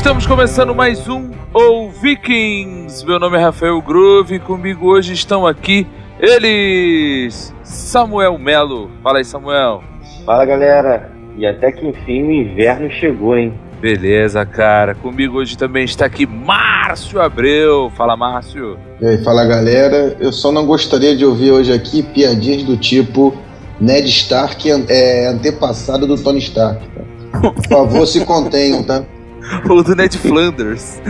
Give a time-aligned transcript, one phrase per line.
[0.00, 3.04] Estamos começando mais um ou Vikings.
[3.04, 5.86] Meu nome é Rafael Groove e comigo hoje estão aqui
[6.18, 8.90] eles, Samuel Melo.
[9.02, 9.84] Fala aí, Samuel.
[10.24, 11.12] Fala, galera.
[11.36, 13.52] E até que enfim o inverno chegou, hein?
[13.78, 14.94] Beleza, cara.
[14.94, 17.92] Comigo hoje também está aqui Márcio Abreu.
[17.94, 18.78] Fala, Márcio.
[19.02, 20.16] E aí, fala, galera.
[20.18, 23.36] Eu só não gostaria de ouvir hoje aqui piadinhas do tipo
[23.78, 26.80] Ned Stark é antepassado do Tony Stark.
[26.88, 27.50] Tá?
[27.52, 29.04] Por favor, se contenham, tá?
[29.68, 31.00] Ou do Ned Flanders.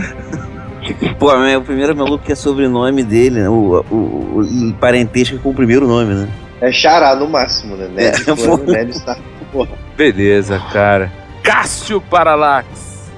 [1.19, 3.49] Pô, é o primeiro maluco que é sobrenome dele, né?
[3.49, 6.27] O, o, o parentesco com o primeiro nome, né?
[6.59, 7.87] É Xará no máximo, né?
[7.87, 8.71] Ned, É, Flanders, pô.
[8.71, 9.21] Ned Stark,
[9.51, 9.69] porra.
[9.95, 11.11] Beleza, cara.
[11.43, 13.09] Cássio Paralax.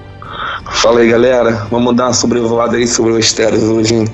[0.72, 1.52] Fala aí, galera.
[1.70, 3.94] Vamos dar uma sobrevoada aí sobre o Estéreos hoje.
[3.94, 4.08] hein?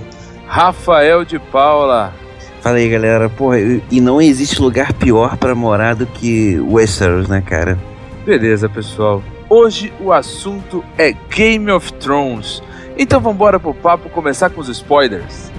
[0.46, 2.12] Rafael de Paula.
[2.60, 3.28] Fala aí, galera.
[3.28, 7.78] Porra, e e não existe lugar pior pra morar do que Westeros, né, cara?
[8.26, 9.22] Beleza, pessoal.
[9.52, 12.62] Hoje o assunto é Game of Thrones.
[12.96, 15.49] Então vambora pro papo começar com os spoilers.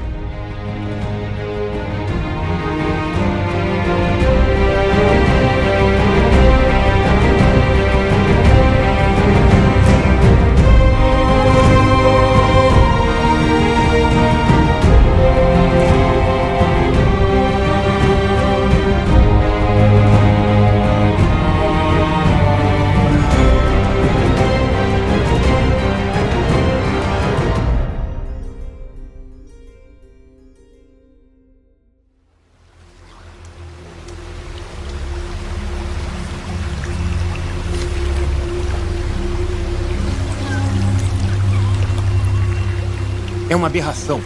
[43.71, 44.21] Aberração.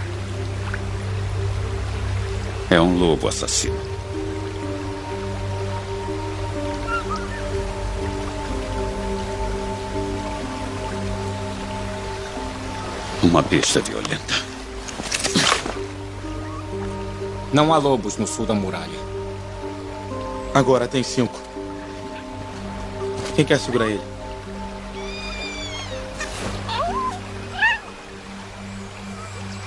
[2.68, 3.78] É um lobo assassino.
[13.22, 14.34] Uma besta violenta.
[17.54, 19.00] Não há lobos no sul da muralha.
[20.56, 21.40] Agora tem cinco.
[23.36, 24.15] Quem quer segurar ele?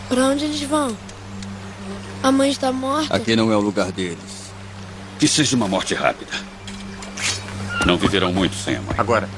[0.09, 0.97] Pra onde eles vão?
[2.23, 3.15] A mãe está morta?
[3.15, 4.51] Aqui não é o lugar deles.
[5.19, 6.33] Que seja uma morte rápida.
[7.87, 8.95] Não viverão muito sem a mãe.
[8.99, 9.29] Agora,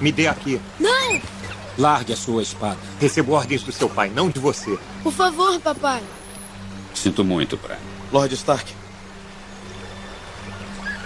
[0.00, 0.60] me dê aqui.
[0.80, 1.20] Não!
[1.76, 2.78] Largue a sua espada.
[3.00, 4.78] Recebo ordens do seu pai, não de você.
[5.02, 6.02] Por favor, papai.
[6.94, 7.76] Sinto muito, Bran.
[8.12, 8.72] Lord Stark.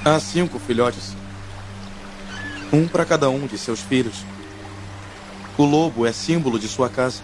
[0.04, 1.16] Há cinco filhotes.
[2.72, 4.24] Um para cada um de seus filhos.
[5.56, 7.22] O lobo é símbolo de sua casa.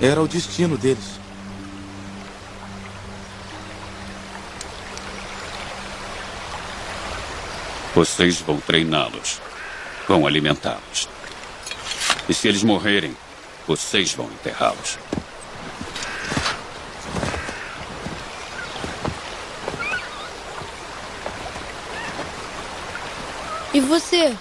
[0.00, 1.18] Era o destino deles.
[7.94, 9.40] Vocês vão treiná-los.
[10.06, 11.08] Vão alimentá-los.
[12.28, 13.16] E se eles morrerem,
[13.66, 14.98] vocês vão enterrá-los.
[23.74, 24.36] E você?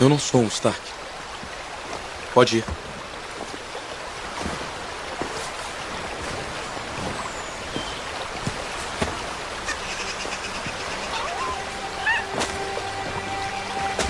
[0.00, 0.80] Eu não sou um Stark.
[2.32, 2.83] Pode ir.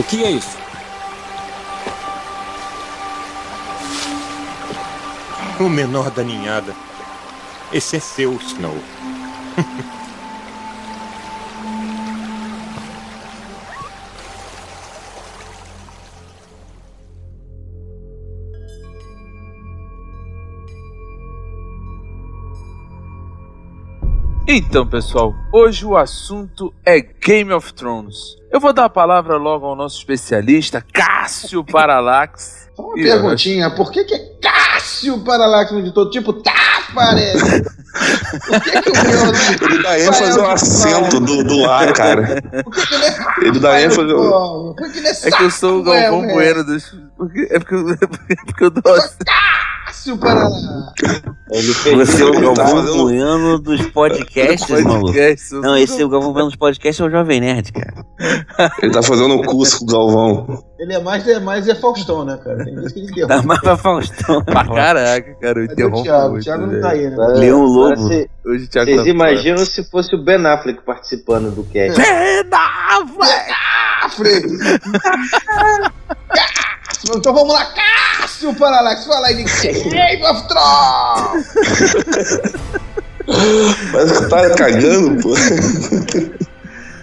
[0.05, 0.59] O que é isso?
[5.59, 6.77] O menor da ninhada.
[7.73, 8.77] Esse é seu, Snow.
[24.57, 28.37] Então, pessoal, hoje o assunto é Game of Thrones.
[28.53, 32.69] Eu vou dar a palavra logo ao nosso especialista, Cássio Paralax.
[32.77, 37.37] Só uma E perguntinha, por que, que é Cássio Paralax de todo tipo Tafarel?
[38.47, 39.71] Por que, que o meu.
[39.71, 42.41] Ele dá ênfase ao acento do, do ar, cara.
[42.63, 44.75] Por que, que ele é Ele dá ênfase ao.
[44.75, 46.33] Por que, que ele é É que eu sou o Galvão né?
[46.33, 46.95] Bueno dos.
[47.17, 47.97] Porque- É porque, eu- é
[48.47, 48.83] porque eu dou.
[49.87, 50.55] Cássio Paralax.
[51.53, 55.07] Ele fez Você é o Galvão Bueno dos podcasts, maluco.
[55.07, 58.05] podcast, eu Não, esse é o Galvão Bueno dos podcasts é o Jovem Nerd, cara.
[58.83, 60.65] Ele tá fazendo um curso com o Galvão.
[60.79, 62.65] Ele é mais, é mais é Faustão, né, cara?
[62.65, 63.27] Tem vezes que ele.
[63.27, 64.43] Tá mais pra Faustão.
[64.45, 66.27] Pra caraca, cara, eu Cadê o interrompo Thiago?
[66.27, 67.17] O muito, Thiago não tá aí, né?
[67.37, 68.09] Leão Lobo.
[68.09, 72.01] cê- Hoje o Thiago Vocês tá imaginam se fosse o Ben Affleck participando do cast?
[77.05, 77.19] Cássio!
[77.19, 79.07] Então vamos lá, Cássio Paralax.
[79.07, 81.49] Fala aí de Game of Thrones.
[83.25, 85.35] Que tá cagando, pô.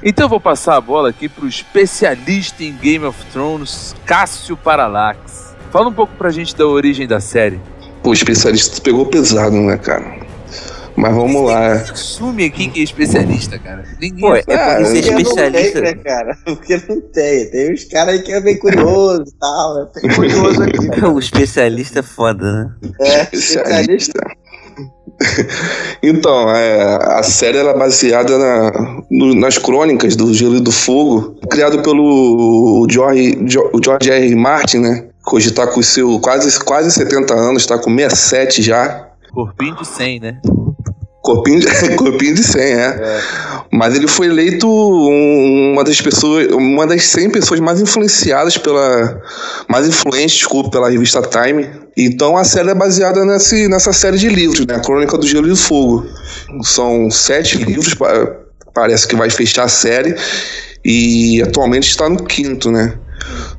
[0.04, 5.56] Então eu vou passar a bola aqui pro especialista em Game of Thrones, Cássio Paralax.
[5.72, 7.60] Fala um pouco pra gente da origem da série.
[8.04, 10.20] Pô, o especialista pegou pesado, né, cara?
[11.02, 11.74] Mas vamos lá.
[11.74, 13.84] Assume aqui que é especialista, cara.
[14.00, 14.84] Ninguém Pô, é sabe.
[14.84, 15.82] porque ser Porque não especialista.
[15.82, 16.38] tem, né, cara?
[16.46, 17.50] Porque não tem.
[17.50, 19.78] Tem uns caras aí que é bem curioso e tal.
[19.80, 20.88] Eu tenho curioso aqui.
[20.90, 21.10] cara.
[21.12, 22.72] O especialista é foda, né?
[23.02, 24.20] É, Especialista.
[26.02, 31.36] Então, é, a série era baseada na- no- nas crônicas do Gelo e do Fogo,
[31.50, 34.26] criado pelo George, George R.
[34.26, 34.36] R.
[34.36, 35.08] Martin, né?
[35.28, 39.10] Que hoje tá com seu quase, quase 70 anos, tá com 67 já.
[39.32, 40.42] Corpinho de 100, né?
[41.22, 43.22] Corpinho de, corpinho de 100, é.
[43.72, 49.22] Mas ele foi eleito um- uma das pessoas, uma das 100 pessoas mais influenciadas pela,
[49.68, 51.70] mais influentes, desculpa, pela revista Time.
[51.96, 54.76] Então a série é baseada nesse, nessa série de livros, né?
[54.76, 56.06] A Crônica do Gelo e do Fogo.
[56.64, 58.36] São sete livros, pa-
[58.74, 60.16] parece que vai fechar a série
[60.84, 62.96] e atualmente está no quinto, né?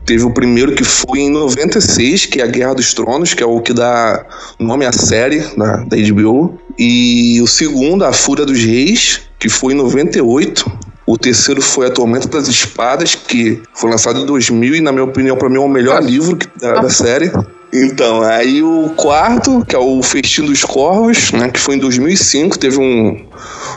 [0.05, 3.47] Teve o primeiro que foi em 96, que é a Guerra dos Tronos, que é
[3.47, 4.27] o que dá
[4.59, 6.59] nome à série da, da HBO.
[6.85, 10.69] E o segundo, A Fúria dos Reis, que foi em 98.
[11.07, 15.05] O terceiro foi A Tormenta das Espadas, que foi lançado em 2000 e, na minha
[15.05, 17.31] opinião, para mim é o melhor livro que- da, da série.
[17.73, 22.59] Então, aí o quarto, que é o Festim dos Corvos, né, que foi em 2005,
[22.59, 23.25] teve um,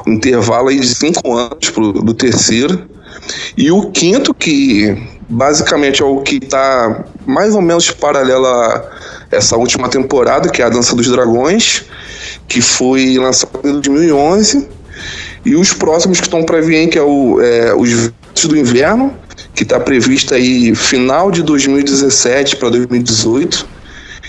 [0.07, 2.85] um intervalo aí de cinco anos pro, do terceiro.
[3.55, 4.97] E o quinto, que
[5.29, 8.89] basicamente é o que está mais ou menos paralelo a
[9.31, 11.85] essa última temporada, que é a Dança dos Dragões,
[12.47, 14.67] que foi lançado em 2011.
[15.45, 19.13] E os próximos que estão para vir, que é, o, é Os Ventos do Inverno,
[19.53, 23.67] que está previsto aí final de 2017 para 2018.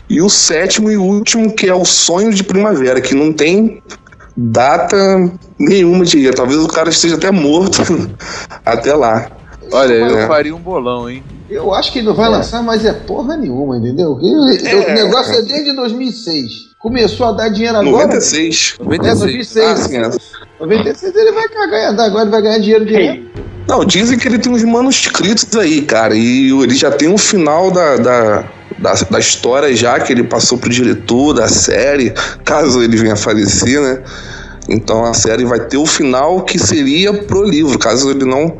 [0.08, 3.82] E o sétimo e último, que é o Sonho de Primavera, que não tem
[4.36, 4.96] data
[5.58, 7.80] nenhuma de Talvez o cara esteja até morto
[8.64, 9.30] até lá.
[9.72, 10.26] Olha, eu É.
[10.28, 11.24] faria um bolão, hein?
[11.48, 14.10] Eu acho que ele não vai lançar, mas é porra nenhuma, entendeu?
[14.12, 14.94] O É.
[14.94, 16.75] negócio é desde 2006.
[16.86, 18.06] Começou a dar dinheiro agora.
[18.06, 18.76] 96.
[18.78, 19.18] É, 96.
[19.18, 19.66] 2006.
[19.66, 20.10] Ah, sim, é.
[20.60, 23.26] 96 ele vai cagar agora, ele vai ganhar dinheiro direto.
[23.66, 26.14] Não, dizem que ele tem uns manuscritos aí, cara.
[26.14, 28.44] E ele já tem o final da, da,
[28.78, 33.16] da, da história já, que ele passou pro diretor da série, caso ele venha a
[33.16, 34.04] falecer, né?
[34.68, 38.56] Então a série vai ter o final que seria pro livro, caso ele não,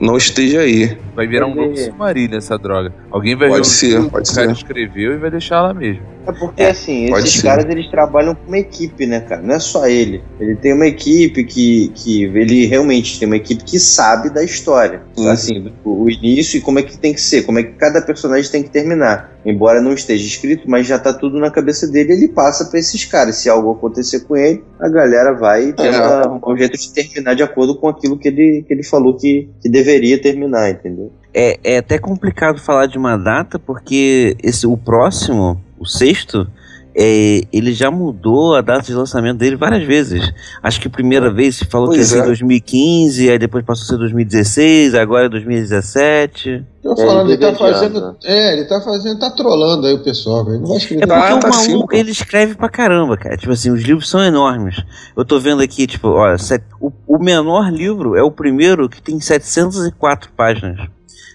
[0.00, 0.98] não esteja aí.
[1.14, 2.92] Vai virar um novo submarino essa droga.
[3.10, 4.52] Alguém vai Pode ver o ser, livro pode que o cara ser.
[4.54, 6.02] escreveu e vai deixar lá mesmo.
[6.24, 7.46] É porque, assim, pode esses ser.
[7.48, 9.42] caras, eles trabalham com uma equipe, né, cara?
[9.42, 10.22] Não é só ele.
[10.38, 15.02] Ele tem uma equipe que, que ele realmente tem uma equipe que sabe da história.
[15.18, 15.28] Hum.
[15.28, 18.00] Assim, o, o início e como é que tem que ser, como é que cada
[18.00, 19.32] personagem tem que terminar.
[19.44, 23.04] Embora não esteja escrito, mas já tá tudo na cabeça dele, ele passa pra esses
[23.04, 23.34] caras.
[23.34, 26.24] Se algo acontecer com ele, a galera vai e tenta É.
[26.24, 29.48] arrumar um jeito de terminar de acordo com aquilo que ele, que ele falou que,
[29.60, 31.01] que deveria terminar, entendeu?
[31.34, 36.46] É, é até complicado falar de uma data, porque esse, o próximo, o sexto,
[36.94, 40.32] é, ele já mudou a data de lançamento dele várias vezes.
[40.62, 42.26] Acho que a primeira vez se falou Pois que ia ser é.
[42.26, 46.64] 2015, aí depois passou a ser 2016, agora é 2017.
[46.82, 48.16] Tô É, falando, ele ele tá fazendo.
[48.24, 50.58] É, ele tá fazendo, tá trolando aí o pessoal, velho.
[50.60, 53.36] Não vai escrever É porque Tá, o maluco, ele escreve pra caramba, cara.
[53.36, 54.76] Tipo assim, os livros são enormes.
[55.16, 59.00] Eu tô vendo aqui, tipo, olha, set- o, o menor livro é o primeiro que
[59.00, 60.80] tem 704 páginas.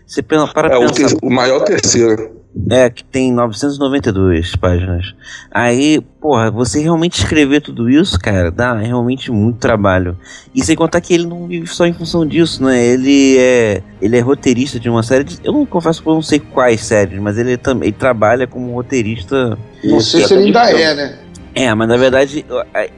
[0.07, 1.09] Você pensa, para É o, pensar.
[1.09, 2.37] ter- o maior terceiro.
[2.71, 5.13] É, que tem 992 páginas.
[5.51, 10.17] Aí, porra, você realmente escrever tudo isso, cara, dá realmente muito trabalho.
[10.55, 12.83] E sem contar que ele não vive só em função disso, né?
[12.83, 16.21] Ele é, ele é roteirista de uma série de, Eu não confesso que eu não
[16.23, 19.55] sei quais séries, mas ele também ele trabalha como roteirista.
[19.83, 21.17] Não sei se ele ainda é, né?
[21.53, 22.43] É, mas na verdade.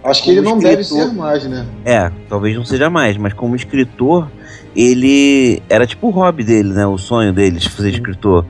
[0.03, 1.65] Acho que ele não deve escritor- ser mais, né?
[1.83, 4.29] É, talvez não seja mais, mas como escritor,
[4.81, 6.88] ele era tipo o hobby dele, né?
[6.88, 8.45] O sonho dele de fazer escritor.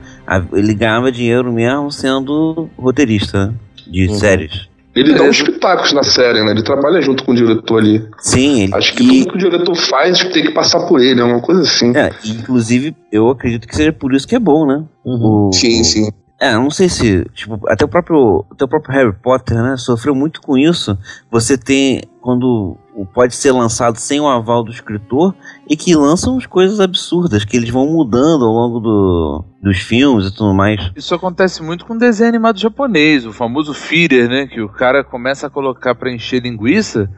[0.52, 3.54] Ele ganhava dinheiro mesmo sendo roteirista né?
[3.90, 4.14] de Uhum.
[4.14, 4.70] séries.
[4.94, 6.50] Ele dá uns pitacos na série, né?
[6.50, 8.04] Ele trabalha junto com o diretor ali.
[8.18, 8.74] Sim, ele.
[8.74, 11.40] Acho que e- tudo que o diretor faz tem que passar por ele, é uma
[11.40, 11.96] coisa assim.
[11.96, 14.84] é, inclusive, eu acredito que seja por isso que é bom, né?
[15.04, 16.08] O- Sim, sim.
[16.40, 20.14] É, não sei se, tipo, até o próprio, até o próprio Harry Potter, né, sofreu
[20.14, 20.96] muito com isso.
[21.30, 22.78] Você tem, quando
[23.12, 25.34] pode ser lançado sem o aval do escritor
[25.68, 30.28] e que lançam as coisas absurdas, que eles vão mudando ao longo do, dos filmes
[30.28, 30.90] e tudo mais.
[30.96, 34.46] Isso acontece muito com desenho animado japonês, o famoso filler, né?
[34.46, 37.10] Que o cara começa a colocar pra encher linguiça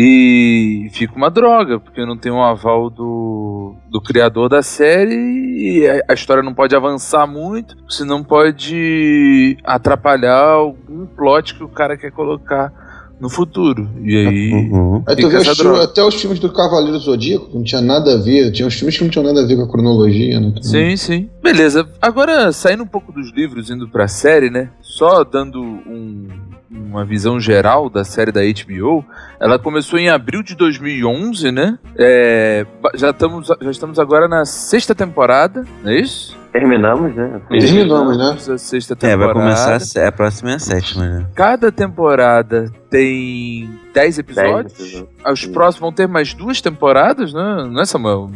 [0.00, 5.88] e fica uma droga, porque não tem um aval do, do criador da série e
[6.08, 12.12] a, história não pode avançar muito, senão pode atrapalhar algum plot que o cara quer
[12.12, 12.72] colocar
[13.20, 13.90] no futuro.
[14.00, 14.52] E aí.
[14.52, 15.02] Uhum.
[15.04, 18.18] Aí tu vê os filmes, até os filmes do Cavaleiro Zodíaco, não tinha nada a
[18.18, 18.52] ver.
[18.52, 20.54] Tinha os filmes que não tinham nada a ver com a cronologia, né?
[20.62, 21.28] Sim, sim.
[21.42, 21.84] Beleza.
[22.00, 24.70] Agora, saindo um pouco dos livros, indo pra série, né?
[24.80, 26.28] Só dando um,
[26.70, 29.04] uma visão geral da série da HBO,
[29.40, 31.78] ela começou em abril de 2011, né?
[31.96, 36.36] É, já, estamos, já estamos agora na sexta temporada, não é isso?
[36.52, 37.40] Terminamos, né?
[37.48, 38.36] Terminamos, né?
[38.54, 39.22] A sexta temporada.
[39.22, 41.26] É, vai começar a, a próxima é a sétima, né?
[41.34, 44.72] Cada temporada tem 10 episódios.
[44.72, 45.08] Dez episódios.
[45.26, 47.68] Os próximos vão ter mais duas temporadas, né?
[47.70, 48.30] Não é, Samuel?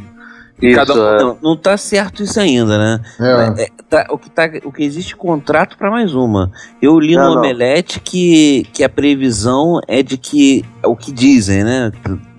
[0.63, 1.19] Isso, Cada um- é.
[1.23, 3.01] Não, não tá certo isso ainda, né?
[3.21, 3.63] É.
[3.65, 6.53] É, tá- o, que tá, o que existe contrato para mais uma.
[6.81, 7.39] Eu li Não, no não.
[7.41, 10.65] Omelete que, que a previsão é de que.
[10.85, 11.91] O que dizem, né?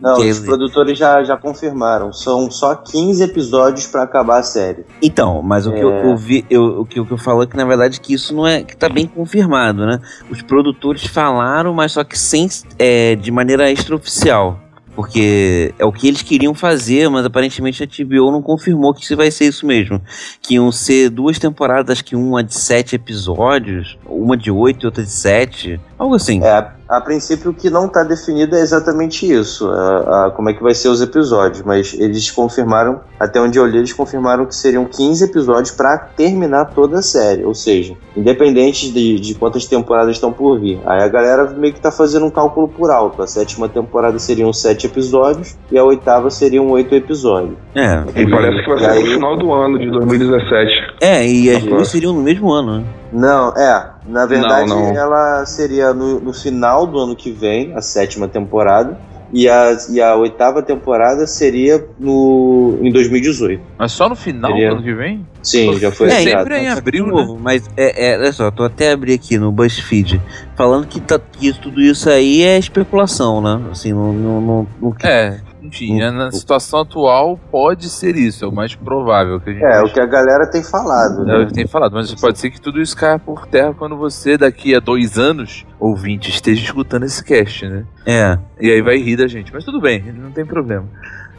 [0.02, 2.12] Não, Que- os produtores já, já confirmaram.
[2.12, 4.86] São só 15 episódios pra acabar a série.
[5.02, 6.06] Então, mas o que eu, É.
[6.12, 8.34] eu vi, eu- o que o que eu falo é que na verdade que isso
[8.36, 10.00] não é que tá bem confirmado, né?
[10.30, 12.50] Os produtores falaram, mas só que sem
[12.80, 14.60] é, de maneira extraoficial.
[14.96, 19.32] Porque é o que eles queriam fazer, mas aparentemente a TBO não confirmou que vai
[19.32, 20.02] ser isso mesmo.
[20.42, 24.86] Que iam ser duas temporadas, acho que uma de sete episódios, uma de oito e
[24.86, 25.80] outra de sete.
[25.98, 26.44] Algo assim.
[26.44, 29.68] É, a, princípio o que não tá definido é exatamente isso.
[29.70, 31.62] a- a- como é que vai ser os episódios.
[31.64, 36.66] Mas eles confirmaram, até onde eu li, eles confirmaram que seriam 15 episódios pra terminar
[36.74, 37.44] toda a série.
[37.46, 40.80] Ou seja, independente de, de quantas temporadas estão por vir.
[40.86, 43.22] Aí a galera meio que tá fazendo um cálculo por alto.
[43.22, 47.56] A sétima temporada seriam sete episódios e a oitava seriam oito episódios.
[47.76, 48.04] É.
[48.16, 50.72] E parece que vai E ser no final do ano de 2017.
[51.02, 51.76] É, e as Agora.
[51.76, 52.86] duas seriam no mesmo ano, né?
[53.14, 53.90] Não, é.
[54.08, 54.96] Na verdade, Não, não.
[54.98, 58.98] ela seria no, no final do ano que vem, a sétima temporada.
[59.36, 63.64] E a, e a oitava temporada seria no, em 2018.
[63.80, 65.28] Mas só no final Seria- do ano que vem?
[65.42, 66.40] Sim, já foi É, anunciado.
[66.44, 67.12] sempre em abril, né?
[67.14, 70.22] novo, mas é, é, olha só, tô até abri aqui no BuzzFeed,
[70.56, 73.60] falando que, tá, que tudo isso aí é especulação, né?
[73.72, 76.12] Assim, não, não, não, não- É, enfim, Hum.
[76.12, 79.92] na situação atual pode ser isso, é o mais provável que a gente É, o
[79.92, 81.46] que a galera tem falado, É o né?
[81.46, 84.76] que tem falado, mas pode ser que tudo isso caia por terra quando você, daqui
[84.76, 87.86] a dois anos, ouvinte, esteja escutando esse cast, né?
[88.06, 90.86] É, E aí vai rir da gente, mas tudo bem, não tem problema.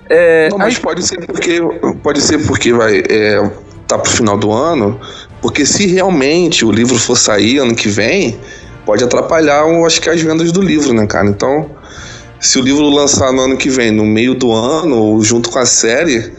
[0.08, 1.60] É, Não, mas pode ser porque
[2.02, 3.50] pode ser porque vai é,
[3.86, 5.00] tá pro final do ano,
[5.40, 8.38] porque se realmente o livro for sair ano que vem,
[8.84, 11.26] pode atrapalhar, eu acho que as vendas do livro, né, cara?
[11.28, 11.70] Então,
[12.44, 15.58] se o livro lançar no ano que vem, no meio do ano, ou junto com
[15.58, 16.30] a série,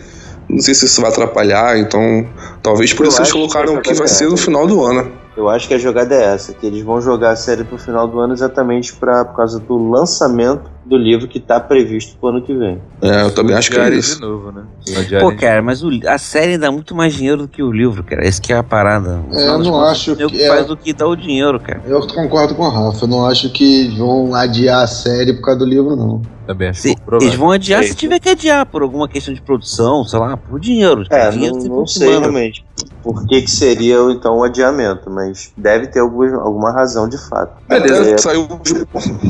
[0.47, 2.27] não sei se isso vai atrapalhar, então
[2.61, 5.11] talvez por Eu isso eles que colocaram vai que vai ser no final do ano.
[5.35, 8.07] Eu acho que a jogada é essa, que eles vão jogar a série pro final
[8.07, 12.41] do ano exatamente pra, por causa do lançamento do livro que tá previsto pro ano
[12.41, 12.79] que vem.
[13.01, 14.15] É, eu também acho que é isso.
[14.15, 14.63] de novo, né?
[15.07, 18.03] Diário pô, cara, mas o- a série dá muito mais dinheiro do que o livro,
[18.03, 18.25] cara.
[18.25, 19.23] Esse que é a parada.
[19.31, 21.81] É, eu não contas, acho o que é- faz o que dá o dinheiro, cara.
[21.87, 23.05] Eu concordo com o Rafa.
[23.05, 26.21] Eu não acho que vão adiar a série por causa do livro, não.
[26.45, 29.41] Também acho Se- eles vão adiar É, se tiver que adiar, por alguma questão de
[29.41, 31.03] produção, sei lá, por dinheiro.
[31.09, 32.63] É, dinheiro não, sempre não se sei realmente
[33.01, 37.53] por que, que seria então o adiamento, mas deve ter algum, alguma razão de fato.
[37.69, 38.47] Até É, saiu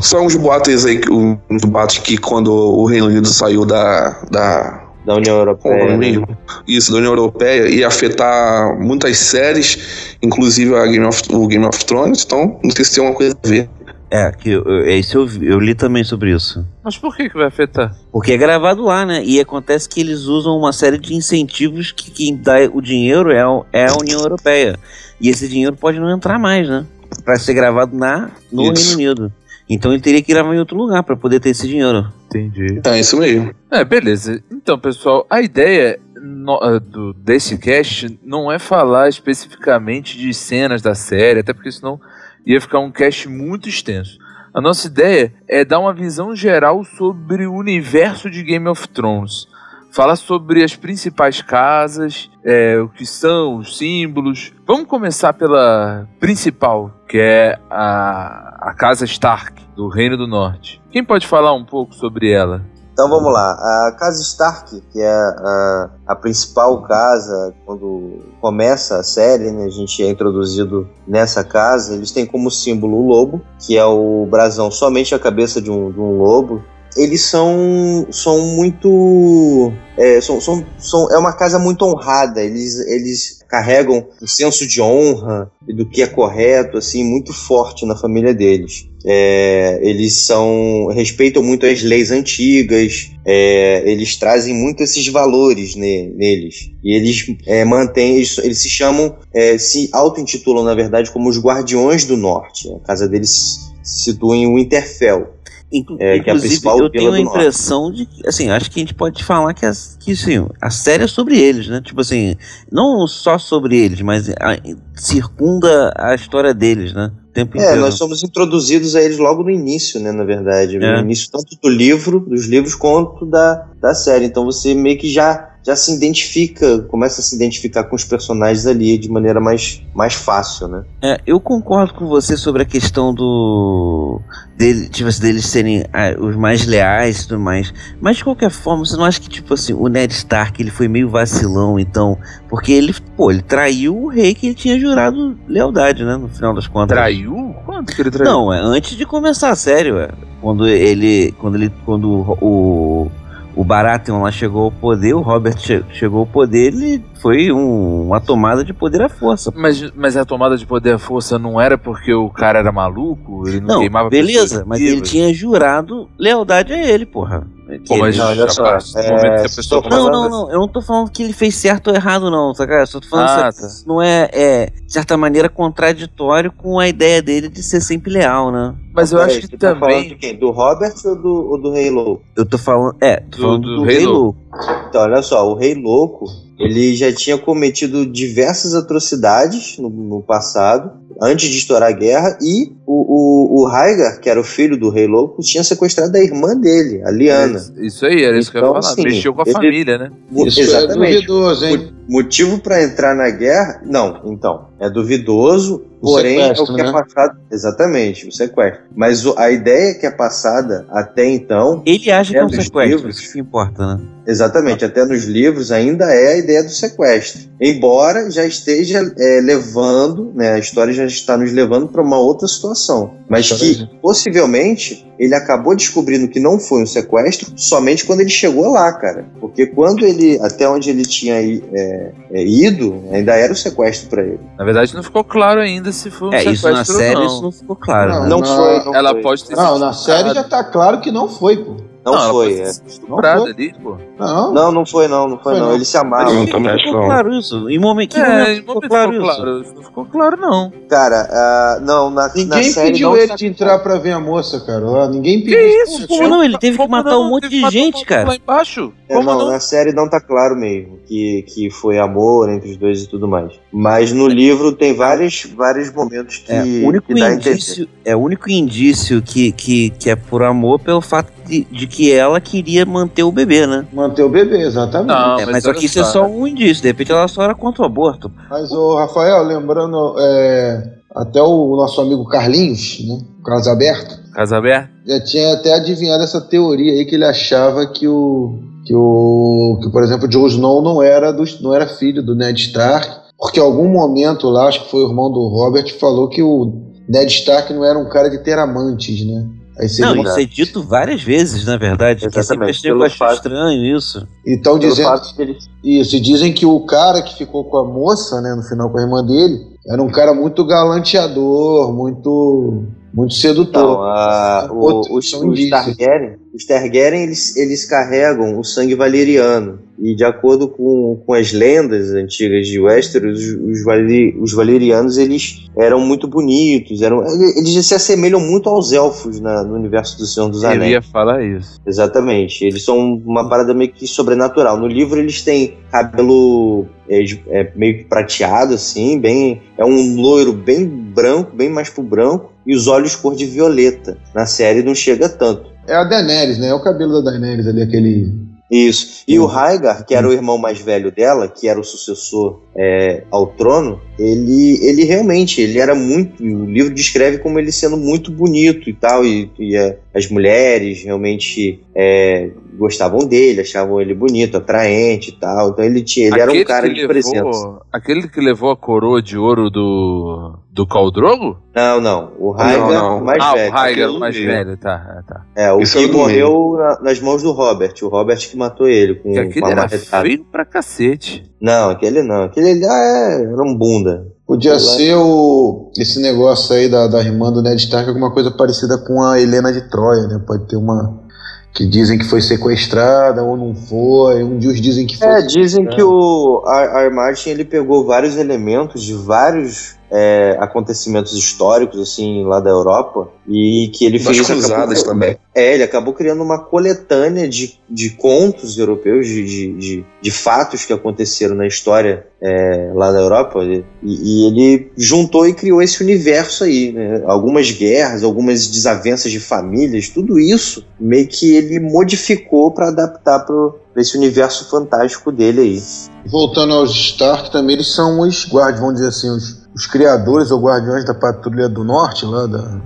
[0.01, 1.09] só uns boatos aí, que-
[1.50, 5.86] uns boatos que quando o Reino Unido saiu da, da da União Europeia.
[5.86, 5.98] Né?
[5.98, 6.28] mesmo.
[6.68, 11.86] Isso, da União Europeia, ia afetar muitas séries, inclusive a Game of, o Game of
[11.86, 13.70] Thrones, então não sei se tem alguma coisa a ver.
[14.10, 16.66] É, que eu, eu, é isso eu, li também sobre isso.
[16.84, 17.96] Mas por que que vai afetar?
[18.12, 19.24] Porque é gravado lá, né?
[19.24, 23.44] E acontece que eles usam uma série de incentivos que quem dá o dinheiro é,
[23.74, 24.78] é a União Europeia.
[25.20, 26.86] E esse dinheiro pode não entrar mais, né?
[27.24, 28.98] Pra ser gravado na, no Isso.
[28.98, 29.34] Reino Unido.
[29.69, 32.12] Então ele teria que gravar em outro lugar pra poder ter esse dinheiro.
[32.27, 32.81] Entendi.
[32.86, 33.53] É isso mesmo.
[33.72, 34.43] É, beleza.
[34.51, 40.81] Então, pessoal, a ideia no- ah, do, desse cast não é falar especificamente de cenas
[40.81, 42.00] da série, até porque senão
[42.45, 44.17] ia ficar um cast muito extenso.
[44.53, 49.48] A nossa ideia é dar uma visão geral sobre o universo de Game of Thrones.
[49.96, 54.52] Falar sobre as principais casas, é, o que são, os símbolos.
[54.68, 60.82] Vamos começar pela principal, que é a, a Casa Stark, do Reino do Norte.
[60.92, 62.62] Quem pode falar um pouco sobre ela?
[62.92, 63.52] Então vamos lá.
[63.52, 69.70] A casa Stark, que é a, a principal casa, quando começa a série, né, a
[69.70, 74.70] gente é introduzido nessa casa, eles têm como símbolo o lobo, que é o brasão
[74.70, 76.62] somente a cabeça de um, de um lobo.
[76.96, 79.72] Eles são, são muito.
[79.98, 82.42] É, são, são, são, é uma casa muito honrada.
[82.42, 87.86] Eles, eles carregam um senso de honra e do que é correto, assim, muito forte
[87.86, 88.88] na família deles.
[89.08, 96.10] É, eles são respeitam muito as leis antigas, é, eles trazem muito esses valores ne-
[96.16, 101.30] neles e eles é, mantêm, eles, eles se chamam, é, se auto-intitulam na verdade como
[101.30, 102.68] os Guardiões do Norte.
[102.74, 105.35] A casa deles se situa em Winterfell.
[105.77, 108.70] Inclu É, que é a inclusive, principal eu tenho a impressão de que, assim, acho
[108.72, 111.82] que a gente pode falar que, as, que assim, a série é sobre eles, né?
[111.84, 112.36] Tipo assim,
[112.72, 114.58] não só sobre eles, mas a-
[114.96, 117.12] circunda a história deles, né?
[117.29, 117.82] O tempo É, inteiro.
[117.82, 120.77] nós somos introduzidos a eles logo no início, né, na verdade.
[120.77, 120.94] É.
[120.96, 124.25] No início tanto do livro, dos livros, quanto da, da série.
[124.25, 128.67] Então você meio que já, já se identifica, começa a se identificar com os personagens
[128.67, 130.84] ali de maneira mais, mais fácil, né?
[131.01, 134.22] É, eu concordo com você sobre a questão do.
[134.55, 137.74] Dele, tipo assim, deles serem ah, os mais leais e tudo mais.
[138.00, 140.88] Mas de qualquer forma, você não acha que, tipo assim, o Ned Stark ele foi
[140.88, 142.15] meio vacilão, então.
[142.48, 146.15] Porque ele, pô, ele traiu o rei que ele tinha jurado lealdade, né?
[146.15, 146.95] No final das contas.
[146.95, 147.55] Traiu?
[147.65, 148.31] Quando que ele traiu?
[148.31, 150.10] Não, é antes de começar a série, ué.
[150.41, 151.34] Quando ele.
[151.39, 151.74] Quando ele.
[151.84, 152.07] Quando
[152.39, 153.10] o.
[153.10, 153.25] O
[153.63, 158.19] Baratheon lá chegou ao poder, o Robert che- chegou ao poder, ele foi um- uma
[158.19, 159.51] tomada de poder à força.
[159.55, 163.47] Mas, mas a tomada de poder à força não era porque o cara era maluco?
[163.47, 167.47] Ele não, Não, queimava beleza, mas ele tinha jurado lealdade a ele, porra.
[167.88, 169.43] Pô, mas Não, olha só, é,
[169.89, 172.67] Não, não, não, eu não tô falando que ele fez certo ou errado, não, tá
[172.67, 172.84] cara?
[172.84, 173.67] Eu só tô falando Ah, que tá.
[173.67, 178.12] isso não é, é, de certa maneira, contraditório com a ideia dele de ser sempre
[178.13, 178.75] leal, né?
[178.93, 180.17] Mas eu acho que você tá falando de também.
[180.19, 180.36] quem?
[180.38, 182.24] Do Robert ou do, ou do Rei Louco?
[182.36, 182.95] Eu tô falando.
[183.01, 184.39] É, tô Do- falando do do, Rei Rei Louco.
[184.51, 184.86] Louco.
[184.88, 186.25] Então, olha só, o Rei Louco,
[186.60, 190.91] ele já tinha cometido diversas atrocidades no, no passado,
[191.22, 194.89] antes de estourar a guerra, e o, o, o Rhaegar, que era o filho do
[194.89, 197.62] Rei Louco, tinha sequestrado a irmã dele, a Liana.
[197.77, 198.95] Isso aí, era isso que eu ia Então, falar.
[198.95, 200.12] sim, Mexeu com a ele- família, né?
[200.45, 201.95] Isso é duvidoso, hein?
[202.07, 203.81] Motivo pra entrar na guerra?
[203.85, 204.67] Não, então.
[204.79, 206.89] É duvidoso, O porém é o que né?
[206.89, 207.38] é passado.
[207.51, 208.81] Exatamente, o sequestro.
[208.95, 211.81] Mas o- a ideia que é passada até então.
[211.85, 214.01] Ele acha que é um nos sequestro, livros, isso que importa, né?
[214.27, 217.41] Exatamente, até nos livros ainda é a ideia do sequestro.
[217.62, 222.47] Embora já esteja é, levando, né, a história já está nos levando para uma outra
[222.47, 223.13] situação.
[223.29, 228.72] Mas que possivelmente ele acabou descobrindo que não foi um sequestro somente quando ele chegou
[228.72, 229.25] lá, cara.
[229.39, 234.24] Porque quando ele, até onde ele tinha é, é, ido, ainda era o sequestro para
[234.24, 234.40] ele.
[234.57, 237.25] Na verdade, não ficou claro ainda se foi um É, sequestro isso na série não.
[237.27, 238.11] isso não ficou claro.
[238.11, 238.29] Não, né?
[238.29, 239.22] Não, na- foi, não Ela foi.
[239.22, 241.77] pode ter Não, sido na série já tá claro que não foi, pô.
[242.05, 242.59] Não, ela foi.
[242.59, 242.72] é.
[243.09, 243.51] Não foi.
[243.51, 243.98] ali, pô.
[244.20, 245.68] Não, Não, não foi não, não foi, Foi não.
[245.70, 245.75] não.
[245.75, 247.07] Eles se por Não, também acho ficou não.
[247.07, 247.70] claro isso?
[247.70, 249.35] Em momento que É, ficou claro ficou isso?
[249.35, 249.61] claro.
[249.61, 250.72] Isso não ficou claro, não.
[250.87, 254.20] Cara, ah, não, na, na Ninguém série pediu não ele de entrar pra ver a
[254.20, 254.85] moça, cara.
[254.85, 255.57] Ó, Ninguém pediu.
[255.57, 256.27] Que isso, tio?
[256.29, 256.44] não?
[256.44, 257.24] Ele teve que matar não?
[257.24, 258.27] um monte de gente, cara.
[258.29, 258.94] Lá embaixo?
[259.09, 259.48] É, não, não?
[259.50, 263.27] na série não tá claro mesmo que, que foi amor entre os dois e tudo
[263.27, 263.53] mais.
[263.72, 268.15] Mas no livro tem vários, vários momentos que, É, o único que dá indício, é
[268.15, 272.40] o único indício que, que, que é por amor pelo fato de, de que ela
[272.42, 273.86] queria manter o bebê, né?
[273.94, 275.08] Manter o bebê, exatamente.
[275.10, 276.25] Não, É, mas só que isso é só.
[276.25, 276.81] um indício.
[276.81, 278.31] De repente ela só era contra o aborto.
[278.50, 280.84] Mas, ô, Rafael, lembrando, é,
[281.16, 283.20] até o nosso amigo Carlinhos, né?
[283.46, 284.90] Carlos Alberto, Casa aberta?
[285.08, 288.60] já tinha até adivinhado essa teoria aí que ele achava que o.
[288.86, 289.79] Que o.
[289.81, 293.08] Que, por exemplo, o Jon Snow não era, do, não era filho do Ned Stark.
[293.38, 296.74] Porque em algum momento lá, acho que foi o irmão do Robert, falou que o
[297.08, 299.46] Ned Stark não era um cara de ter amantes, né?
[299.77, 302.22] Aí seria Não, uma- isso é dito várias vezes, na verdade.
[302.22, 302.98] Que eu sempre Exatamente, achei, eu
[303.33, 304.25] estranho isso.
[304.48, 307.83] Então dizendo fato que ele Isso, e dizem que o cara que ficou com a
[307.83, 312.83] moça, né, no final com a irmã dele, era um cara muito galanteador, muito
[313.16, 314.01] muito sedutor.
[314.04, 315.70] a- o- Outros os, os.
[315.70, 319.80] Targaryen, os Targaryen eles, eles carregam o sangue valeriano.
[319.98, 325.18] E de acordo com, com as lendas antigas de Westeros, os, os, Valeri- os valerianos
[325.18, 327.24] eles eram muito bonitos, eram,
[327.58, 330.92] eles se assemelham muito aos elfos na- no universo do Senhor dos Eu Anéis.
[330.92, 331.80] ia falar isso.
[331.88, 332.66] Exatamente.
[332.66, 334.78] Eles são uma parada meio que sobrenatural.
[334.78, 339.62] No livro eles têm cabelo é, é, meio que prateado, assim, bem.
[339.78, 344.18] É um loiro bem branco, bem mais pro branco, e os olhos cor de violeta.
[344.34, 345.75] Na série não chega tanto.
[345.88, 346.70] É a Daenerys, né?
[346.70, 348.46] É o cabelo da Daenerys ali, aquele.
[348.72, 349.24] Isso.
[349.28, 353.24] E o Rhaegar, que era o irmão mais velho dela, que era o sucessor é,
[353.30, 356.44] ao trono, ele, ele realmente, ele era muito.
[356.44, 361.04] O livro descreve como ele sendo muito bonito e tal, e, e, é, as mulheres
[361.04, 365.70] realmente é, gostavam dele, achavam ele bonito, atraente e tal.
[365.70, 367.36] Então ele tinha, ele era um Aquele cara que de presença.
[367.44, 370.58] levou, Aquele que levou a coroa de ouro do.
[370.72, 371.58] do Caldrogo?
[371.75, 372.32] Não, não.
[372.40, 373.18] O Rhaegar, não.
[373.20, 373.72] o mais ah, velho.
[373.74, 374.48] o aquele o mais meio.
[374.48, 375.46] velho, tá, é, tá.
[375.56, 377.94] É, o é que morreu na- nas mãos do Robert.
[378.01, 380.24] O Robert que matou ele com, Porque aquele com a era marretada.
[380.24, 381.44] feio pra cacete.
[381.62, 382.44] Não, aquele não.
[382.44, 384.28] Aquele lá é, era um bunda.
[384.48, 388.98] Podia ser o esse negócio aí da, da irmã do Ned Stark, alguma coisa parecida
[388.98, 390.40] com a Helena de Troia, né?
[390.46, 391.25] Pode ter uma
[391.74, 394.44] que dizem que foi sequestrada ou não foi.
[394.44, 395.27] Um dia dizem que foi.
[395.27, 397.05] É, dizem que o R.
[397.05, 397.14] R.
[397.14, 403.92] Martin ele pegou vários elementos de vários é, acontecimentos históricos, assim, lá da Europa, e
[403.94, 404.48] que ele Das fez...
[404.48, 405.38] cruzadas acabou- também.
[405.54, 410.86] É, ele acabou criando uma coletânea de, de contos europeus, de, de, de, de fatos
[410.86, 416.01] que aconteceram na história é, lá da Europa, e, e ele juntou e criou esse
[416.04, 417.22] universo aí, né?
[417.25, 424.01] Algumas guerras, algumas desavenças de famílias, tudo isso meio que ele modificou para adaptar para
[424.01, 425.84] esse universo fantástico dele aí.
[426.25, 430.61] Voltando aos Stark, também eles são os guardiões, vamos dizer assim, os, os criadores ou
[430.61, 432.79] guardiões da Patrulha do Norte, lá da.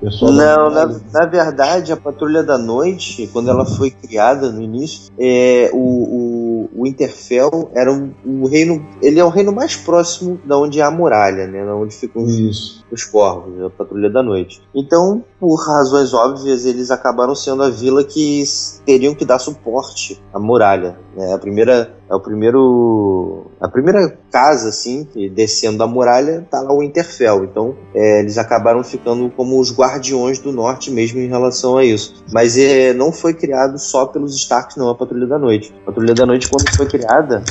[0.00, 5.70] Não, na, na verdade, a Patrulha da Noite, quando ela foi criada no início, é,
[5.72, 8.86] o, o, o Interfell era um, o reino.
[9.02, 11.64] Ele é o reino mais próximo da onde há a muralha, né?
[11.64, 14.62] Da onde ficam os, os corvos, a Patrulha da Noite.
[14.72, 18.44] Então, por razões óbvias, eles acabaram sendo a vila que
[18.86, 20.96] teriam que dar suporte à muralha.
[21.16, 21.32] Né?
[21.32, 21.94] A primeira.
[22.12, 23.46] É o primeiro.
[23.58, 27.44] A primeira casa, assim, descendo da muralha, tá lá o Interfell.
[27.44, 32.22] Então, é, eles acabaram ficando como os guardiões do norte mesmo em relação a isso.
[32.30, 35.72] Mas é, não foi criado só pelos Starks, não, a Patrulha da Noite.
[35.82, 37.42] A Patrulha da Noite, quando foi criada,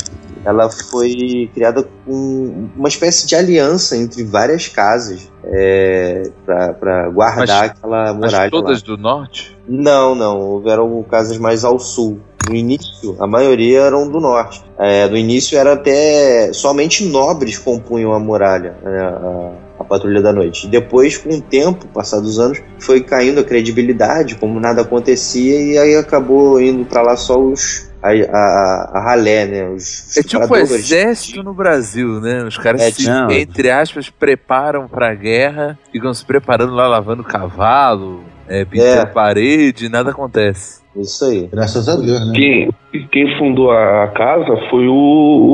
[0.44, 7.70] ela foi criada com uma espécie de aliança entre várias casas é, para guardar Mas-
[7.70, 8.50] aquela Mas muralha.
[8.50, 8.86] todas lá.
[8.86, 9.58] do norte?
[9.68, 10.38] Não, não.
[10.40, 12.18] Houveram casas mais ao sul.
[12.46, 14.62] No início, a maioria eram do norte.
[14.78, 20.32] É, no início era até somente nobres compunham a muralha, né, a, a patrulha da
[20.32, 20.66] noite.
[20.66, 25.78] Depois, com o tempo, passados os anos, foi caindo a credibilidade, como nada acontecia, e
[25.78, 29.68] aí acabou indo pra lá só os a, a, a ralé, né?
[29.68, 32.44] Os É tipo o exército no Brasil, né?
[32.44, 33.30] Os caras É, se, não.
[33.30, 39.06] entre aspas, preparam pra guerra, ficam se preparando lá, lavando cavalo, é, pintando É.
[39.06, 40.82] parede, nada acontece.
[40.96, 41.48] Isso aí.
[41.50, 42.32] Graças a Deus, né?
[42.34, 42.70] Quem,
[43.10, 44.92] quem fundou a casa foi o,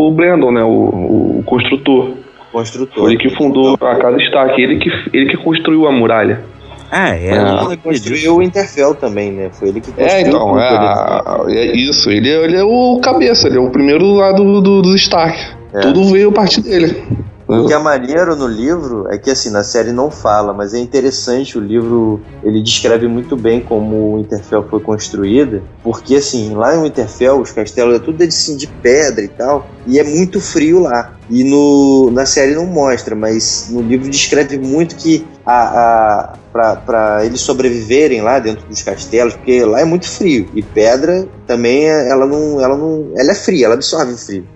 [0.08, 0.64] o Brandon, né?
[0.64, 2.14] O, o construtor.
[2.50, 2.94] Construtor.
[3.04, 4.60] Foi ele que fundou a casa Stark.
[4.60, 6.42] Ele que, ele que construiu a muralha.
[6.90, 7.38] Ah, é?
[7.38, 9.50] Não Ele construiu o Interfell também, né?
[9.52, 10.14] Foi ele que construiu.
[10.16, 12.10] É, então, tudo, é, ele- a- é isso.
[12.10, 15.38] Ele, é- ele é o cabeça, ele é o primeiro lá do, do, dos Stark.
[15.74, 15.80] É.
[15.80, 17.02] Tudo veio a partir dele.
[17.50, 20.78] O que é maneiro no livro é que, assim, na série não fala, mas é
[20.78, 26.76] interessante, o livro, ele descreve muito bem como o Interfell foi construído, porque, assim, lá
[26.76, 30.80] no Interfell, os castelos é tudo assim, de pedra e tal, e é muito frio
[30.80, 31.14] lá.
[31.26, 37.24] E no, na série não mostra, mas no livro descreve muito que a, a, para
[37.24, 42.10] eles sobreviverem lá dentro dos castelos, porque lá é muito frio, e pedra também, é-
[42.10, 44.46] ela não, ela não, ela é fria, ela absorve frio.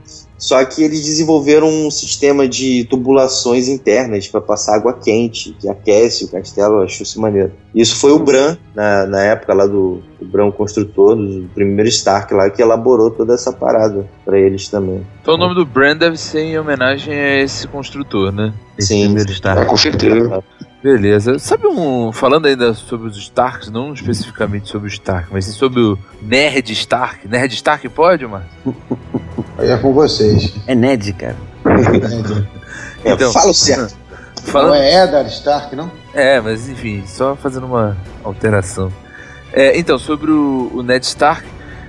[0.42, 6.24] Só que eles desenvolveram um sistema de tubulações internas para passar água quente, que aquece
[6.24, 7.52] o castelo, eu acho isso maneiro.
[7.72, 11.88] Isso foi o Bran, na, na época lá do o Bran o construtor, do primeiro
[11.88, 15.06] Stark lá, que elaborou toda essa parada para eles também.
[15.22, 18.52] Então o nome do brand deve ser em homenagem a esse construtor, né?
[18.76, 19.04] Esse Sim.
[19.04, 19.66] primeiro É, Stark.
[19.66, 20.42] com certeza.
[20.82, 21.38] Beleza.
[21.38, 22.10] Sabe um.
[22.12, 26.72] Falando ainda sobre os Starks, não especificamente sobre o Stark, mas sim sobre o Nerd
[26.72, 27.28] Stark.
[27.28, 28.44] Nerd Stark pode, mano?
[29.58, 30.52] Aí é com vocês.
[30.66, 31.36] É Ned, cara.
[33.04, 33.96] É, Então, fala o certo.
[34.44, 35.88] Não Falando, é Eddard Stark, não?
[36.12, 38.90] É, mas enfim, só fazendo uma alteração.
[39.52, 41.46] É, então, sobre o, o Ned Stark,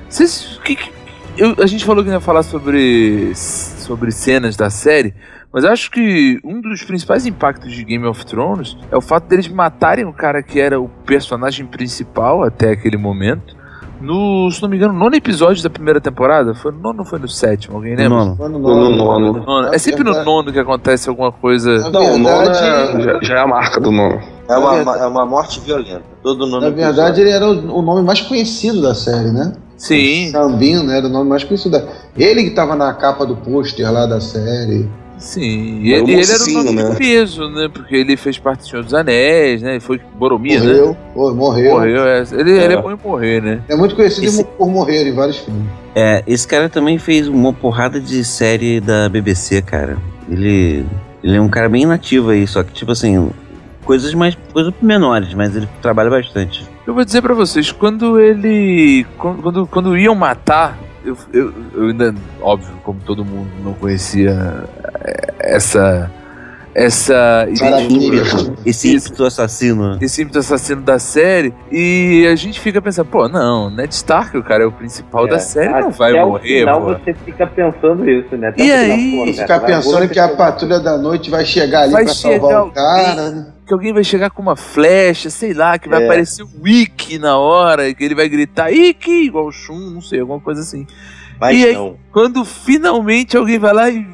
[0.08, 0.92] vocês, que, que-
[1.38, 5.14] eu- a gente falou que ia falar sobre, sobre cenas da série,
[5.52, 9.28] mas eu acho que um dos principais impactos de Game of Thrones é o fato
[9.28, 13.56] deles matarem o cara que era o personagem principal até aquele momento.
[14.02, 16.54] No, se não me engano, nono episódio da primeira temporada.
[16.54, 17.78] Foi no nono ou foi no sétimo?
[17.78, 18.10] Alguém lembra?
[18.18, 18.36] Nono.
[18.36, 18.98] Foi no No nono.
[18.98, 19.46] nono.
[19.46, 19.74] Nono.
[19.74, 21.78] É sempre no verdade- nono que acontece alguma coisa.
[21.80, 24.20] Na Não, o nono é, já, já é a marca do nono.
[24.50, 26.02] É uma, é uma morte violenta.
[26.22, 29.54] Todo nome na verdade ele era o nome mais conhecido da série, né?
[29.88, 31.72] Sim, Sambino era o nome mais conhecido.
[31.78, 31.86] da-
[32.18, 34.88] Ele que tava na capa do pôster lá da série.
[35.18, 36.96] Sim, ele, ele era um nome de né?
[36.98, 37.70] peso, né?
[37.72, 39.72] Porque ele fez parte do Senhor dos Anéis, né?
[39.72, 40.74] Ele foi Boromir, né?
[41.16, 41.36] morreu.
[41.36, 41.72] Morreu.
[41.76, 42.24] Morreu, é.
[42.32, 42.82] Ele, ele é É.
[42.82, 43.62] bom em morrer, né?
[43.70, 45.64] É muito conhecido Esse- por morrer em vários filmes.
[45.96, 49.98] É, esse cara também fez uma porrada de série da BBC, cara.
[50.30, 50.86] Ele,
[51.24, 53.30] ele é um cara bem nativo aí, só que, tipo assim,
[53.84, 54.38] coisas mais.
[54.52, 56.68] coisas menores, mas ele trabalha bastante.
[56.86, 59.06] Eu vou dizer pra vocês, quando ele.
[59.18, 64.66] Quando, quando, quando iam matar, eu, eu, eu ainda, óbvio, como todo mundo não conhecia
[65.04, 66.12] é, essa.
[66.76, 67.46] Essa.
[68.66, 70.00] Esse ímpeto assassino.
[70.02, 74.42] esse ímpeto assassino da série e a gente fica pensando, pô, não, Ned Stark, o
[74.42, 76.94] cara é o principal da série, não vai morrer, final pô.
[76.96, 78.48] você fica pensando isso, né?
[78.48, 79.14] Até E final, aí?
[79.14, 82.14] E cara, ficar vai, pensando que a patrulha da noite vai chegar ali Vai pra
[82.16, 83.53] chegar salvar o cara, né?
[83.74, 86.06] Que alguém vai chegar com uma flecha, sei lá, que vai É.
[86.06, 90.20] aparecer o Wiki na hora, que ele vai gritar Iki, igual o Shun, não sei,
[90.20, 90.86] alguma coisa assim.
[91.40, 91.74] Mas E aí?
[91.74, 91.98] não.
[92.12, 94.06] Quando finalmente alguém vai lá e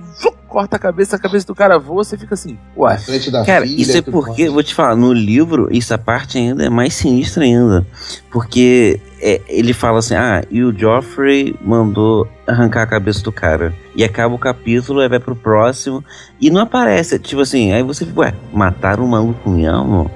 [0.50, 2.98] corta a cabeça, a cabeça do cara voa, você fica assim, ué.
[2.98, 4.54] Frente da Cara, filha, isso é porque, mais.
[4.54, 7.86] vou te falar, no livro, essa parte ainda é mais sinistra ainda.
[8.32, 13.74] Porque é, ele fala assim, ah, e o Joffrey mandou arrancar a cabeça do cara.
[13.96, 16.04] E acaba o capítulo, aí vai pro próximo,
[16.42, 20.10] e não aparece, tipo assim, aí você fica, ué, mataram o maluco mesmo?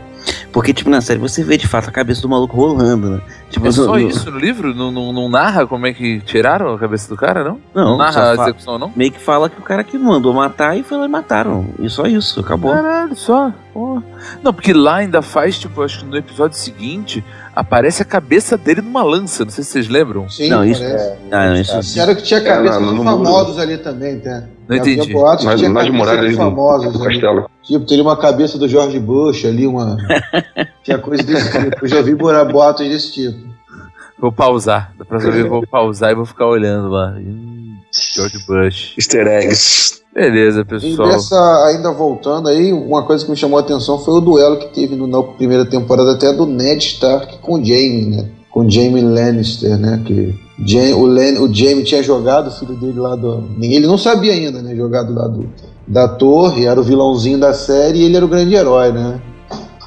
[0.53, 3.21] Porque, tipo, na série você vê de fato a cabeça do maluco rolando, né?
[3.49, 4.73] Tipo, É só no- isso no livro?
[4.73, 7.59] Não, não, não narra como é que tiraram a cabeça do cara, não?
[7.73, 8.91] Não, narra só a execução, não?
[8.95, 11.65] Meio que fala que o cara que mandou matar e foi lá e mataram.
[11.79, 12.71] E só isso, acabou.
[12.71, 13.51] Caralho, só.
[13.73, 13.99] Pô.
[14.43, 17.23] Não, porque lá ainda faz, tipo, acho que no episódio seguinte
[17.55, 19.43] aparece a cabeça dele numa lança.
[19.43, 20.29] Não sei se vocês lembram.
[20.29, 21.13] Sim, Não, isso- parece.
[21.31, 24.43] Ah, não, isso Disseram que tinha cabeça É, não, de não- famosos ali também, tá?
[24.67, 25.13] Não Havia entendi.
[25.13, 27.19] boatos que Nas, tinha nas muralhas famosos do ali.
[27.19, 27.49] castelo.
[27.63, 29.97] Tipo, teria uma cabeça do George Bush ali, uma.
[30.83, 31.85] tinha coisa desse tipo.
[31.85, 33.53] Eu já bora- boatos desse tipo.
[34.19, 34.93] Vou pausar.
[34.97, 37.13] Da próxima vez eu vou pausar e vou ficar olhando lá.
[37.17, 37.75] Hum,
[38.15, 38.93] George Bush.
[38.97, 40.01] Easter eggs.
[40.13, 41.09] Beleza, E pessoal.
[41.09, 44.67] dessa, ainda voltando aí, uma coisa que me chamou a atenção foi o duelo que
[44.67, 48.29] teve no- na primeira temporada até do Ned Stark com o Jaime, né?
[48.51, 49.99] Com o Jaime Lannister, né?
[50.05, 53.43] Que O, Lan, o Jaime tinha jogado o filho dele lá do.
[53.59, 54.75] Ele não sabia ainda, né?
[54.75, 55.49] Jogado lá do,
[55.87, 59.19] da torre, era o vilãozinho da série e ele era o grande herói, né?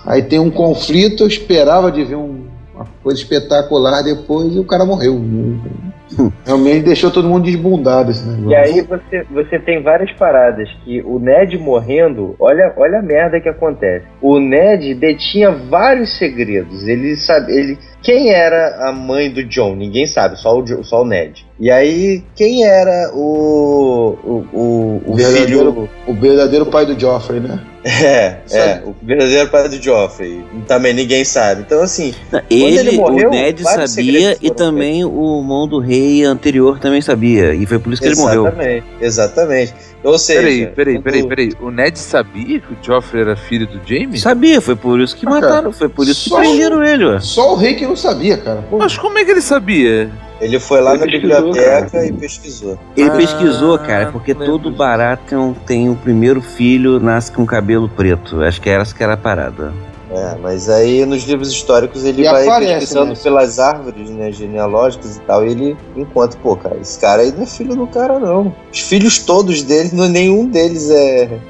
[0.05, 4.65] Aí tem um conflito, eu esperava de ver um- uma coisa espetacular depois e o
[4.65, 5.19] cara morreu.
[6.45, 8.51] Realmente deixou todo mundo desbundado esse negócio.
[8.51, 13.41] E aí você, você tem várias paradas que o Ned morrendo, olha, olha a merda
[13.41, 14.05] que acontece.
[14.23, 16.87] O Ned detinha vários segredos.
[16.87, 19.75] Ele sabe, ele quem era a mãe do John?
[19.75, 21.45] Ninguém sabe, só o, só o Ned.
[21.59, 27.41] E aí quem era o o, o, o Verdadeiro- filho O verdadeiro pai do Joffrey,
[27.41, 27.59] né?
[27.83, 28.63] é, Sabe.
[28.63, 30.45] é, o verdadeiro pai do Joffrey.
[30.67, 31.63] Também ninguém sabe.
[31.63, 32.15] Então assim,
[32.51, 37.55] Ele, ele morreu, o Ned sabia e também o mão do rei anterior também sabia.
[37.55, 38.43] E foi por isso que ele morreu.
[38.47, 39.75] exatamente, exatamente.
[40.05, 41.53] Ou seja, Peraí, peraí, peraí, peraí.
[41.61, 44.19] O Ned sabia que o Joffrey era filho do Jaime?
[44.19, 47.07] Sabia, foi por isso que Ah, cara, mataram, foi por isso que só- prenderam ele,
[47.07, 47.21] ué.
[47.21, 48.63] Só o rei que não sabia, cara.
[48.69, 50.11] Pô, Mas como é que ele sabia?
[50.41, 52.07] Ele foi lá Ele na biblioteca cara.
[52.07, 52.79] e pesquisou.
[52.97, 54.77] Ele Ah, pesquisou, cara, porque todo disso.
[54.77, 58.43] Baratheon tem o primeiro filho, nasce com cabelo preto.
[58.43, 59.73] Acho que era essa que era a parada.
[60.09, 63.19] É, mas aí nos livros históricos ele E vai aparece, pesquisando né?
[63.21, 67.43] pelas árvores né, genealógicas e tal, e ele encontra, pô, cara, esse cara aí não
[67.43, 68.55] é filho do cara, não.
[68.73, 71.41] Os filhos todos dele, não, nenhum deles é,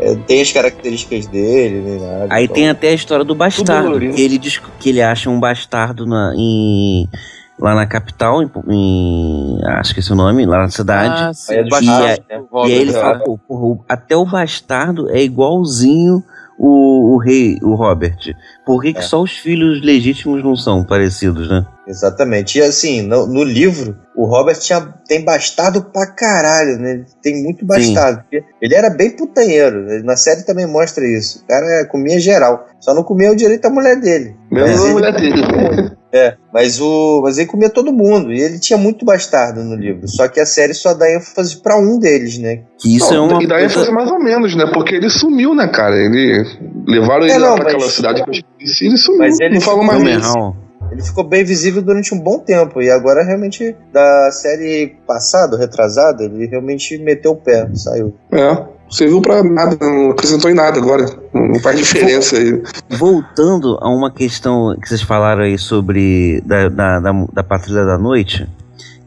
[0.00, 2.26] é- tem as características dele, nem nada.
[2.30, 6.04] Aí então- tem até a história do bastardo, ele diz que ele acha um bastardo
[6.04, 7.08] na, em,
[7.58, 11.22] lá na capital, em, em- ah, esqueci o nome, lá na cidade.
[11.22, 12.68] Ah, sim, é do bastardo do né?
[12.68, 16.22] E aí ele fala, pô, porra, até o bastardo é igualzinho
[16.58, 18.34] o, o rei, o Robert.
[18.64, 19.02] Por que, que É.
[19.02, 21.64] só os filhos legítimos não são parecidos, né?
[21.86, 22.58] Exatamente.
[22.58, 26.90] E assim, no, no livro, o Robert tinha, tem bastardo pra caralho, né?
[26.92, 28.20] Ele Tem muito bastardo.
[28.22, 29.82] porque Ele era bem putanheiro.
[29.84, 30.00] né?
[30.04, 31.42] Na série também mostra isso.
[31.44, 32.66] O cara comia geral.
[32.80, 34.34] Só não comia o direito à mulher dele.
[34.50, 35.42] Menos Mas a mulher dele.
[36.12, 37.22] É, mas o.
[37.24, 38.32] Mas ele comia todo mundo.
[38.32, 40.06] E ele tinha muito bastardo no livro.
[40.06, 42.60] Só que a série só dá ênfase pra um deles, né?
[42.78, 43.84] Que isso Não, é uma e coisa...
[43.84, 44.64] foi mais ou menos, né?
[44.72, 45.96] Porque ele sumiu, né, cara?
[45.96, 46.44] Ele
[46.86, 49.18] levaram ele É, lá não, pra mas- aquela cidade que eu esqueci e ele sumiu.
[49.18, 50.00] Mas ele não falou mais.
[50.00, 50.56] Homerhal.
[50.94, 52.80] Ele ficou bem visível durante um bom tempo.
[52.80, 58.14] E agora, realmente, da série passada, retrasada, ele realmente meteu o pé, saiu.
[58.30, 58.74] É.
[58.88, 61.04] Serviu pra nada, não acrescentou em nada agora.
[61.32, 62.62] Não não faz diferença aí.
[62.96, 67.98] Voltando a uma questão que vocês falaram aí sobre da, da, da, da Patrulha da
[67.98, 68.48] Noite,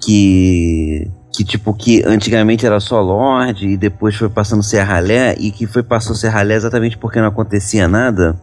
[0.02, 5.36] que que tipo que antigamente era só Lorde e depois foi passando a ser ralé
[5.38, 8.36] e que foi passando a ser ralé exatamente porque não acontecia nada.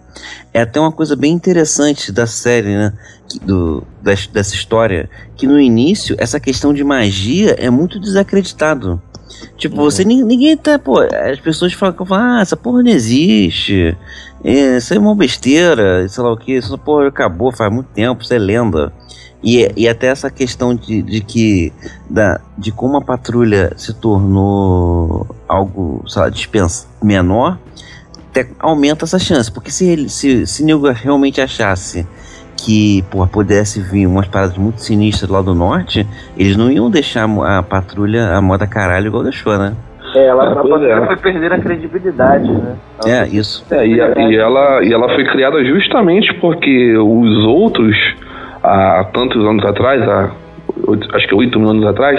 [0.53, 2.93] É até uma coisa bem interessante da série, né?
[3.29, 9.03] que- do, das- dessa história, que no início essa questão de magia é muito desacreditado.
[9.57, 13.97] Tipo, você nin- ninguém tá, pô, as pessoas falam, falam ah, essa porra não existe.
[14.45, 18.23] É, isso é uma besteira, sei lá o que, isso porra acabou faz muito tempo,
[18.23, 18.93] isso é lenda.
[19.45, 21.71] E, e até essa questão de, de que
[22.09, 27.59] da, de como a patrulha se tornou algo, lá, dispensa menor,
[28.31, 29.53] até aumenta essa chance.
[29.53, 32.07] Porque se ele se, se Nilga realmente achasse
[32.57, 36.07] que porra, pudesse vir umas paradas muito sinistras lá do norte,
[36.39, 39.75] eles não iam deixar a patrulha a moda caralho igual deixou, né?
[40.15, 41.07] É, ela Ah, é.
[41.07, 42.77] foi perder a credibilidade, né?
[43.05, 43.65] É, isso.
[43.71, 47.97] É, e, a- e ela, e ela foi criada justamente porque os outros,
[48.65, 50.31] há tantos anos atrás, há
[51.15, 52.19] acho que oito mil anos atrás,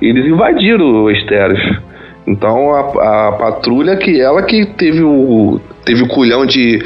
[0.00, 1.60] eles invadiram o Esteros.
[2.26, 6.82] Então a, a patrulha que ela que teve o, teve o culhão de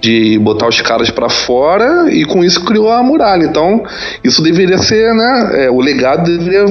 [0.00, 3.44] de botar os caras para fora e com isso criou a muralha.
[3.44, 3.82] Então,
[4.22, 5.64] isso deveria ser, né?
[5.64, 6.64] É, o legado deveria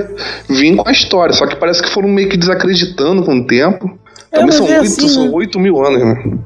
[0.49, 1.33] vir com a história.
[1.33, 3.97] Só que parece que foram meio que desacreditando com o tempo.
[4.31, 5.31] Também são oito assim, são né?
[5.33, 6.37] oito mil anos, né?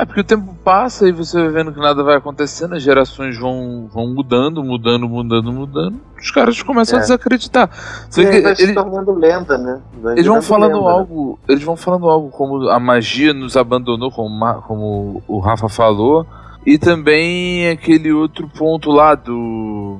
[0.00, 3.38] É porque o tempo passa e você vai vendo que nada vai acontecendo, as gerações
[3.38, 6.00] vão, vão mudando, mudando, mudando, mudando.
[6.18, 7.02] Os caras começam a É.
[7.02, 7.68] desacreditar.
[8.08, 9.80] Você E vê aí que vai se ele- tornando lenda, né?
[10.00, 10.92] Vai eles vão falando lenda, né?
[10.92, 11.38] algo.
[11.46, 16.26] Eles vão falando algo como a magia nos abandonou, como, como o Rafa falou.
[16.64, 19.98] E também aquele outro ponto lá do.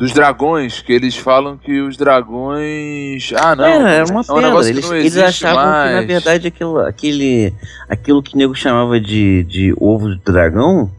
[0.00, 3.32] Dos dragões, que eles falam que os dragões.
[3.36, 3.64] Ah, não.
[3.64, 4.40] É, era uma é um pedra.
[4.40, 6.06] negócio que eles, não eles achavam que, na mais.
[6.06, 7.54] verdade, aquilo, aquele,
[7.86, 10.90] aquilo que o nego chamava de, de ovo de dragão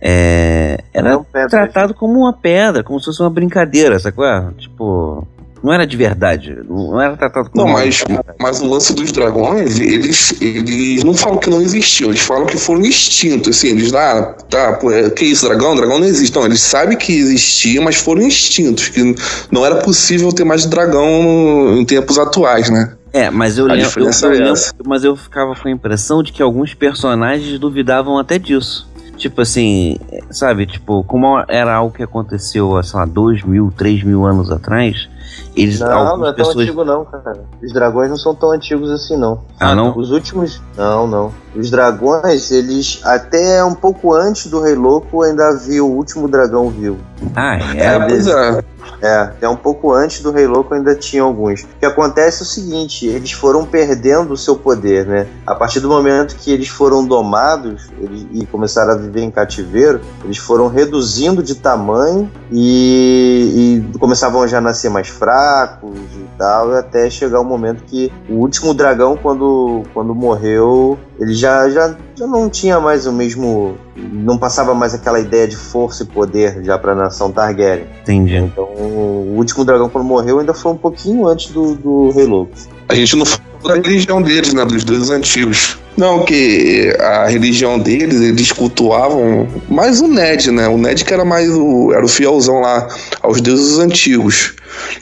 [0.00, 4.24] é, era pedra, tratado como uma pedra, como se fosse uma brincadeira, sacou?
[4.58, 5.26] Tipo,
[5.62, 6.56] não era de verdade.
[6.68, 8.02] Não era tratado como Não, mas,
[8.40, 12.56] mas o lance dos dragões, eles, eles não falam que não existiu, eles falam que
[12.58, 15.74] foram extintos, assim, eles, ah, tá, pô, é, que isso, dragão?
[15.76, 16.34] Dragão não existe.
[16.34, 19.14] Não, eles sabem que existia, mas foram extintos, que
[19.50, 22.94] não era possível ter mais dragão em tempos atuais, né?
[23.12, 26.32] É, mas eu lembro, eu, eu é lembro- mas eu ficava com a impressão de
[26.32, 28.88] que alguns personagens duvidavam até disso.
[29.16, 29.98] Tipo assim,
[30.30, 34.50] sabe, tipo, como era algo que aconteceu há, sei lá, dois mil, três mil anos
[34.50, 35.08] atrás,
[35.56, 36.56] eles Não, algumas não é tão pessoas.
[36.64, 37.44] antigo não, cara.
[37.62, 39.40] Os dragões não são tão antigos assim, não.
[39.58, 39.96] Ah, não?
[39.96, 40.60] Os últimos.
[40.76, 41.32] Não, não.
[41.54, 43.00] Os dragões, eles.
[43.04, 46.98] Até um pouco antes do Rei Louco ainda havia o último dragão vivo.
[47.34, 48.58] Ah, É, é.
[48.58, 48.64] é.
[49.02, 51.62] É, até um pouco antes do Rei Louco ainda tinha alguns.
[51.62, 55.26] O que acontece é o seguinte: eles foram perdendo o seu poder, né?
[55.46, 60.00] A partir do momento que eles foram domados eles- e começaram a viver em cativeiro,
[60.24, 66.72] eles foram reduzindo de tamanho e, e começavam a já nascer mais fracos e tal,
[66.74, 72.26] até chegar o momento que o último dragão, quando, quando morreu, ele já, já, já
[72.26, 73.76] não tinha mais o mesmo.
[73.96, 77.86] Não passava mais aquela ideia de força e poder já pra nação Targaryen.
[78.02, 78.36] Entendi.
[78.36, 82.52] Então, o último dragão, quando morreu, ainda foi um pouquinho antes do, do Rei Louco.
[82.88, 84.64] A gente não fala da religião deles, né?
[84.64, 85.78] Dos deuses antigos.
[86.00, 90.66] Não, que a religião deles, eles cultuavam mais o Ned, né?
[90.66, 91.92] O Ned que era mais o.
[91.92, 92.88] era o fielzão lá
[93.20, 94.54] aos deuses antigos.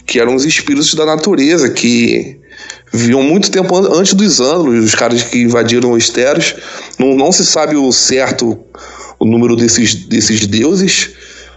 [0.04, 2.40] Que eram os espíritos da natureza, que
[2.92, 6.56] viviam muito tempo an- antes dos anos, os caras que invadiram os Teros.
[6.98, 8.58] Não, não se sabe o certo
[9.20, 11.11] o número desses, desses deuses.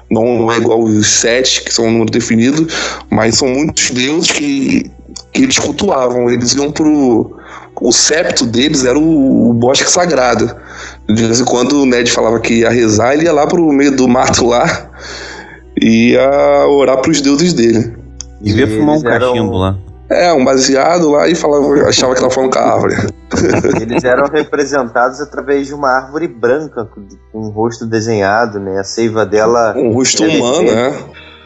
[0.07, 2.67] Não, não é igual os sete, que são um número definido,
[3.09, 4.85] mas são muitos deuses que,
[5.33, 6.29] que eles cultuavam.
[6.29, 7.37] Eles iam pro.
[7.81, 10.55] O septo deles era o, o bosque sagrado.
[11.09, 13.95] De vez em quando o Ned falava que ia rezar, ele ia lá pro meio
[13.95, 14.91] do mato lá
[15.81, 17.97] e ia orar pros deuses dele.
[18.39, 19.77] Devia E fumar um cachimbo lá.
[20.11, 22.95] É, um baseado lá e falava, achava que tava falando com a árvore.
[23.81, 27.01] Eles eram representados através de uma árvore branca com
[27.33, 28.77] um rosto desenhado, né?
[28.77, 30.93] A seiva dela Um rosto humano, é.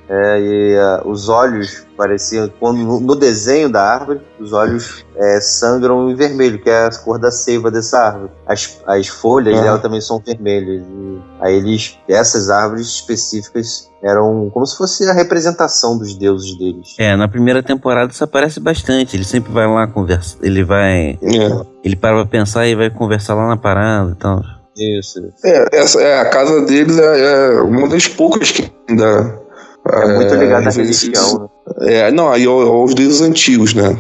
[0.08, 5.40] É, e ah, os olhos pareciam quando no, no desenho da árvore os olhos é,
[5.42, 8.32] sangram em vermelho, que é a cor da seiva dessa árvore.
[8.46, 9.62] As, as folhas Ah.
[9.62, 10.82] dela também são vermelhas.
[10.82, 16.96] E aí eles essas árvores específicas eram como se fosse a representação dos deuses deles.
[17.00, 19.16] É, na primeira temporada isso aparece bastante.
[19.16, 20.38] Ele sempre vai lá conversar.
[20.44, 21.18] Ele vai.
[21.22, 21.66] É.
[21.84, 24.42] Ele para pra pensar e vai conversar lá na parada e tal.
[24.78, 25.20] Isso.
[25.44, 29.45] É, essa, é, a casa deles é, é uma das poucas que ainda.
[29.88, 31.50] É muito ligado à religião.
[31.80, 31.94] Né?
[31.94, 33.98] É, não, aí aos deuses antigos, né?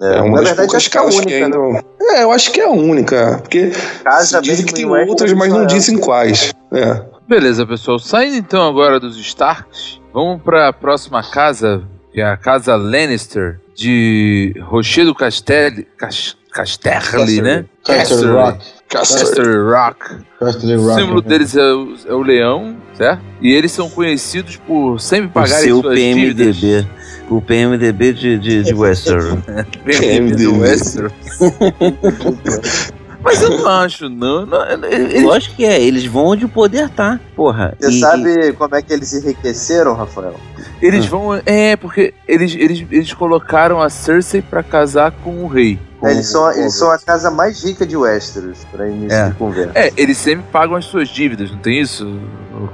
[0.00, 1.58] É, uma Na das verdade, poucas acho que é a única, que ainda.
[1.58, 1.80] né?
[2.00, 3.38] É, eu acho que é a única.
[3.42, 3.72] Porque
[4.04, 5.66] Casa dizem mesmo que tem outras, mas não é.
[5.66, 6.52] dizem quais.
[6.72, 7.02] É.
[7.28, 7.98] Beleza, pessoal.
[7.98, 13.60] Saindo então agora dos Starks, vamos para a próxima casa, que é a casa Lannister
[13.74, 17.64] de Rochedo Castelli, Cas, Casterly, né?
[17.84, 18.64] Castle Rock.
[18.88, 20.16] Castle Rock.
[20.40, 21.00] Castle O Rock.
[21.00, 23.22] símbolo deles é o, é o leão, certo?
[23.40, 26.56] E eles são conhecidos por sempre O pagarem seu suas dívidas.
[26.58, 26.88] PMDB.
[27.30, 29.38] O PMDB de, de, de Westeros.
[29.84, 31.12] PMDB do Westeros.
[33.20, 34.46] Mas eu não acho, não.
[34.46, 37.74] não eles, Lógico que é, eles vão onde o poder tá, porra.
[37.78, 40.34] Você E- sabe como é que eles enriqueceram, Rafael?
[40.80, 41.34] eles vão.
[41.44, 45.78] É, porque eles, eles, eles colocaram a Cersei pra casar com o rei.
[46.04, 49.28] É, eles, são, eles são a casa mais rica de Westeros, para início É.
[49.30, 49.72] de conversa.
[49.74, 52.06] É, eles sempre pagam as suas dívidas, não tem isso?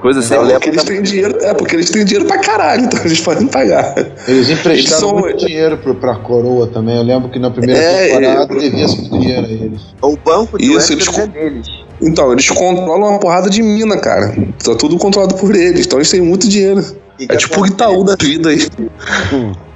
[0.00, 0.34] Coisa assim.
[0.34, 1.38] É porque eles têm dinheiro.
[1.42, 3.94] É porque eles têm dinheiro pra caralho, então eles podem pagar.
[4.26, 6.96] Eles emprestaram Eles são- muito dinheiro pro, pra coroa também.
[6.96, 9.80] Eu lembro que na primeira É, temporada devia muito dinheiro a eles.
[10.02, 11.66] O banco de Isso, Westeros eles- é deles.
[12.02, 14.34] Então, eles controlam uma porrada de mina, cara.
[14.62, 16.82] Tá tudo controlado por eles, então eles têm muito dinheiro.
[17.18, 17.66] E É tipo o?
[17.66, 18.66] Itaú da vida aí.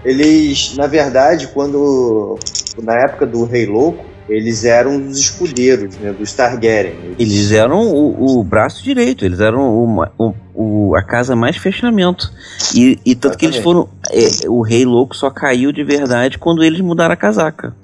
[0.08, 2.38] Eles, na verdade, quando.
[2.82, 6.94] Na época do Rei Louco, eles eram os escudeiros, né, dos Targaryen.
[7.18, 12.30] Eles eram o, o braço direito, eles eram o, o- a casa mais fechamento.
[12.74, 13.88] E, e tanto que eles foram.
[14.12, 17.74] é, o rei louco só caiu de verdade quando eles mudaram a casaca.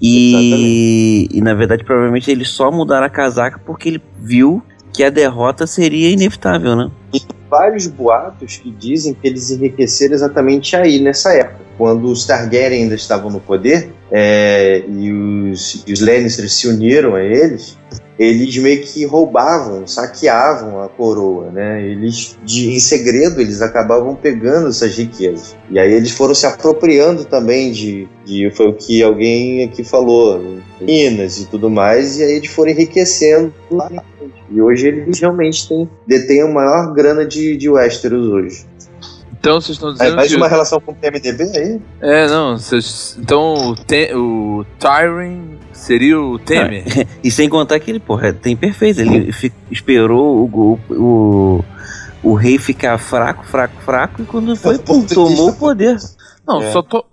[0.00, 4.62] E, e na verdade, provavelmente eles só mudaram a casaca porque ele viu
[4.92, 6.90] que a derrota seria inevitável, né?
[7.54, 11.62] Vários boatos que dizem que eles enriqueceram exatamente aí, nessa época.
[11.78, 16.00] Quando os Targaryen ainda estavam no poder é, e, os, os
[16.52, 17.78] se uniram a eles,
[18.18, 21.84] eles meio que roubavam, saqueavam a coroa, né?
[21.84, 25.56] Eles, de, em segredo, eles acabavam pegando essas riquezas.
[25.70, 30.38] E aí eles foram se apropriando também de, de foi o que alguém aqui falou,
[30.38, 30.62] né?
[30.80, 33.90] minas e tudo mais, e aí eles foram enriquecendo lá.
[34.50, 38.66] E hoje eles realmente têm, detêm a maior grana de, de Westeros hoje.
[39.44, 40.36] Então vocês estão Aí, dizendo mais que...
[40.36, 41.80] uma relação com o PMDB aí?
[42.00, 43.14] É, não, vocês...
[43.20, 44.14] Então o, Te...
[44.14, 46.84] o Tyrion seria o Temer?
[47.22, 49.00] E sem contar que ele, porra, tem perfeito.
[49.02, 51.64] Ele fi- esperou o, o, o,
[52.30, 55.96] o rei ficar fraco, fraco, fraco, e quando foi, pum, tomou o poder.
[56.46, 56.70] Não, É.
[56.72, 57.04] só to...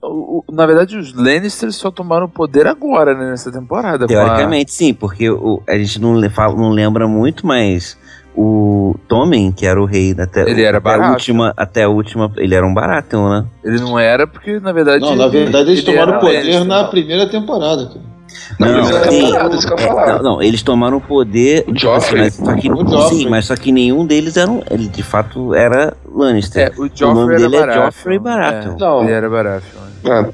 [0.52, 4.00] na verdade os Lannisters só tomaram poder agora, né, nessa temporada.
[4.08, 7.98] com a- Teoricamente, sim, porque o, a gente não, fala- não lembra muito, mas
[8.36, 11.12] o Tommen, que era o rei até, Ele era até a Baratheon.
[11.14, 13.46] última, até a última, ele era um Baratheon, né?
[13.64, 15.02] Ele não era porque, na verdade...
[15.02, 16.66] Não, na verdade eles ele tomaram era poder Lannister.
[16.66, 18.12] na primeira temporada, cara.
[18.58, 19.22] Na Não, primeira sim.
[19.26, 20.08] temporada, isso que eu ia falar.
[20.18, 21.66] Não, não, eles tomaram o poder.
[21.68, 22.28] O Joffrey.
[22.28, 23.20] assim, mas só que, O Joffrey.
[23.20, 26.68] sim, mas só que nenhum deles era um, ele de fato era Lannister.
[26.68, 27.86] É, o Joffrey nome era dele é Baratheon.
[27.86, 28.74] Joffrey Baratheon.
[28.74, 29.04] É, Não.
[29.04, 29.82] Ele era Baratheon.
[30.06, 30.30] Ah,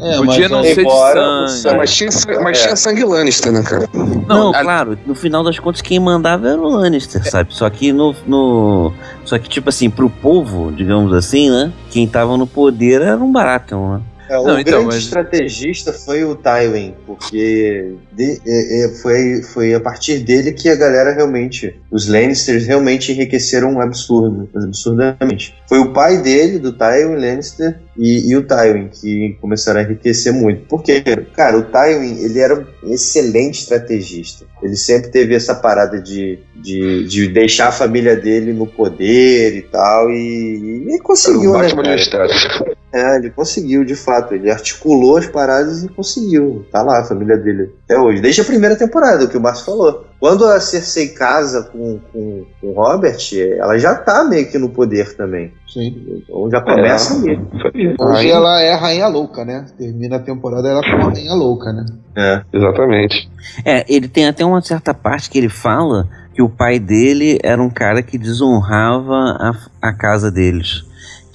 [0.00, 1.76] É, Podia mas não ser de embora o sangue.
[1.78, 2.10] mas tinha,
[2.42, 2.62] mas É.
[2.64, 3.88] tinha sangue Lannister, né, cara?
[4.26, 7.54] Não, a- claro, no final das contas quem mandava era o Lannister, sabe?
[7.54, 8.92] Só que no, no.
[9.24, 11.72] Só que, tipo assim, pro povo, digamos assim, né?
[11.90, 14.00] Quem tava no poder era um Baratheon, né?
[14.28, 19.42] É, o Não, então, grande mas- estrategista foi o Tywin, porque de- é, é, foi,
[19.42, 25.54] foi a partir dele que a galera realmente, os Lannisters realmente enriqueceram um absurdo, absurdamente.
[25.68, 30.32] Foi o pai dele, do Tywin Lannister, e, e o Tywin que começaram a enriquecer
[30.32, 30.66] muito.
[30.68, 31.02] Porque,
[31.34, 34.46] cara, o Tywin, ele era um excelente estrategista.
[34.62, 39.62] Ele sempre teve essa parada de, de, de deixar a família dele no poder e
[39.62, 42.74] tal, e, e conseguiu, o né, cara?
[42.94, 44.34] É, ele conseguiu, de fato.
[44.34, 46.64] Ele articulou as paradas e conseguiu.
[46.70, 48.22] Tá lá a família dele até hoje.
[48.22, 50.04] Desde a primeira temporada, o que o Márcio falou.
[50.20, 53.18] Quando a Cersei casa com, com, com o Robert,
[53.58, 55.52] ela já tá meio que no poder também.
[55.66, 56.22] Sim.
[56.22, 57.34] Então já começa ali.
[57.52, 57.96] Isso aí.
[57.98, 59.66] Hoje ela é a rainha louca, né?
[59.76, 61.84] Termina a temporada ela como a rainha louca, né?
[62.16, 62.42] É.
[62.52, 63.28] Exatamente.
[63.64, 67.60] É, ele tem até uma certa parte que ele fala que o pai dele era
[67.60, 70.84] um cara que desonrava a, a casa deles.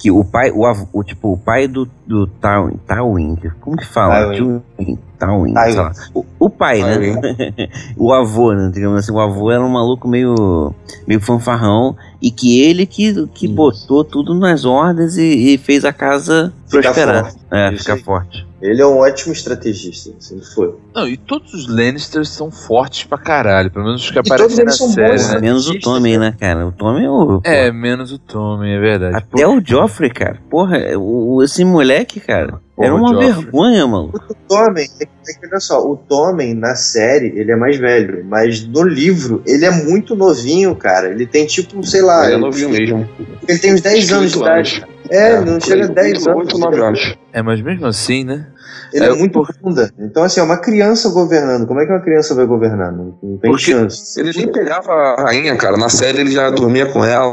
[0.00, 4.34] Que o pai, o, o tipo, o pai do, do Tywin, Tywin, como que fala?
[4.34, 5.92] Sei lá.
[6.14, 7.14] O, o pai, né?
[7.96, 8.70] o avô, né?
[8.72, 10.74] Digamos assim, o avô era um maluco meio,
[11.06, 15.92] meio fanfarrão e que ele que, que botou tudo nas ordens e, e fez a
[15.92, 17.24] casa Ficar prosperar.
[17.24, 17.38] forte.
[17.50, 18.50] É, ficar forte.
[18.62, 20.74] Ele é um ótimo estrategista, sempre foi.
[20.94, 23.70] Não, e todos os Lannisters são fortes pra caralho.
[23.70, 25.40] Pelo menos os que todos aparecem na eles são série, bons, né?
[25.40, 26.66] Menos o Tommy, né, cara?
[26.66, 27.40] O Tommy é o.
[27.42, 29.16] É, menos o Tommy, é verdade.
[29.16, 30.36] Até o Joffrey, cara.
[30.50, 32.60] Porra, o- esse moleque, cara.
[32.74, 34.12] Porra, era uma vergonha, mano.
[34.14, 37.76] O Tommen, é que é que olha só, o Tommen na série, ele é mais
[37.76, 41.10] velho, mas no livro, ele é muito novinho, cara.
[41.10, 43.08] Ele tem tipo, sei lá, Ele é ele, novinho mesmo.
[43.46, 44.86] ele tem uns 10 anos de 8 idade.
[45.10, 46.38] É, ele não por chega a aí, 10 anos.
[46.54, 47.18] 8, 9 anos.
[47.32, 48.46] É, mas mesmo assim, né?
[48.92, 49.92] Ele É, é, muito bunda.
[49.98, 51.66] Então, assim, é uma criança governando.
[51.66, 52.92] Como é que uma criança vai governar?
[52.92, 54.18] Não, não tem Porque chance.
[54.20, 55.76] Ele nem pegava a rainha, cara.
[55.76, 57.32] Na série ele já dormia com ela.